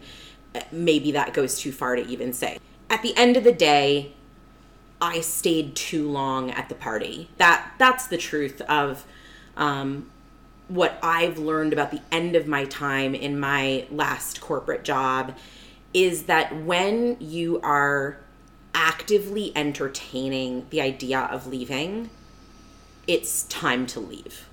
uh, 0.53 0.61
maybe 0.73 1.13
that 1.13 1.33
goes 1.33 1.59
too 1.59 1.71
far 1.71 1.95
to 1.95 2.05
even 2.07 2.33
say. 2.33 2.59
At 2.89 3.03
the 3.03 3.15
end 3.15 3.37
of 3.37 3.45
the 3.45 3.53
day, 3.53 4.15
I 5.01 5.21
stayed 5.21 5.75
too 5.75 6.09
long 6.09 6.51
at 6.51 6.69
the 6.69 6.75
party. 6.75 7.29
That 7.37 7.73
that's 7.77 8.07
the 8.07 8.17
truth 8.17 8.61
of 8.61 9.05
um, 9.55 10.09
what 10.67 10.99
I've 11.01 11.37
learned 11.37 11.73
about 11.73 11.91
the 11.91 12.01
end 12.11 12.35
of 12.35 12.47
my 12.47 12.65
time 12.65 13.15
in 13.15 13.39
my 13.39 13.85
last 13.89 14.41
corporate 14.41 14.83
job 14.83 15.35
is 15.93 16.23
that 16.23 16.55
when 16.63 17.17
you 17.19 17.59
are 17.61 18.17
actively 18.75 19.51
entertaining 19.55 20.65
the 20.69 20.81
idea 20.81 21.19
of 21.19 21.47
leaving, 21.47 22.09
it's 23.07 23.43
time 23.43 23.87
to 23.87 23.99
leave. 23.99 24.47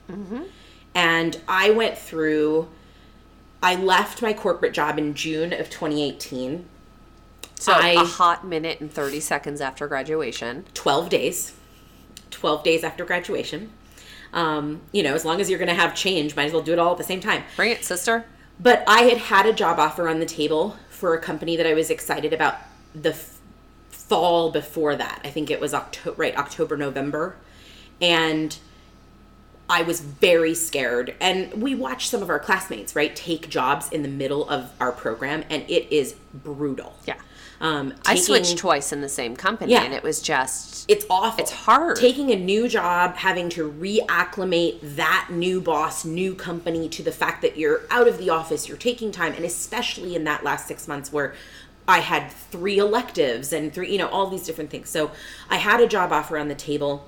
And 0.95 1.39
I 1.47 1.71
went 1.71 1.99
through. 1.99 2.69
I 3.63 3.75
left 3.75 4.23
my 4.23 4.33
corporate 4.33 4.73
job 4.73 4.99
in 4.99 5.15
June 5.15 5.53
of 5.53 5.69
2018. 5.71 6.65
So 7.59 7.73
I- 7.73 7.91
a 8.01 8.05
hot 8.05 8.47
minute 8.47 8.81
and 8.81 8.93
30 8.93 9.21
seconds 9.21 9.61
after 9.61 9.87
graduation. 9.87 10.65
12 10.75 11.09
days 11.09 11.53
12 12.31 12.63
days 12.65 12.85
after 12.85 13.05
graduation 13.05 13.71
um, 14.33 14.83
you 14.93 15.03
know 15.03 15.15
as 15.15 15.25
long 15.25 15.41
as 15.41 15.49
you're 15.49 15.59
going 15.59 15.69
to 15.69 15.75
have 15.75 15.95
change 15.95 16.37
might 16.37 16.45
as 16.45 16.53
well 16.53 16.61
do 16.63 16.73
it 16.73 16.79
all 16.79 16.93
at 16.93 16.99
the 16.99 17.05
same 17.05 17.21
time 17.21 17.43
Bring 17.55 17.71
it, 17.71 17.85
sister. 17.85 18.27
but 18.61 18.85
i 18.87 19.03
had 19.03 19.17
had 19.19 19.47
a 19.47 19.53
job 19.53 19.79
offer 19.79 20.09
on 20.09 20.19
the 20.19 20.27
table 20.27 20.77
for 20.91 21.15
a 21.15 21.21
company 21.21 21.57
that 21.57 21.67
i 21.67 21.73
was 21.73 21.89
excited 21.89 22.33
about 22.35 22.57
the 22.95 23.11
f- 23.11 23.39
fall 23.91 24.51
before 24.51 24.97
that 24.97 25.21
i 25.25 25.31
think 25.31 25.51
it 25.51 25.61
was 25.61 25.73
october 25.73 26.17
right 26.21 26.37
october 26.37 26.77
november 26.77 27.37
and 28.01 28.59
I 29.69 29.83
was 29.83 29.99
very 30.01 30.55
scared. 30.55 31.17
And 31.21 31.61
we 31.61 31.75
watched 31.75 32.09
some 32.09 32.23
of 32.23 32.31
our 32.31 32.39
classmates, 32.39 32.95
right, 32.95 33.17
take 33.17 33.49
jobs 33.49 33.91
in 33.91 34.03
the 34.03 34.09
middle 34.09 34.49
of 34.49 34.71
our 34.79 34.93
program, 34.93 35.43
and 35.51 35.65
it 35.69 35.93
is 35.93 36.15
brutal. 36.33 36.95
Yeah. 37.05 37.17
Um, 37.61 37.95
I 38.05 38.17
switched 38.17 38.59
twice 38.59 38.93
in 38.93 39.01
the 39.01 39.09
same 39.09 39.35
company, 39.35 39.73
Yeah. 39.73 39.83
and 39.83 39.95
it 39.95 40.03
was 40.03 40.21
just 40.21 40.85
it's 40.89 41.07
awful. 41.11 41.43
It's 41.43 41.51
hard. 41.53 41.97
Taking 41.97 42.31
a 42.31 42.37
new 42.37 42.69
job, 42.69 43.17
having 43.17 43.49
to 43.51 43.71
reacclimate 43.71 44.79
that 44.97 45.29
new 45.31 45.61
boss, 45.61 46.05
new 46.05 46.35
company 46.35 46.89
to 46.91 47.03
the 47.03 47.13
fact 47.13 47.43
that 47.43 47.57
you're 47.57 47.83
out 47.91 48.07
of 48.09 48.19
the 48.19 48.31
office, 48.31 48.69
you're 48.69 48.77
taking 48.77 49.11
time, 49.11 49.33
and 49.33 49.45
especially 49.45 50.15
in 50.15 50.25
that 50.25 50.45
last 50.45 50.67
six 50.69 50.87
months 50.87 51.13
where 51.13 51.35
I 51.89 52.01
had 52.01 52.31
three 52.31 52.79
electives 52.79 53.53
and 53.53 53.73
three, 53.73 53.91
you 53.93 53.99
know, 53.99 54.09
all 54.09 54.29
these 54.29 54.45
different 54.45 54.71
things. 54.71 54.89
So 54.91 55.11
I 55.49 55.57
had 55.57 55.81
a 55.81 55.87
job 55.87 56.13
offer 56.13 56.37
on 56.39 56.49
the 56.49 56.55
table 56.55 57.07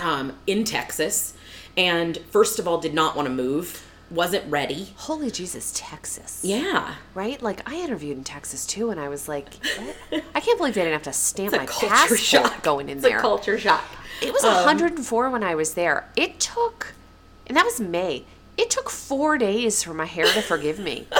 um, 0.00 0.32
in 0.46 0.64
Texas, 0.64 1.34
and 1.76 2.18
first 2.30 2.58
of 2.58 2.66
all, 2.66 2.78
did 2.78 2.94
not 2.94 3.16
want 3.16 3.26
to 3.26 3.32
move, 3.34 3.84
wasn't 4.10 4.50
ready. 4.50 4.92
holy 4.96 5.30
Jesus, 5.30 5.72
Texas. 5.76 6.40
Yeah. 6.42 6.94
Right? 7.14 7.40
Like 7.42 7.68
I 7.70 7.76
interviewed 7.76 8.16
in 8.18 8.24
Texas 8.24 8.64
too, 8.66 8.90
and 8.90 8.98
I 9.00 9.08
was 9.08 9.28
like, 9.28 9.48
what? 10.10 10.24
I 10.34 10.40
can't 10.40 10.58
believe 10.58 10.74
they 10.74 10.80
didn't 10.82 10.94
have 10.94 11.02
to 11.02 11.12
stamp 11.12 11.52
my 11.52 11.66
culture 11.66 11.88
passport 11.88 12.20
shock. 12.20 12.62
going 12.62 12.88
in 12.88 12.98
it's 12.98 13.06
there. 13.06 13.18
a 13.18 13.20
culture 13.20 13.58
shock. 13.58 13.84
It 14.20 14.32
was 14.32 14.42
104 14.42 15.26
um, 15.26 15.32
when 15.32 15.44
I 15.44 15.54
was 15.54 15.74
there. 15.74 16.08
It 16.16 16.40
took, 16.40 16.94
and 17.46 17.56
that 17.56 17.64
was 17.64 17.80
May. 17.80 18.24
It 18.56 18.70
took 18.70 18.90
four 18.90 19.38
days 19.38 19.82
for 19.84 19.94
my 19.94 20.06
hair 20.06 20.26
to 20.26 20.42
forgive 20.42 20.78
me. 20.78 21.06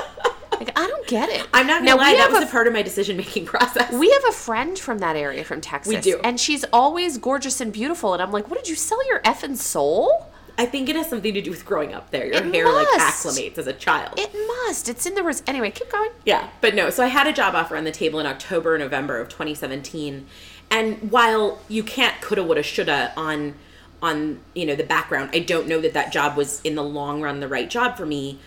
Like 0.60 0.76
I 0.76 0.88
don't 0.88 1.06
get 1.06 1.28
it. 1.28 1.46
I'm 1.54 1.68
not 1.68 1.84
Now, 1.84 1.92
gonna 1.92 2.02
lie, 2.02 2.12
we 2.14 2.18
that 2.18 2.32
was 2.32 2.42
a 2.42 2.46
a 2.46 2.50
part 2.50 2.66
of 2.66 2.72
my 2.72 2.82
decision 2.82 3.16
making 3.16 3.46
process. 3.54 3.92
We 3.92 4.10
have 4.10 4.24
a 4.28 4.32
friend 4.32 4.76
from 4.76 4.98
that 4.98 5.14
area 5.14 5.44
from 5.44 5.60
Texas. 5.60 5.94
We 5.94 6.00
do. 6.00 6.20
And 6.24 6.40
she's 6.40 6.64
always 6.72 7.16
gorgeous 7.16 7.60
and 7.60 7.72
beautiful. 7.72 8.12
And 8.12 8.20
I'm 8.20 8.32
like, 8.32 8.50
what 8.50 8.58
did 8.58 8.68
you 8.68 8.74
sell 8.74 8.98
your 9.06 9.20
effing 9.20 9.56
soul? 9.56 10.27
I 10.58 10.66
think 10.66 10.88
it 10.88 10.96
has 10.96 11.08
something 11.08 11.32
to 11.32 11.40
do 11.40 11.50
with 11.50 11.64
growing 11.64 11.94
up 11.94 12.10
there. 12.10 12.26
Your 12.26 12.44
It 12.44 12.52
hair 12.52 12.70
like 12.70 12.88
acclimates 12.88 13.58
as 13.58 13.68
a 13.68 13.72
child. 13.72 14.18
It 14.18 14.34
must. 14.66 14.88
It's 14.88 15.06
in 15.06 15.14
the 15.14 15.22
res- 15.22 15.42
anyway. 15.46 15.70
Keep 15.70 15.90
going. 15.90 16.10
Yeah, 16.26 16.50
but 16.60 16.74
no. 16.74 16.90
So 16.90 17.04
I 17.04 17.06
had 17.06 17.28
a 17.28 17.32
job 17.32 17.54
offer 17.54 17.76
on 17.76 17.84
the 17.84 17.92
table 17.92 18.18
in 18.18 18.26
October, 18.26 18.76
November 18.76 19.20
of 19.20 19.28
2017, 19.28 20.26
and 20.70 21.10
while 21.12 21.60
you 21.68 21.82
can't 21.84 22.20
coulda, 22.20 22.42
woulda, 22.42 22.62
shoulda 22.64 23.12
on 23.16 23.54
on 24.02 24.40
you 24.54 24.66
know 24.66 24.74
the 24.74 24.84
background, 24.84 25.30
I 25.32 25.38
don't 25.38 25.68
know 25.68 25.80
that 25.80 25.94
that 25.94 26.12
job 26.12 26.36
was 26.36 26.60
in 26.62 26.74
the 26.74 26.82
long 26.84 27.22
run 27.22 27.40
the 27.40 27.48
right 27.48 27.70
job 27.70 27.96
for 27.96 28.04
me. 28.04 28.40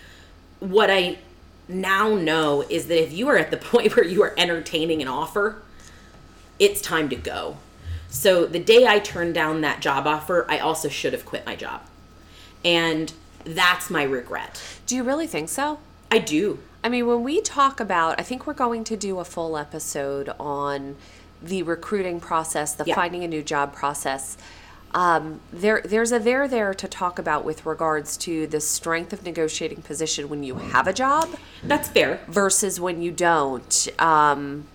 What 0.60 0.90
I 0.90 1.18
now 1.68 2.14
know 2.14 2.62
is 2.68 2.88
that 2.88 3.02
if 3.02 3.12
you 3.12 3.28
are 3.28 3.38
at 3.38 3.50
the 3.50 3.56
point 3.68 3.96
where 3.96 4.04
you 4.04 4.22
are 4.22 4.34
entertaining 4.36 5.00
an 5.00 5.08
offer, 5.08 5.62
it's 6.58 6.80
time 6.82 7.08
to 7.08 7.16
go. 7.16 7.56
So 8.08 8.44
the 8.44 8.58
day 8.58 8.86
I 8.86 8.98
turned 8.98 9.34
down 9.34 9.62
that 9.62 9.80
job 9.80 10.06
offer, 10.06 10.44
I 10.46 10.58
also 10.58 10.90
should 10.90 11.14
have 11.14 11.24
quit 11.24 11.46
my 11.46 11.56
job, 11.56 11.80
and 12.64 13.12
that's 13.44 13.90
my 13.90 14.02
regret. 14.02 14.60
Do 14.86 14.96
you 14.96 15.02
really 15.02 15.26
think 15.26 15.48
so? 15.48 15.78
I 16.10 16.18
do. 16.18 16.58
I 16.84 16.88
mean, 16.88 17.06
when 17.06 17.22
we 17.22 17.40
talk 17.40 17.80
about, 17.80 18.18
I 18.18 18.22
think 18.22 18.46
we're 18.46 18.54
going 18.54 18.84
to 18.84 18.96
do 18.96 19.18
a 19.18 19.24
full 19.24 19.56
episode 19.56 20.30
on 20.40 20.96
the 21.42 21.62
recruiting 21.62 22.20
process, 22.20 22.74
the 22.74 22.84
Yeah. 22.84 22.94
finding 22.94 23.24
a 23.24 23.28
new 23.28 23.42
job 23.42 23.72
process. 23.74 24.36
Um, 24.94 25.40
there, 25.52 25.80
there's 25.84 26.12
a 26.12 26.18
there 26.18 26.46
there 26.46 26.74
to 26.74 26.86
talk 26.86 27.18
about 27.18 27.44
with 27.44 27.64
regards 27.64 28.16
to 28.18 28.46
the 28.46 28.60
strength 28.60 29.12
of 29.12 29.24
negotiating 29.24 29.82
position 29.82 30.28
when 30.28 30.42
you 30.42 30.56
have 30.56 30.86
a 30.86 30.92
job 30.92 31.30
That's 31.64 31.88
fair. 31.88 32.20
versus 32.28 32.78
when 32.78 33.00
you 33.00 33.10
don't. 33.10 33.88
Um, 33.98 34.66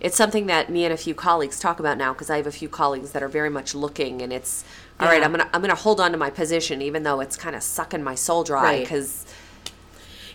it's 0.00 0.16
something 0.16 0.46
that 0.46 0.70
me 0.70 0.84
and 0.84 0.92
a 0.92 0.96
few 0.96 1.14
colleagues 1.14 1.60
talk 1.60 1.78
about 1.78 1.96
now 1.96 2.12
because 2.12 2.28
I 2.30 2.36
have 2.38 2.46
a 2.48 2.52
few 2.52 2.68
colleagues 2.68 3.12
that 3.12 3.22
are 3.22 3.28
very 3.28 3.48
much 3.48 3.74
looking, 3.74 4.20
and 4.22 4.32
it's 4.32 4.64
all 5.00 5.08
right. 5.08 5.22
I'm 5.22 5.30
gonna 5.30 5.48
I'm 5.52 5.60
gonna 5.60 5.74
hold 5.74 6.00
on 6.00 6.12
to 6.12 6.18
my 6.18 6.30
position 6.30 6.80
even 6.82 7.02
though 7.02 7.20
it's 7.20 7.36
kind 7.36 7.56
of 7.56 7.62
sucking 7.62 8.02
my 8.02 8.14
soul 8.14 8.44
dry 8.44 8.62
Right. 8.62 8.80
because. 8.82 9.26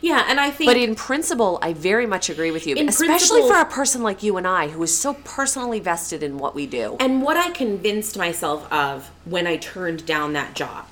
Yeah, 0.01 0.25
and 0.29 0.39
I 0.39 0.49
think 0.49 0.69
But 0.69 0.77
in 0.77 0.95
principle, 0.95 1.59
I 1.61 1.73
very 1.73 2.05
much 2.05 2.29
agree 2.29 2.51
with 2.51 2.65
you, 2.65 2.77
especially 2.87 3.41
for 3.41 3.59
a 3.59 3.65
person 3.65 4.01
like 4.01 4.23
you 4.23 4.37
and 4.37 4.47
I 4.47 4.69
who 4.69 4.81
is 4.81 4.97
so 4.97 5.15
personally 5.25 5.81
vested 5.81 6.23
in 6.23 6.37
what 6.37 6.55
we 6.55 6.65
do. 6.67 6.95
And 7.01 7.21
what 7.21 7.35
I 7.35 7.49
convinced 7.49 8.17
myself 8.17 8.71
of 8.71 9.11
when 9.25 9.45
I 9.45 9.57
turned 9.57 10.05
down 10.05 10.31
that 10.33 10.55
job 10.55 10.85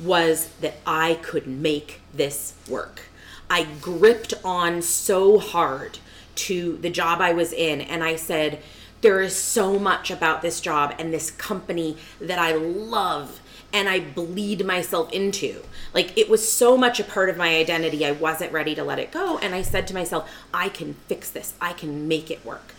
was 0.00 0.48
that 0.62 0.78
I 0.84 1.14
could 1.22 1.46
make 1.46 2.00
this 2.12 2.54
work. 2.68 3.02
I 3.48 3.68
gripped 3.80 4.34
on 4.44 4.82
so 4.82 5.38
hard 5.38 5.98
to 6.36 6.76
the 6.78 6.90
job 6.90 7.20
I 7.20 7.32
was 7.32 7.52
in, 7.52 7.80
and 7.80 8.02
I 8.02 8.16
said, 8.16 8.60
There 9.00 9.20
is 9.22 9.34
so 9.34 9.78
much 9.78 10.10
about 10.10 10.42
this 10.42 10.60
job 10.60 10.94
and 10.98 11.12
this 11.12 11.30
company 11.30 11.96
that 12.20 12.38
I 12.38 12.52
love 12.52 13.40
and 13.72 13.88
I 13.88 14.00
bleed 14.00 14.64
myself 14.66 15.12
into. 15.12 15.62
Like 15.94 16.16
it 16.16 16.28
was 16.28 16.50
so 16.50 16.76
much 16.76 17.00
a 17.00 17.04
part 17.04 17.28
of 17.28 17.36
my 17.36 17.56
identity, 17.56 18.04
I 18.04 18.12
wasn't 18.12 18.52
ready 18.52 18.74
to 18.74 18.84
let 18.84 18.98
it 18.98 19.12
go. 19.12 19.38
And 19.38 19.54
I 19.54 19.62
said 19.62 19.86
to 19.88 19.94
myself, 19.94 20.30
I 20.52 20.68
can 20.68 20.94
fix 21.06 21.30
this, 21.30 21.54
I 21.60 21.72
can 21.72 22.08
make 22.08 22.30
it 22.30 22.44
work. 22.44 22.74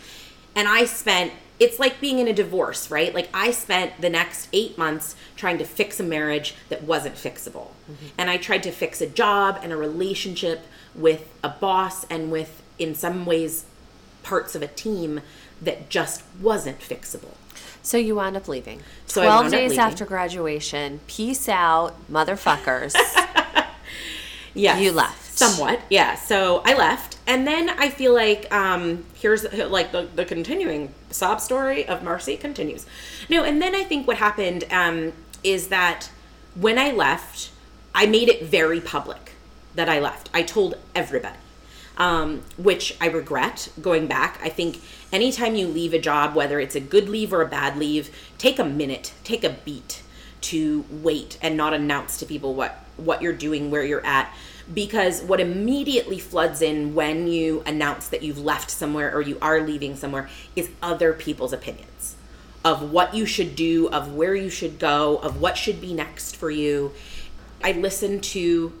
And 0.54 0.68
I 0.68 0.84
spent, 0.84 1.32
it's 1.58 1.78
like 1.78 2.00
being 2.00 2.18
in 2.18 2.28
a 2.28 2.32
divorce, 2.32 2.90
right? 2.90 3.14
Like 3.14 3.28
I 3.32 3.50
spent 3.52 4.00
the 4.00 4.10
next 4.10 4.48
eight 4.52 4.76
months 4.76 5.16
trying 5.36 5.58
to 5.58 5.64
fix 5.64 5.98
a 5.98 6.02
marriage 6.02 6.54
that 6.68 6.82
wasn't 6.82 7.14
fixable. 7.14 7.68
Mm-hmm. 7.90 8.06
And 8.18 8.30
I 8.30 8.36
tried 8.36 8.62
to 8.64 8.70
fix 8.70 9.00
a 9.00 9.06
job 9.06 9.60
and 9.62 9.72
a 9.72 9.76
relationship 9.76 10.66
with 10.94 11.26
a 11.42 11.48
boss 11.48 12.04
and 12.10 12.30
with, 12.30 12.62
in 12.78 12.94
some 12.94 13.24
ways, 13.24 13.64
parts 14.22 14.54
of 14.54 14.62
a 14.62 14.68
team 14.68 15.20
that 15.62 15.88
just 15.88 16.22
wasn't 16.40 16.80
fixable. 16.80 17.34
So 17.82 17.96
you 17.96 18.14
wound 18.16 18.36
up 18.36 18.48
leaving. 18.48 18.80
So 19.06 19.22
I 19.22 19.26
12 19.26 19.42
wound 19.42 19.54
up 19.54 19.60
days 19.60 19.78
after 19.78 20.04
graduation, 20.04 21.00
peace 21.06 21.48
out, 21.48 21.94
motherfuckers. 22.10 22.94
yeah. 24.54 24.78
You 24.78 24.92
left. 24.92 25.20
Somewhat, 25.36 25.80
yeah. 25.88 26.14
So 26.14 26.62
I 26.64 26.74
left. 26.74 27.16
And 27.26 27.46
then 27.46 27.70
I 27.70 27.88
feel 27.88 28.14
like 28.14 28.52
um 28.52 29.04
here's 29.14 29.50
like 29.52 29.92
the, 29.92 30.08
the 30.14 30.24
continuing 30.24 30.94
sob 31.10 31.40
story 31.40 31.86
of 31.86 32.02
Marcy 32.02 32.36
continues. 32.36 32.86
No, 33.28 33.42
and 33.42 33.60
then 33.60 33.74
I 33.74 33.82
think 33.82 34.06
what 34.06 34.18
happened 34.18 34.64
um 34.70 35.12
is 35.42 35.68
that 35.68 36.10
when 36.54 36.78
I 36.78 36.92
left, 36.92 37.50
I 37.94 38.06
made 38.06 38.28
it 38.28 38.44
very 38.44 38.80
public 38.80 39.32
that 39.74 39.88
I 39.88 39.98
left. 40.00 40.30
I 40.32 40.42
told 40.42 40.74
everybody. 40.94 41.36
Um, 41.98 42.42
which 42.56 42.96
I 43.02 43.08
regret 43.08 43.68
going 43.80 44.06
back. 44.06 44.40
I 44.42 44.48
think 44.48 44.80
anytime 45.12 45.54
you 45.56 45.68
leave 45.68 45.92
a 45.92 45.98
job, 45.98 46.34
whether 46.34 46.58
it's 46.58 46.74
a 46.74 46.80
good 46.80 47.06
leave 47.06 47.34
or 47.34 47.42
a 47.42 47.46
bad 47.46 47.76
leave, 47.76 48.10
take 48.38 48.58
a 48.58 48.64
minute, 48.64 49.12
take 49.24 49.44
a 49.44 49.50
beat 49.50 50.02
to 50.40 50.86
wait 50.90 51.38
and 51.42 51.54
not 51.54 51.74
announce 51.74 52.16
to 52.18 52.26
people 52.26 52.54
what 52.54 52.78
what 52.96 53.20
you're 53.20 53.34
doing, 53.34 53.70
where 53.70 53.84
you're 53.84 54.04
at 54.06 54.32
because 54.72 55.22
what 55.22 55.40
immediately 55.40 56.18
floods 56.18 56.62
in 56.62 56.94
when 56.94 57.26
you 57.26 57.62
announce 57.66 58.08
that 58.08 58.22
you've 58.22 58.38
left 58.38 58.70
somewhere 58.70 59.14
or 59.14 59.20
you 59.20 59.38
are 59.42 59.60
leaving 59.60 59.96
somewhere 59.96 60.28
is 60.54 60.70
other 60.82 61.12
people's 61.12 61.52
opinions 61.52 62.16
of 62.64 62.92
what 62.92 63.14
you 63.14 63.26
should 63.26 63.56
do, 63.56 63.88
of 63.88 64.14
where 64.14 64.36
you 64.36 64.48
should 64.48 64.78
go, 64.78 65.16
of 65.16 65.40
what 65.40 65.58
should 65.58 65.80
be 65.80 65.92
next 65.92 66.36
for 66.36 66.50
you. 66.50 66.92
I 67.62 67.72
listened 67.72 68.22
to 68.24 68.72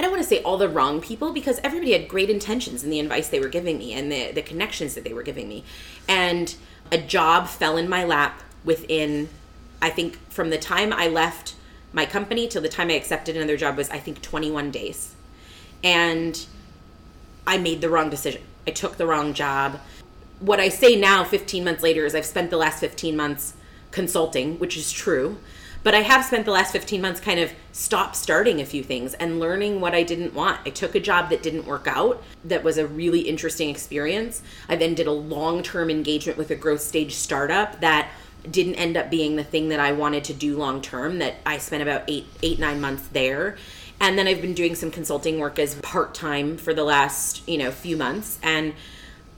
I 0.00 0.02
don't 0.02 0.12
want 0.12 0.22
to 0.22 0.28
say 0.30 0.42
all 0.44 0.56
the 0.56 0.66
wrong 0.66 1.02
people 1.02 1.30
because 1.30 1.60
everybody 1.62 1.92
had 1.92 2.08
great 2.08 2.30
intentions 2.30 2.82
in 2.82 2.88
the 2.88 3.00
advice 3.00 3.28
they 3.28 3.38
were 3.38 3.50
giving 3.50 3.76
me 3.76 3.92
and 3.92 4.10
the, 4.10 4.32
the 4.32 4.40
connections 4.40 4.94
that 4.94 5.04
they 5.04 5.12
were 5.12 5.22
giving 5.22 5.46
me. 5.46 5.62
And 6.08 6.54
a 6.90 6.96
job 6.96 7.48
fell 7.48 7.76
in 7.76 7.86
my 7.86 8.04
lap 8.04 8.42
within, 8.64 9.28
I 9.82 9.90
think, 9.90 10.16
from 10.30 10.48
the 10.48 10.56
time 10.56 10.94
I 10.94 11.08
left 11.08 11.54
my 11.92 12.06
company 12.06 12.48
till 12.48 12.62
the 12.62 12.68
time 12.70 12.88
I 12.88 12.94
accepted 12.94 13.36
another 13.36 13.58
job 13.58 13.76
was, 13.76 13.90
I 13.90 13.98
think, 13.98 14.22
21 14.22 14.70
days. 14.70 15.14
And 15.84 16.46
I 17.46 17.58
made 17.58 17.82
the 17.82 17.90
wrong 17.90 18.08
decision. 18.08 18.40
I 18.66 18.70
took 18.70 18.96
the 18.96 19.06
wrong 19.06 19.34
job. 19.34 19.80
What 20.38 20.60
I 20.60 20.70
say 20.70 20.98
now, 20.98 21.24
15 21.24 21.62
months 21.62 21.82
later, 21.82 22.06
is 22.06 22.14
I've 22.14 22.24
spent 22.24 22.48
the 22.48 22.56
last 22.56 22.80
15 22.80 23.14
months 23.14 23.52
consulting, 23.90 24.58
which 24.58 24.78
is 24.78 24.90
true. 24.90 25.36
But 25.82 25.94
I 25.94 26.00
have 26.00 26.24
spent 26.24 26.44
the 26.44 26.50
last 26.50 26.72
15 26.72 27.00
months 27.00 27.20
kind 27.20 27.40
of 27.40 27.52
stop 27.72 28.14
starting 28.14 28.60
a 28.60 28.66
few 28.66 28.82
things 28.82 29.14
and 29.14 29.40
learning 29.40 29.80
what 29.80 29.94
I 29.94 30.02
didn't 30.02 30.34
want. 30.34 30.60
I 30.66 30.70
took 30.70 30.94
a 30.94 31.00
job 31.00 31.30
that 31.30 31.42
didn't 31.42 31.66
work 31.66 31.86
out, 31.86 32.22
that 32.44 32.62
was 32.62 32.76
a 32.76 32.86
really 32.86 33.20
interesting 33.20 33.70
experience. 33.70 34.42
I 34.68 34.76
then 34.76 34.94
did 34.94 35.06
a 35.06 35.12
long 35.12 35.62
term 35.62 35.88
engagement 35.88 36.36
with 36.36 36.50
a 36.50 36.56
growth 36.56 36.82
stage 36.82 37.14
startup 37.14 37.80
that 37.80 38.10
didn't 38.50 38.76
end 38.76 38.96
up 38.96 39.10
being 39.10 39.36
the 39.36 39.44
thing 39.44 39.68
that 39.68 39.80
I 39.80 39.92
wanted 39.92 40.24
to 40.24 40.34
do 40.34 40.56
long 40.56 40.82
term, 40.82 41.18
that 41.18 41.36
I 41.46 41.58
spent 41.58 41.82
about 41.82 42.04
eight, 42.08 42.26
eight, 42.42 42.58
nine 42.58 42.80
months 42.80 43.08
there. 43.08 43.56
And 44.00 44.18
then 44.18 44.26
I've 44.26 44.40
been 44.40 44.54
doing 44.54 44.74
some 44.74 44.90
consulting 44.90 45.38
work 45.38 45.58
as 45.58 45.74
part 45.76 46.14
time 46.14 46.56
for 46.56 46.72
the 46.72 46.84
last, 46.84 47.46
you 47.46 47.58
know, 47.58 47.70
few 47.70 47.96
months. 47.98 48.38
And 48.42 48.74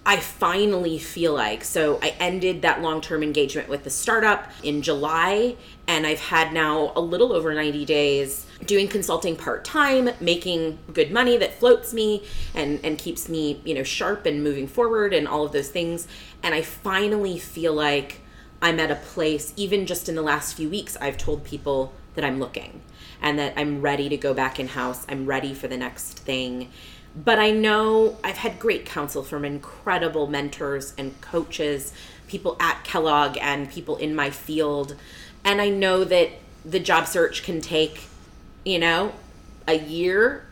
I 0.04 0.16
finally 0.16 0.98
feel 0.98 1.32
like 1.32 1.62
so 1.62 2.00
I 2.02 2.14
ended 2.18 2.62
that 2.62 2.82
long-term 2.82 3.22
engagement 3.22 3.68
with 3.68 3.84
the 3.84 3.90
startup 3.90 4.50
in 4.64 4.82
July 4.82 5.54
and 5.86 6.04
I've 6.04 6.18
had 6.18 6.52
now 6.52 6.92
a 6.96 7.00
little 7.00 7.32
over 7.32 7.54
90 7.54 7.84
days 7.84 8.46
doing 8.66 8.88
consulting 8.88 9.36
part-time, 9.36 10.10
making 10.20 10.78
good 10.92 11.12
money 11.12 11.36
that 11.36 11.54
floats 11.54 11.94
me 11.94 12.24
and 12.52 12.80
and 12.82 12.98
keeps 12.98 13.28
me, 13.28 13.60
you 13.64 13.74
know, 13.74 13.84
sharp 13.84 14.26
and 14.26 14.42
moving 14.42 14.66
forward 14.66 15.14
and 15.14 15.28
all 15.28 15.44
of 15.44 15.52
those 15.52 15.68
things 15.68 16.08
and 16.42 16.52
I 16.52 16.62
finally 16.62 17.38
feel 17.38 17.72
like 17.72 18.20
I'm 18.60 18.80
at 18.80 18.90
a 18.90 18.96
place 18.96 19.52
even 19.56 19.86
just 19.86 20.08
in 20.08 20.16
the 20.16 20.22
last 20.22 20.56
few 20.56 20.68
weeks 20.68 20.96
I've 21.00 21.16
told 21.16 21.44
people 21.44 21.92
that 22.14 22.24
I'm 22.24 22.40
looking 22.40 22.82
and 23.20 23.38
that 23.38 23.54
I'm 23.56 23.80
ready 23.80 24.08
to 24.08 24.16
go 24.16 24.34
back 24.34 24.58
in 24.58 24.68
house. 24.68 25.06
I'm 25.08 25.26
ready 25.26 25.54
for 25.54 25.68
the 25.68 25.76
next 25.76 26.18
thing 26.18 26.70
but 27.14 27.38
I 27.38 27.50
know 27.50 28.16
I've 28.24 28.38
had 28.38 28.58
great 28.58 28.86
counsel 28.86 29.22
from 29.22 29.44
incredible 29.44 30.26
mentors 30.26 30.94
and 30.96 31.20
coaches, 31.20 31.92
people 32.26 32.56
at 32.58 32.84
Kellogg 32.84 33.36
and 33.40 33.70
people 33.70 33.96
in 33.96 34.14
my 34.14 34.30
field. 34.30 34.96
And 35.44 35.60
I 35.60 35.68
know 35.68 36.04
that 36.04 36.30
the 36.64 36.80
job 36.80 37.06
search 37.06 37.42
can 37.42 37.60
take, 37.60 38.04
you 38.64 38.78
know, 38.78 39.12
a 39.68 39.78
year, 39.78 40.46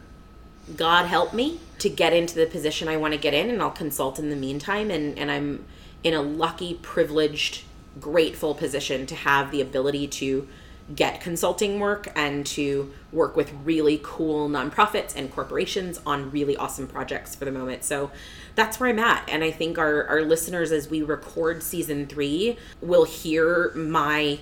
God 0.76 1.06
help 1.06 1.32
me, 1.32 1.60
to 1.78 1.88
get 1.88 2.12
into 2.12 2.34
the 2.34 2.46
position 2.46 2.88
I 2.88 2.98
want 2.98 3.14
to 3.14 3.18
get 3.18 3.32
in. 3.32 3.48
And 3.48 3.62
I'll 3.62 3.70
consult 3.70 4.18
in 4.18 4.28
the 4.28 4.36
meantime. 4.36 4.90
And, 4.90 5.18
and 5.18 5.30
I'm 5.30 5.64
in 6.04 6.12
a 6.12 6.20
lucky, 6.20 6.74
privileged, 6.74 7.62
grateful 7.98 8.54
position 8.54 9.06
to 9.06 9.14
have 9.14 9.50
the 9.50 9.62
ability 9.62 10.08
to 10.08 10.46
get 10.94 11.20
consulting 11.20 11.78
work 11.78 12.10
and 12.16 12.44
to 12.44 12.92
work 13.12 13.36
with 13.36 13.52
really 13.64 14.00
cool 14.02 14.48
nonprofits 14.48 15.14
and 15.14 15.30
corporations 15.30 16.00
on 16.04 16.30
really 16.30 16.56
awesome 16.56 16.86
projects 16.86 17.34
for 17.34 17.44
the 17.44 17.52
moment. 17.52 17.84
So 17.84 18.10
that's 18.54 18.80
where 18.80 18.88
I'm 18.88 18.98
at. 18.98 19.28
And 19.28 19.44
I 19.44 19.50
think 19.50 19.78
our, 19.78 20.04
our 20.06 20.22
listeners, 20.22 20.72
as 20.72 20.88
we 20.88 21.02
record 21.02 21.62
season 21.62 22.06
three, 22.06 22.56
will 22.80 23.04
hear 23.04 23.72
my 23.74 24.40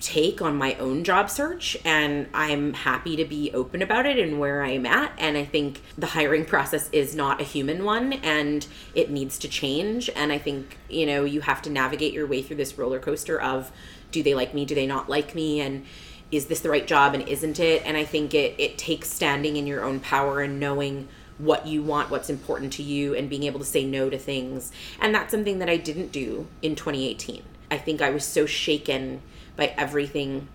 take 0.00 0.40
on 0.40 0.56
my 0.56 0.74
own 0.74 1.02
job 1.02 1.28
search 1.28 1.76
and 1.84 2.28
I'm 2.32 2.72
happy 2.72 3.16
to 3.16 3.24
be 3.24 3.50
open 3.52 3.82
about 3.82 4.06
it 4.06 4.18
and 4.18 4.38
where 4.38 4.62
I'm 4.62 4.86
at 4.86 5.12
and 5.18 5.36
I 5.36 5.44
think 5.44 5.82
the 5.96 6.06
hiring 6.06 6.44
process 6.44 6.88
is 6.92 7.16
not 7.16 7.40
a 7.40 7.44
human 7.44 7.84
one 7.84 8.12
and 8.12 8.64
it 8.94 9.10
needs 9.10 9.38
to 9.40 9.48
change 9.48 10.08
and 10.14 10.30
I 10.30 10.38
think 10.38 10.78
you 10.88 11.04
know 11.04 11.24
you 11.24 11.40
have 11.40 11.62
to 11.62 11.70
navigate 11.70 12.12
your 12.12 12.28
way 12.28 12.42
through 12.42 12.58
this 12.58 12.78
roller 12.78 13.00
coaster 13.00 13.40
of 13.40 13.72
do 14.10 14.22
they 14.22 14.34
like 14.34 14.54
me 14.54 14.64
do 14.64 14.74
they 14.74 14.86
not 14.86 15.08
like 15.08 15.34
me 15.34 15.60
and 15.60 15.84
is 16.30 16.46
this 16.46 16.60
the 16.60 16.68
right 16.68 16.86
job 16.86 17.14
and 17.14 17.26
isn't 17.28 17.58
it 17.58 17.82
and 17.84 17.96
I 17.96 18.04
think 18.04 18.34
it 18.34 18.54
it 18.58 18.78
takes 18.78 19.10
standing 19.10 19.56
in 19.56 19.66
your 19.66 19.84
own 19.84 20.00
power 20.00 20.40
and 20.40 20.60
knowing 20.60 21.08
what 21.38 21.66
you 21.66 21.82
want, 21.82 22.10
what's 22.10 22.28
important 22.28 22.72
to 22.74 22.82
you, 22.82 23.14
and 23.14 23.30
being 23.30 23.44
able 23.44 23.60
to 23.60 23.64
say 23.64 23.84
no 23.84 24.10
to 24.10 24.18
things. 24.18 24.72
And 25.00 25.14
that's 25.14 25.30
something 25.30 25.60
that 25.60 25.70
I 25.70 25.76
didn't 25.76 26.12
do 26.12 26.46
in 26.62 26.74
2018. 26.74 27.42
I 27.70 27.78
think 27.78 28.02
I 28.02 28.10
was 28.10 28.24
so 28.24 28.44
shaken 28.44 29.22
by 29.56 29.68
everything 29.76 30.48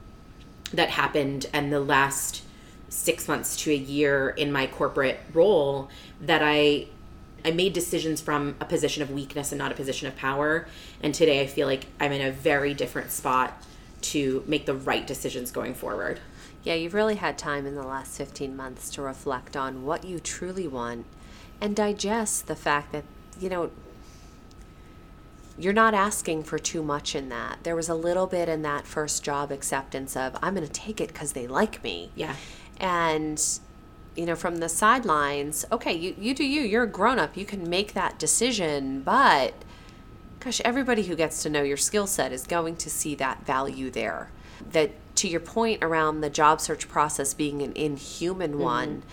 that 0.73 0.89
happened 0.89 1.47
and 1.53 1.71
the 1.71 1.79
last 1.79 2.43
six 2.89 3.27
months 3.27 3.55
to 3.57 3.71
a 3.71 3.75
year 3.75 4.29
in 4.29 4.51
my 4.51 4.67
corporate 4.67 5.19
role 5.33 5.89
that 6.21 6.41
I 6.43 6.87
I 7.45 7.51
made 7.51 7.73
decisions 7.73 8.21
from 8.21 8.55
a 8.61 8.65
position 8.65 9.03
of 9.03 9.11
weakness 9.11 9.51
and 9.51 9.59
not 9.59 9.69
a 9.69 9.75
position 9.75 10.07
of 10.07 10.15
power. 10.15 10.65
And 11.03 11.13
today 11.13 11.41
I 11.41 11.47
feel 11.47 11.67
like 11.67 11.85
I'm 11.99 12.13
in 12.13 12.21
a 12.21 12.31
very 12.31 12.73
different 12.73 13.11
spot 13.11 13.61
to 14.01 14.43
make 14.47 14.65
the 14.65 14.73
right 14.73 15.05
decisions 15.05 15.51
going 15.51 15.75
forward. 15.75 16.19
Yeah, 16.63 16.75
you've 16.75 16.93
really 16.93 17.15
had 17.15 17.37
time 17.37 17.65
in 17.65 17.75
the 17.75 17.83
last 17.83 18.17
15 18.17 18.55
months 18.55 18.89
to 18.91 19.01
reflect 19.01 19.57
on 19.57 19.83
what 19.83 20.05
you 20.05 20.19
truly 20.19 20.67
want 20.67 21.05
and 21.59 21.75
digest 21.75 22.47
the 22.47 22.55
fact 22.55 22.93
that, 22.93 23.03
you 23.39 23.49
know, 23.49 23.69
you're 25.57 25.73
not 25.73 25.93
asking 25.93 26.43
for 26.43 26.57
too 26.57 26.81
much 26.81 27.15
in 27.15 27.29
that. 27.29 27.59
There 27.63 27.75
was 27.75 27.89
a 27.89 27.95
little 27.95 28.25
bit 28.25 28.49
in 28.49 28.61
that 28.63 28.87
first 28.87 29.23
job 29.23 29.51
acceptance 29.51 30.15
of, 30.15 30.37
I'm 30.41 30.55
going 30.55 30.65
to 30.65 30.71
take 30.71 30.99
it 30.99 31.09
because 31.09 31.33
they 31.33 31.47
like 31.47 31.83
me. 31.83 32.11
Yeah. 32.15 32.35
And, 32.79 33.41
you 34.15 34.25
know, 34.25 34.35
from 34.35 34.57
the 34.57 34.69
sidelines, 34.69 35.65
okay, 35.71 35.93
you, 35.93 36.15
you 36.17 36.33
do 36.33 36.43
you. 36.43 36.61
You're 36.61 36.83
a 36.83 36.87
grown 36.87 37.19
up. 37.19 37.37
You 37.37 37.45
can 37.45 37.69
make 37.69 37.93
that 37.93 38.17
decision. 38.17 39.01
But, 39.01 39.53
gosh, 40.43 40.61
everybody 40.65 41.03
who 41.03 41.15
gets 41.15 41.41
to 41.43 41.49
know 41.49 41.63
your 41.63 41.77
skill 41.77 42.05
set 42.05 42.33
is 42.33 42.45
going 42.45 42.75
to 42.75 42.89
see 42.89 43.15
that 43.15 43.45
value 43.45 43.89
there. 43.89 44.29
That, 44.71 44.91
to 45.15 45.27
your 45.27 45.39
point 45.39 45.81
around 45.81 46.19
the 46.21 46.29
job 46.29 46.59
search 46.59 46.89
process 46.89 47.33
being 47.33 47.61
an 47.61 47.71
inhuman 47.75 48.53
mm-hmm. 48.53 48.61
one, 48.61 49.03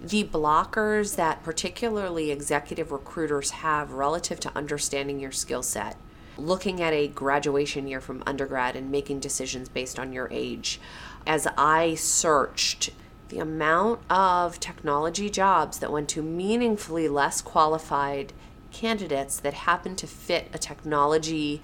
the 0.00 0.22
blockers 0.22 1.16
that 1.16 1.42
particularly 1.42 2.30
executive 2.30 2.92
recruiters 2.92 3.50
have 3.50 3.92
relative 3.92 4.38
to 4.40 4.56
understanding 4.56 5.18
your 5.18 5.32
skill 5.32 5.64
set, 5.64 5.96
looking 6.36 6.80
at 6.80 6.92
a 6.92 7.08
graduation 7.08 7.88
year 7.88 8.00
from 8.00 8.22
undergrad 8.24 8.76
and 8.76 8.92
making 8.92 9.18
decisions 9.18 9.68
based 9.68 9.98
on 9.98 10.12
your 10.12 10.28
age. 10.30 10.80
As 11.26 11.48
I 11.58 11.96
searched, 11.96 12.90
the 13.30 13.40
amount 13.40 14.00
of 14.08 14.60
technology 14.60 15.28
jobs 15.28 15.80
that 15.80 15.90
went 15.90 16.08
to 16.10 16.22
meaningfully 16.22 17.08
less 17.08 17.42
qualified 17.42 18.32
candidates 18.78 19.40
that 19.40 19.54
happen 19.54 19.96
to 19.96 20.06
fit 20.06 20.44
a 20.52 20.58
technology 20.58 21.60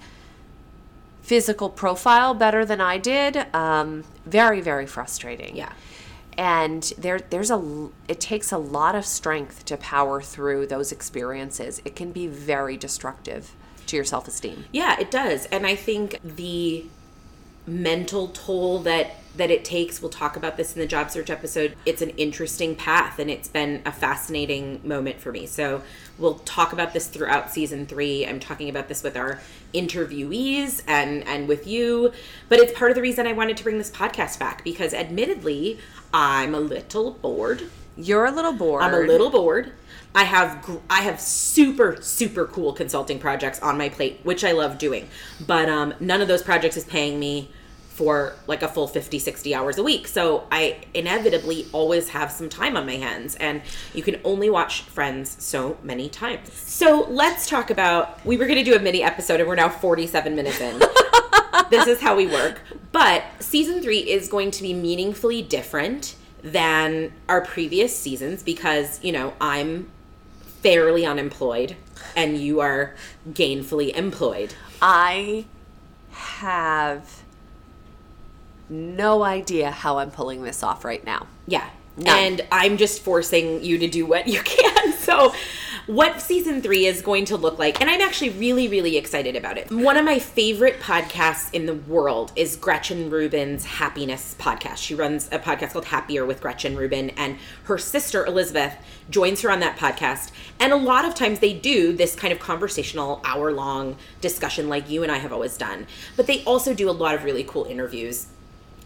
physical 1.21 1.69
profile 1.69 2.33
better 2.33 2.63
than 2.65 2.79
I 2.79 2.97
did, 2.99 3.33
um, 3.53 4.03
very, 4.25 4.61
very 4.61 4.85
frustrating 4.85 5.55
Yeah. 5.55 5.73
and 6.37 6.83
there 6.97 7.19
there's 7.29 7.49
a 7.49 7.59
it 8.13 8.19
takes 8.19 8.51
a 8.51 8.57
lot 8.57 8.93
of 8.99 9.05
strength 9.05 9.63
to 9.65 9.77
power 9.77 10.21
through 10.21 10.67
those 10.67 10.91
experiences 10.91 11.81
it 11.85 11.95
can 11.95 12.11
be 12.11 12.27
very 12.27 12.75
destructive 12.77 13.43
to 13.87 13.95
your 13.95 14.03
self-esteem 14.05 14.65
Yeah, 14.73 14.99
it 14.99 15.09
does. 15.11 15.45
And 15.45 15.65
I 15.65 15.75
think 15.75 16.19
the 16.23 16.85
mental 17.65 18.27
toll 18.27 18.79
that 18.79 19.07
that 19.37 19.51
it 19.51 19.65
takes. 19.65 20.01
We'll 20.01 20.11
talk 20.11 20.35
about 20.35 20.57
this 20.57 20.73
in 20.73 20.79
the 20.79 20.87
job 20.87 21.11
search 21.11 21.29
episode. 21.29 21.75
It's 21.85 22.01
an 22.01 22.09
interesting 22.11 22.75
path 22.75 23.19
and 23.19 23.29
it's 23.29 23.47
been 23.47 23.81
a 23.85 23.91
fascinating 23.91 24.81
moment 24.83 25.19
for 25.19 25.31
me. 25.31 25.45
So 25.45 25.81
we'll 26.17 26.39
talk 26.39 26.73
about 26.73 26.93
this 26.93 27.07
throughout 27.07 27.51
season 27.51 27.85
three. 27.85 28.25
I'm 28.25 28.39
talking 28.39 28.69
about 28.69 28.87
this 28.87 29.03
with 29.03 29.17
our 29.17 29.39
interviewees 29.73 30.81
and 30.87 31.27
and 31.27 31.47
with 31.47 31.67
you. 31.67 32.11
But 32.49 32.59
it's 32.59 32.77
part 32.77 32.91
of 32.91 32.95
the 32.95 33.01
reason 33.01 33.27
i 33.27 33.33
wanted 33.33 33.57
to 33.57 33.63
bring 33.63 33.77
this 33.77 33.91
podcast 33.91 34.39
back 34.39 34.63
because 34.63 34.93
admittedly 34.93 35.79
i'm 36.13 36.55
a 36.55 36.59
little 36.59 37.11
bored. 37.11 37.69
You're 37.97 38.25
a 38.25 38.31
little 38.31 38.53
bored. 38.53 38.83
I'm 38.83 38.93
a 38.93 38.99
little 38.99 39.29
bored. 39.29 39.71
I 40.13 40.23
have 40.23 40.61
gr- 40.61 40.77
I 40.89 41.01
have 41.01 41.19
super 41.19 42.01
super 42.01 42.45
cool 42.45 42.71
consulting 42.73 43.19
projects 43.19 43.59
on 43.61 43.77
my 43.77 43.89
plate, 43.89 44.21
which 44.23 44.43
I 44.43 44.53
love 44.53 44.77
doing. 44.77 45.09
But 45.45 45.67
um, 45.67 45.93
none 45.99 46.21
of 46.21 46.27
those 46.27 46.41
projects 46.41 46.77
is 46.77 46.85
paying 46.85 47.19
me 47.19 47.49
for 47.95 48.33
like 48.45 48.61
a 48.61 48.67
full 48.67 48.89
50 48.89 49.19
60 49.19 49.55
hours 49.55 49.77
a 49.77 49.83
week. 49.83 50.05
So 50.05 50.47
I 50.51 50.79
inevitably 50.93 51.65
always 51.71 52.09
have 52.09 52.29
some 52.29 52.49
time 52.49 52.75
on 52.75 52.85
my 52.85 52.97
hands 52.97 53.35
and 53.35 53.61
you 53.93 54.03
can 54.03 54.19
only 54.25 54.49
watch 54.49 54.81
Friends 54.81 55.37
so 55.39 55.77
many 55.81 56.09
times. 56.09 56.51
So 56.51 57.07
let's 57.09 57.47
talk 57.47 57.69
about 57.69 58.23
we 58.25 58.35
were 58.35 58.47
going 58.47 58.57
to 58.57 58.65
do 58.65 58.75
a 58.75 58.79
mini 58.79 59.01
episode 59.01 59.39
and 59.39 59.47
we're 59.47 59.55
now 59.55 59.69
47 59.69 60.35
minutes 60.35 60.59
in. 60.59 60.77
this 61.69 61.87
is 61.87 62.01
how 62.01 62.17
we 62.17 62.27
work. 62.27 62.59
But 62.91 63.23
season 63.39 63.81
3 63.81 63.99
is 63.99 64.27
going 64.27 64.51
to 64.51 64.61
be 64.61 64.73
meaningfully 64.73 65.41
different 65.41 66.15
than 66.43 67.13
our 67.29 67.39
previous 67.39 67.97
seasons 67.97 68.43
because, 68.43 69.01
you 69.01 69.13
know, 69.13 69.33
I'm 69.39 69.89
fairly 70.61 71.05
unemployed 71.05 71.77
and 72.13 72.37
you 72.37 72.59
are 72.59 72.93
gainfully 73.29 73.95
employed. 73.95 74.53
i 74.81 75.45
have 76.11 77.24
no 78.69 79.23
idea 79.23 79.71
how 79.71 79.97
i'm 79.99 80.11
pulling 80.11 80.43
this 80.43 80.63
off 80.63 80.83
right 80.85 81.03
now 81.05 81.27
Yeah. 81.47 81.69
None. 81.97 82.07
And 82.17 82.41
I'm 82.51 82.75
just 82.75 83.01
forcing 83.03 83.63
you 83.63 83.77
to 83.77 83.87
do 83.87 84.05
what 84.05 84.27
you 84.27 84.41
can. 84.43 84.91
So, 84.93 85.33
what 85.87 86.19
season 86.19 86.61
three 86.61 86.85
is 86.87 87.01
going 87.01 87.23
to 87.25 87.37
look 87.37 87.57
like, 87.57 87.79
and 87.79 87.89
I'm 87.89 88.01
actually 88.01 88.31
really, 88.31 88.67
really 88.67 88.97
excited 88.97 89.35
about 89.37 89.57
it. 89.57 89.71
One 89.71 89.95
of 89.95 90.03
my 90.03 90.19
favorite 90.19 90.81
podcasts 90.81 91.53
in 91.53 91.67
the 91.67 91.75
world 91.75 92.33
is 92.35 92.57
Gretchen 92.57 93.09
Rubin's 93.09 93.63
Happiness 93.63 94.35
podcast. 94.37 94.77
She 94.77 94.93
runs 94.93 95.29
a 95.31 95.39
podcast 95.39 95.71
called 95.71 95.85
Happier 95.85 96.25
with 96.25 96.41
Gretchen 96.41 96.75
Rubin, 96.75 97.11
and 97.11 97.37
her 97.63 97.77
sister 97.77 98.25
Elizabeth 98.25 98.75
joins 99.09 99.39
her 99.43 99.49
on 99.49 99.61
that 99.61 99.77
podcast. 99.77 100.31
And 100.59 100.73
a 100.73 100.75
lot 100.75 101.05
of 101.05 101.15
times 101.15 101.39
they 101.39 101.53
do 101.53 101.93
this 101.93 102.13
kind 102.13 102.33
of 102.33 102.39
conversational 102.39 103.21
hour 103.23 103.53
long 103.53 103.95
discussion 104.19 104.67
like 104.67 104.89
you 104.89 105.01
and 105.03 105.11
I 105.11 105.19
have 105.19 105.31
always 105.31 105.55
done. 105.55 105.87
But 106.17 106.27
they 106.27 106.43
also 106.43 106.73
do 106.73 106.89
a 106.89 106.91
lot 106.91 107.15
of 107.15 107.23
really 107.23 107.45
cool 107.45 107.63
interviews 107.65 108.27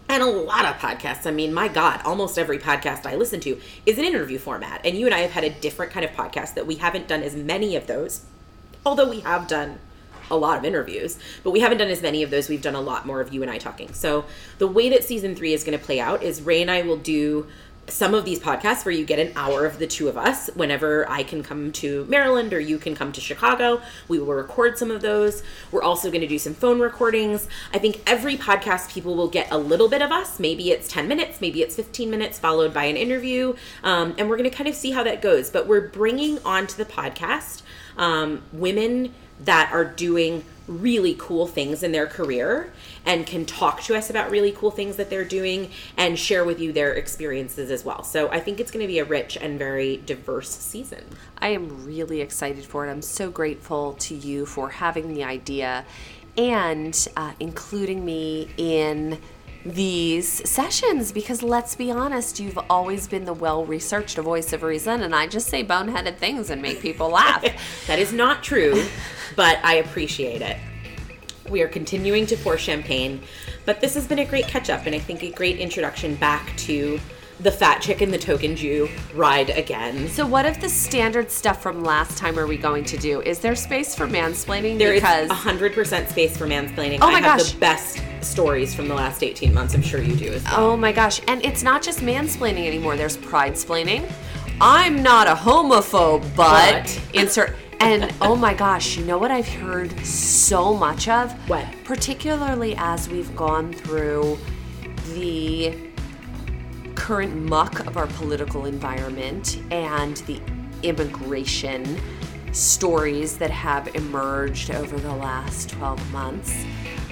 and 0.10 0.24
a 0.24 0.26
lot 0.26 0.66
of 0.66 0.76
podcasts. 0.78 1.28
I 1.28 1.32
mean, 1.32 1.54
my 1.54 1.68
God, 1.68 2.02
almost 2.04 2.38
every 2.38 2.58
podcast 2.58 3.06
I 3.06 3.16
listen 3.16 3.40
to 3.42 3.62
is 3.86 4.00
an 4.00 4.04
interview 4.04 4.40
format. 4.40 4.82
And 4.84 4.98
you 4.98 5.06
and 5.06 5.14
I 5.14 5.20
have 5.20 5.32
had 5.32 5.44
a 5.44 5.52
different 5.52 5.92
kind 5.92 6.04
of 6.04 6.12
podcast 6.12 6.56
that 6.56 6.66
we 6.66 6.76
haven't 6.76 7.08
done 7.08 7.22
as 7.22 7.36
many 7.36 7.76
of 7.76 7.86
those, 7.86 8.26
although 8.86 9.08
we 9.08 9.20
have 9.22 9.48
done 9.48 9.78
a 10.32 10.38
lot 10.38 10.58
of 10.58 10.66
interviews, 10.66 11.18
but 11.44 11.52
we 11.52 11.60
haven't 11.60 11.78
done 11.78 11.90
as 11.90 12.02
many 12.02 12.24
of 12.24 12.32
those. 12.32 12.50
We've 12.50 12.62
done 12.62 12.76
a 12.76 12.82
lot 12.82 13.06
more 13.06 13.22
of 13.22 13.34
you 13.34 13.42
and 13.42 13.52
I 13.52 13.58
talking. 13.58 13.94
So 13.94 14.26
the 14.58 14.68
way 14.68 14.90
that 14.90 15.04
season 15.04 15.36
three 15.36 15.54
is 15.54 15.64
going 15.64 15.78
to 15.78 15.84
play 15.84 16.00
out 16.00 16.24
is 16.24 16.42
Ray 16.42 16.62
and 16.62 16.72
I 16.72 16.82
will 16.82 16.98
do 16.98 17.48
some 17.90 18.14
of 18.14 18.26
these 18.26 18.40
podcasts 18.40 18.86
where 18.86 18.94
you 18.94 19.06
get 19.06 19.20
an 19.20 19.34
hour 19.36 19.66
of 19.66 19.80
the 19.80 19.88
two 19.88 20.08
of 20.08 20.18
us 20.18 20.50
whenever 20.56 21.10
I 21.10 21.24
can 21.24 21.44
come 21.44 21.72
to 21.74 22.06
Maryland 22.06 22.54
or 22.54 22.60
you 22.60 22.78
can 22.78 22.96
come 22.96 23.12
to 23.12 23.22
Chicago. 23.22 23.82
We 24.08 24.20
will 24.20 24.34
record 24.34 24.78
some 24.78 24.92
of 24.92 25.02
those. 25.02 25.44
We're 25.72 25.82
also 25.82 26.10
going 26.10 26.22
to 26.22 26.28
do 26.28 26.40
some 26.40 26.54
phone 26.54 26.80
recordings. 26.80 27.48
I 27.74 27.80
think 27.80 28.02
every 28.06 28.38
podcast 28.38 28.92
people 28.92 29.16
will 29.16 29.30
get 29.30 29.52
a 29.52 29.58
little 29.58 29.90
bit 29.90 30.02
of 30.02 30.12
us. 30.12 30.40
Maybe 30.40 30.72
it's 30.72 30.88
10 30.88 31.08
minutes, 31.08 31.42
maybe 31.42 31.62
it's 31.62 31.76
15 31.76 32.10
minutes, 32.10 32.40
followed 32.40 32.74
by 32.74 32.86
an 32.86 32.98
interview. 32.98 33.56
Um, 33.84 34.16
and 34.18 34.30
we're 34.30 34.38
going 34.38 34.50
to 34.50 34.56
kind 34.56 34.68
of 34.68 34.76
see 34.76 34.92
how 34.92 35.04
that 35.04 35.22
goes. 35.22 35.50
But 35.50 35.68
we're 35.68 35.88
bringing 35.88 36.40
onto 36.46 36.76
the 36.78 36.86
podcast 36.86 37.62
um, 37.98 38.44
women 38.54 39.14
that 39.42 39.72
are 39.72 39.86
doing 39.86 40.44
really 40.70 41.16
cool 41.18 41.48
things 41.48 41.82
in 41.82 41.92
their 41.92 42.06
career 42.06 42.72
and 43.06 43.26
can 43.26 43.46
talk 43.46 43.82
to 43.82 43.96
us 43.96 44.10
about 44.10 44.30
really 44.30 44.52
cool 44.52 44.70
things 44.70 44.96
that 44.98 45.10
they're 45.10 45.26
doing 45.26 45.72
and 45.98 46.18
share 46.18 46.46
with 46.46 46.60
you 46.60 46.72
their 46.72 46.94
experiences 46.94 47.72
as 47.72 47.84
well. 47.84 48.04
So 48.04 48.30
I 48.30 48.40
think 48.40 48.60
it's 48.60 48.70
going 48.70 48.84
to 48.84 48.88
be 48.88 49.00
a 49.00 49.06
rich 49.06 49.36
and 49.36 49.58
very 49.58 49.98
diverse 49.98 50.52
season. 50.52 51.04
I 51.40 51.50
am 51.50 51.86
really 51.86 52.22
excited 52.22 52.66
for 52.66 52.86
it. 52.86 52.92
I'm 52.92 53.02
so 53.02 53.32
grateful 53.32 53.94
to 53.94 54.16
you 54.16 54.46
for 54.46 54.70
having 54.70 55.14
the 55.14 55.24
idea 55.24 55.86
and 56.38 57.08
uh, 57.18 57.34
including 57.40 58.06
me 58.06 58.50
in 58.58 59.20
these 59.66 60.50
sessions 60.50 61.12
because 61.12 61.44
let's 61.44 61.76
be 61.76 61.92
honest, 61.92 62.40
you've 62.40 62.60
always 62.70 63.08
been 63.08 63.26
the 63.26 63.34
well 63.34 63.66
researched 63.66 64.18
voice 64.18 64.54
of 64.54 64.64
reason, 64.64 65.02
and 65.02 65.14
I 65.14 65.28
just 65.28 65.48
say 65.48 65.64
boneheaded 65.64 66.18
things 66.18 66.50
and 66.50 66.62
make 66.62 66.82
people 66.82 67.10
laugh. 67.10 67.44
That 67.88 68.00
is 68.00 68.14
not 68.14 68.44
true, 68.44 68.86
but 69.36 69.60
I 69.64 69.76
appreciate 69.76 70.42
it. 70.42 70.58
We 71.50 71.62
are 71.62 71.68
continuing 71.68 72.26
to 72.28 72.38
pour 72.38 72.58
champagne, 72.58 73.22
but 73.66 73.82
this 73.82 73.96
has 73.96 74.08
been 74.08 74.20
a 74.20 74.26
great 74.26 74.48
catch 74.48 74.70
up 74.70 74.86
and 74.86 74.96
I 74.96 75.00
think 75.00 75.24
a 75.24 75.32
great 75.32 75.58
introduction 75.58 76.16
back 76.16 76.56
to 76.58 77.00
the 77.40 77.52
fat 77.52 77.82
chick 77.82 78.02
and 78.02 78.14
the 78.14 78.18
token 78.18 78.56
Jew 78.56 78.90
ride 79.14 79.50
again. 79.52 80.08
so, 80.10 80.26
what 80.26 80.46
if 80.46 80.60
the 80.60 80.70
standard 80.70 81.32
stuff 81.32 81.62
from 81.62 81.84
last 81.84 82.18
time 82.18 82.38
are 82.38 82.48
we 82.48 82.58
going 82.58 82.84
to 82.86 82.98
do? 82.98 83.22
Is 83.22 83.40
there 83.40 83.56
space 83.56 83.96
for 83.96 84.08
mansplaining? 84.08 84.78
There 84.78 84.94
is 84.94 85.02
because 85.02 85.30
hundred 85.32 85.74
percent 85.74 86.10
space 86.10 86.38
for 86.38 86.46
mansplaining. 86.46 87.00
Oh 87.02 87.08
I 87.08 87.14
my 87.14 87.20
have 87.22 87.40
gosh. 87.40 87.54
the 87.54 87.60
best 87.60 88.04
stories 88.22 88.74
from 88.74 88.88
the 88.88 88.96
last 88.96 89.24
18 89.24 89.54
months. 89.54 89.74
I'm 89.74 89.82
sure 89.82 90.02
you 90.02 90.16
do 90.16 90.32
as 90.34 90.44
well. 90.44 90.72
Oh 90.72 90.78
my 90.78 90.92
gosh. 90.92 91.22
And 91.28 91.44
it's 91.46 91.64
not 91.64 91.82
just 91.82 92.00
mansplaining 92.00 92.68
anymore. 92.68 92.96
There's 92.96 93.18
pride 93.18 93.54
splaining. 93.54 94.12
I'm 94.62 95.02
not 95.02 95.28
a 95.28 95.36
homophobe, 95.36 96.22
but, 96.36 96.84
But. 96.84 97.02
insert 97.14 97.56
and 97.82 98.14
oh 98.22 98.36
my 98.36 98.54
gosh, 98.54 98.98
you 98.98 99.06
know 99.06 99.18
what 99.18 99.32
I've 99.32 99.48
heard 99.48 99.98
so 100.06 100.74
much 100.74 101.08
of? 101.08 101.32
What? 101.50 101.66
Particularly 101.86 102.76
as 102.78 103.08
we've 103.08 103.34
gone 103.38 103.72
through 103.72 104.38
the 105.14 105.89
current 107.00 107.36
muck 107.36 107.80
of 107.88 107.98
our 107.98 108.08
political 108.08 108.66
environment 108.66 109.62
and 109.72 110.18
the 110.28 110.40
immigration 110.84 112.00
stories 112.52 113.38
that 113.38 113.50
have 113.50 113.96
emerged 113.96 114.70
over 114.72 114.98
the 114.98 115.14
last 115.16 115.70
12 115.70 116.12
months. 116.12 116.66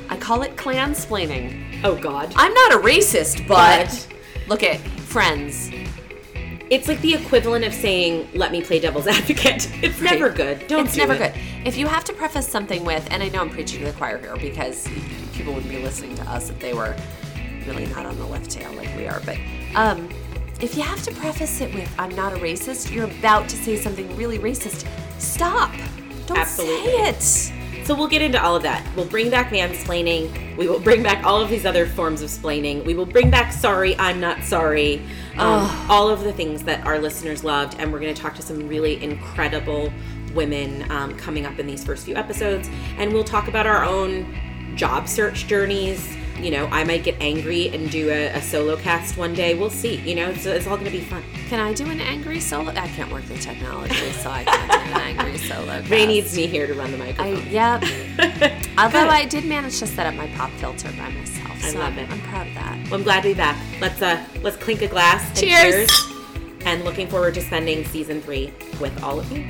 I 0.09 0.17
call 0.17 0.41
it 0.41 0.55
clansplaining. 0.57 1.81
Oh, 1.83 1.95
God. 1.95 2.31
I'm 2.35 2.53
not 2.53 2.73
a 2.73 2.77
racist, 2.79 3.47
but, 3.47 3.87
But- 3.87 4.49
look 4.49 4.63
at 4.63 4.79
friends. 4.79 5.71
It's 6.69 6.89
like 6.89 6.99
the 6.99 7.13
equivalent 7.13 7.63
of 7.63 7.73
saying, 7.73 8.27
let 8.33 8.51
me 8.51 8.61
play 8.61 8.79
devil's 8.79 9.07
advocate. 9.17 9.69
It's 9.81 10.01
never 10.01 10.29
good. 10.29 10.67
Don't 10.67 10.85
it's 10.85 10.95
do 10.95 10.99
never 11.07 11.13
it. 11.13 11.33
good. 11.33 11.41
If 11.65 11.77
you 11.77 11.87
have 11.87 12.03
to 12.05 12.13
preface 12.13 12.47
something 12.47 12.83
with, 12.83 13.07
and 13.09 13.23
I 13.23 13.29
know 13.29 13.39
I'm 13.39 13.49
preaching 13.49 13.79
to 13.79 13.85
the 13.85 13.93
choir 13.93 14.17
here 14.17 14.35
because 14.35 14.85
people 15.33 15.53
wouldn't 15.53 15.71
be 15.71 15.79
listening 15.79 16.15
to 16.17 16.23
us 16.23 16.49
if 16.49 16.59
they 16.59 16.73
were 16.73 16.93
really 17.65 17.85
not 17.87 18.05
on 18.05 18.17
the 18.17 18.25
left 18.25 18.49
tail 18.51 18.71
like 18.73 18.93
we 18.97 19.07
are, 19.07 19.21
but 19.25 19.37
um, 19.75 20.09
if 20.59 20.75
you 20.75 20.83
have 20.83 21.01
to 21.03 21.11
preface 21.13 21.61
it 21.61 21.73
with, 21.73 21.93
I'm 21.99 22.15
not 22.15 22.33
a 22.33 22.37
racist, 22.37 22.91
you're 22.91 23.05
about 23.05 23.47
to 23.49 23.55
say 23.55 23.75
something 23.75 24.15
really 24.15 24.39
racist, 24.39 24.87
stop. 25.19 25.71
Don't 26.25 26.37
Absolutely. 26.37 26.91
say 26.91 27.09
it. 27.09 27.53
So 27.87 27.95
we'll 27.95 28.09
get 28.09 28.21
into 28.21 28.43
all 28.43 28.53
of 28.53 28.63
that. 28.63 28.85
We'll 28.97 29.05
bring 29.05 29.29
back 29.29 29.49
mansplaining. 29.49 30.57
We 30.57 30.67
will 30.67 30.79
bring 30.79 31.03
back 31.03 31.23
all 31.23 31.39
of 31.39 31.49
these 31.49 31.65
other 31.65 31.85
forms 31.85 32.21
of 32.21 32.29
splaining. 32.29 32.83
We 32.83 32.95
will 32.95 33.05
bring 33.05 33.29
back 33.29 33.53
sorry, 33.53 33.97
I'm 33.97 34.19
not 34.19 34.43
sorry. 34.43 35.01
Um, 35.37 35.69
all 35.89 36.09
of 36.09 36.25
the 36.25 36.33
things 36.33 36.63
that 36.63 36.85
our 36.85 36.99
listeners 36.99 37.45
loved. 37.45 37.79
And 37.79 37.93
we're 37.93 38.01
going 38.01 38.13
to 38.13 38.21
talk 38.21 38.35
to 38.35 38.41
some 38.41 38.67
really 38.67 39.01
incredible 39.01 39.93
women 40.33 40.91
um, 40.91 41.15
coming 41.15 41.45
up 41.45 41.59
in 41.59 41.65
these 41.67 41.85
first 41.85 42.03
few 42.03 42.15
episodes. 42.15 42.69
And 42.97 43.13
we'll 43.13 43.23
talk 43.23 43.47
about 43.47 43.65
our 43.65 43.85
own 43.85 44.35
job 44.75 45.07
search 45.07 45.47
journeys. 45.47 46.17
You 46.39 46.51
know, 46.51 46.67
I 46.67 46.83
might 46.83 47.03
get 47.03 47.15
angry 47.19 47.69
and 47.69 47.89
do 47.89 48.09
a, 48.09 48.27
a 48.27 48.41
solo 48.41 48.75
cast 48.77 49.17
one 49.17 49.33
day. 49.33 49.55
We'll 49.55 49.69
see. 49.69 49.95
You 49.97 50.15
know, 50.15 50.29
it's, 50.29 50.45
it's 50.45 50.67
all 50.67 50.75
going 50.77 50.91
to 50.91 50.97
be 50.97 51.01
fun. 51.03 51.23
Can 51.49 51.59
I 51.59 51.73
do 51.73 51.89
an 51.89 51.99
angry 51.99 52.39
solo? 52.39 52.69
I 52.71 52.87
can't 52.89 53.11
work 53.11 53.23
the 53.25 53.37
technology, 53.37 54.11
so 54.11 54.29
I 54.29 54.43
can't 54.43 54.71
do 54.71 54.77
an 54.77 55.01
angry 55.17 55.37
solo. 55.49 55.79
Ray 55.83 55.87
cast. 55.87 56.07
needs 56.07 56.35
me 56.37 56.47
here 56.47 56.67
to 56.67 56.73
run 56.73 56.91
the 56.91 56.97
I, 56.97 57.31
microphone. 57.31 57.51
yep. 57.51 57.81
Although 58.77 58.99
Good. 59.05 59.09
I 59.09 59.25
did 59.25 59.45
manage 59.45 59.79
to 59.79 59.87
set 59.87 60.05
up 60.05 60.13
my 60.15 60.27
pop 60.35 60.51
filter 60.51 60.89
by 60.91 61.09
myself, 61.09 61.51
I 61.63 61.69
so 61.69 61.79
love 61.79 61.93
I'm, 61.93 61.99
it. 61.99 62.11
I'm 62.11 62.21
proud 62.21 62.47
of 62.47 62.53
that. 62.53 62.79
Well, 62.85 62.95
I'm 62.95 63.03
glad 63.03 63.21
to 63.23 63.29
be 63.29 63.33
back. 63.33 63.57
Let's 63.81 64.01
uh 64.01 64.23
let's 64.43 64.57
clink 64.57 64.81
a 64.83 64.87
glass. 64.87 65.27
and 65.29 65.37
Cheers. 65.39 65.89
And 66.65 66.83
looking 66.83 67.07
forward 67.07 67.33
to 67.35 67.41
spending 67.41 67.85
season 67.85 68.21
three 68.21 68.53
with 68.79 69.01
all 69.01 69.19
of 69.19 69.31
you. 69.31 69.45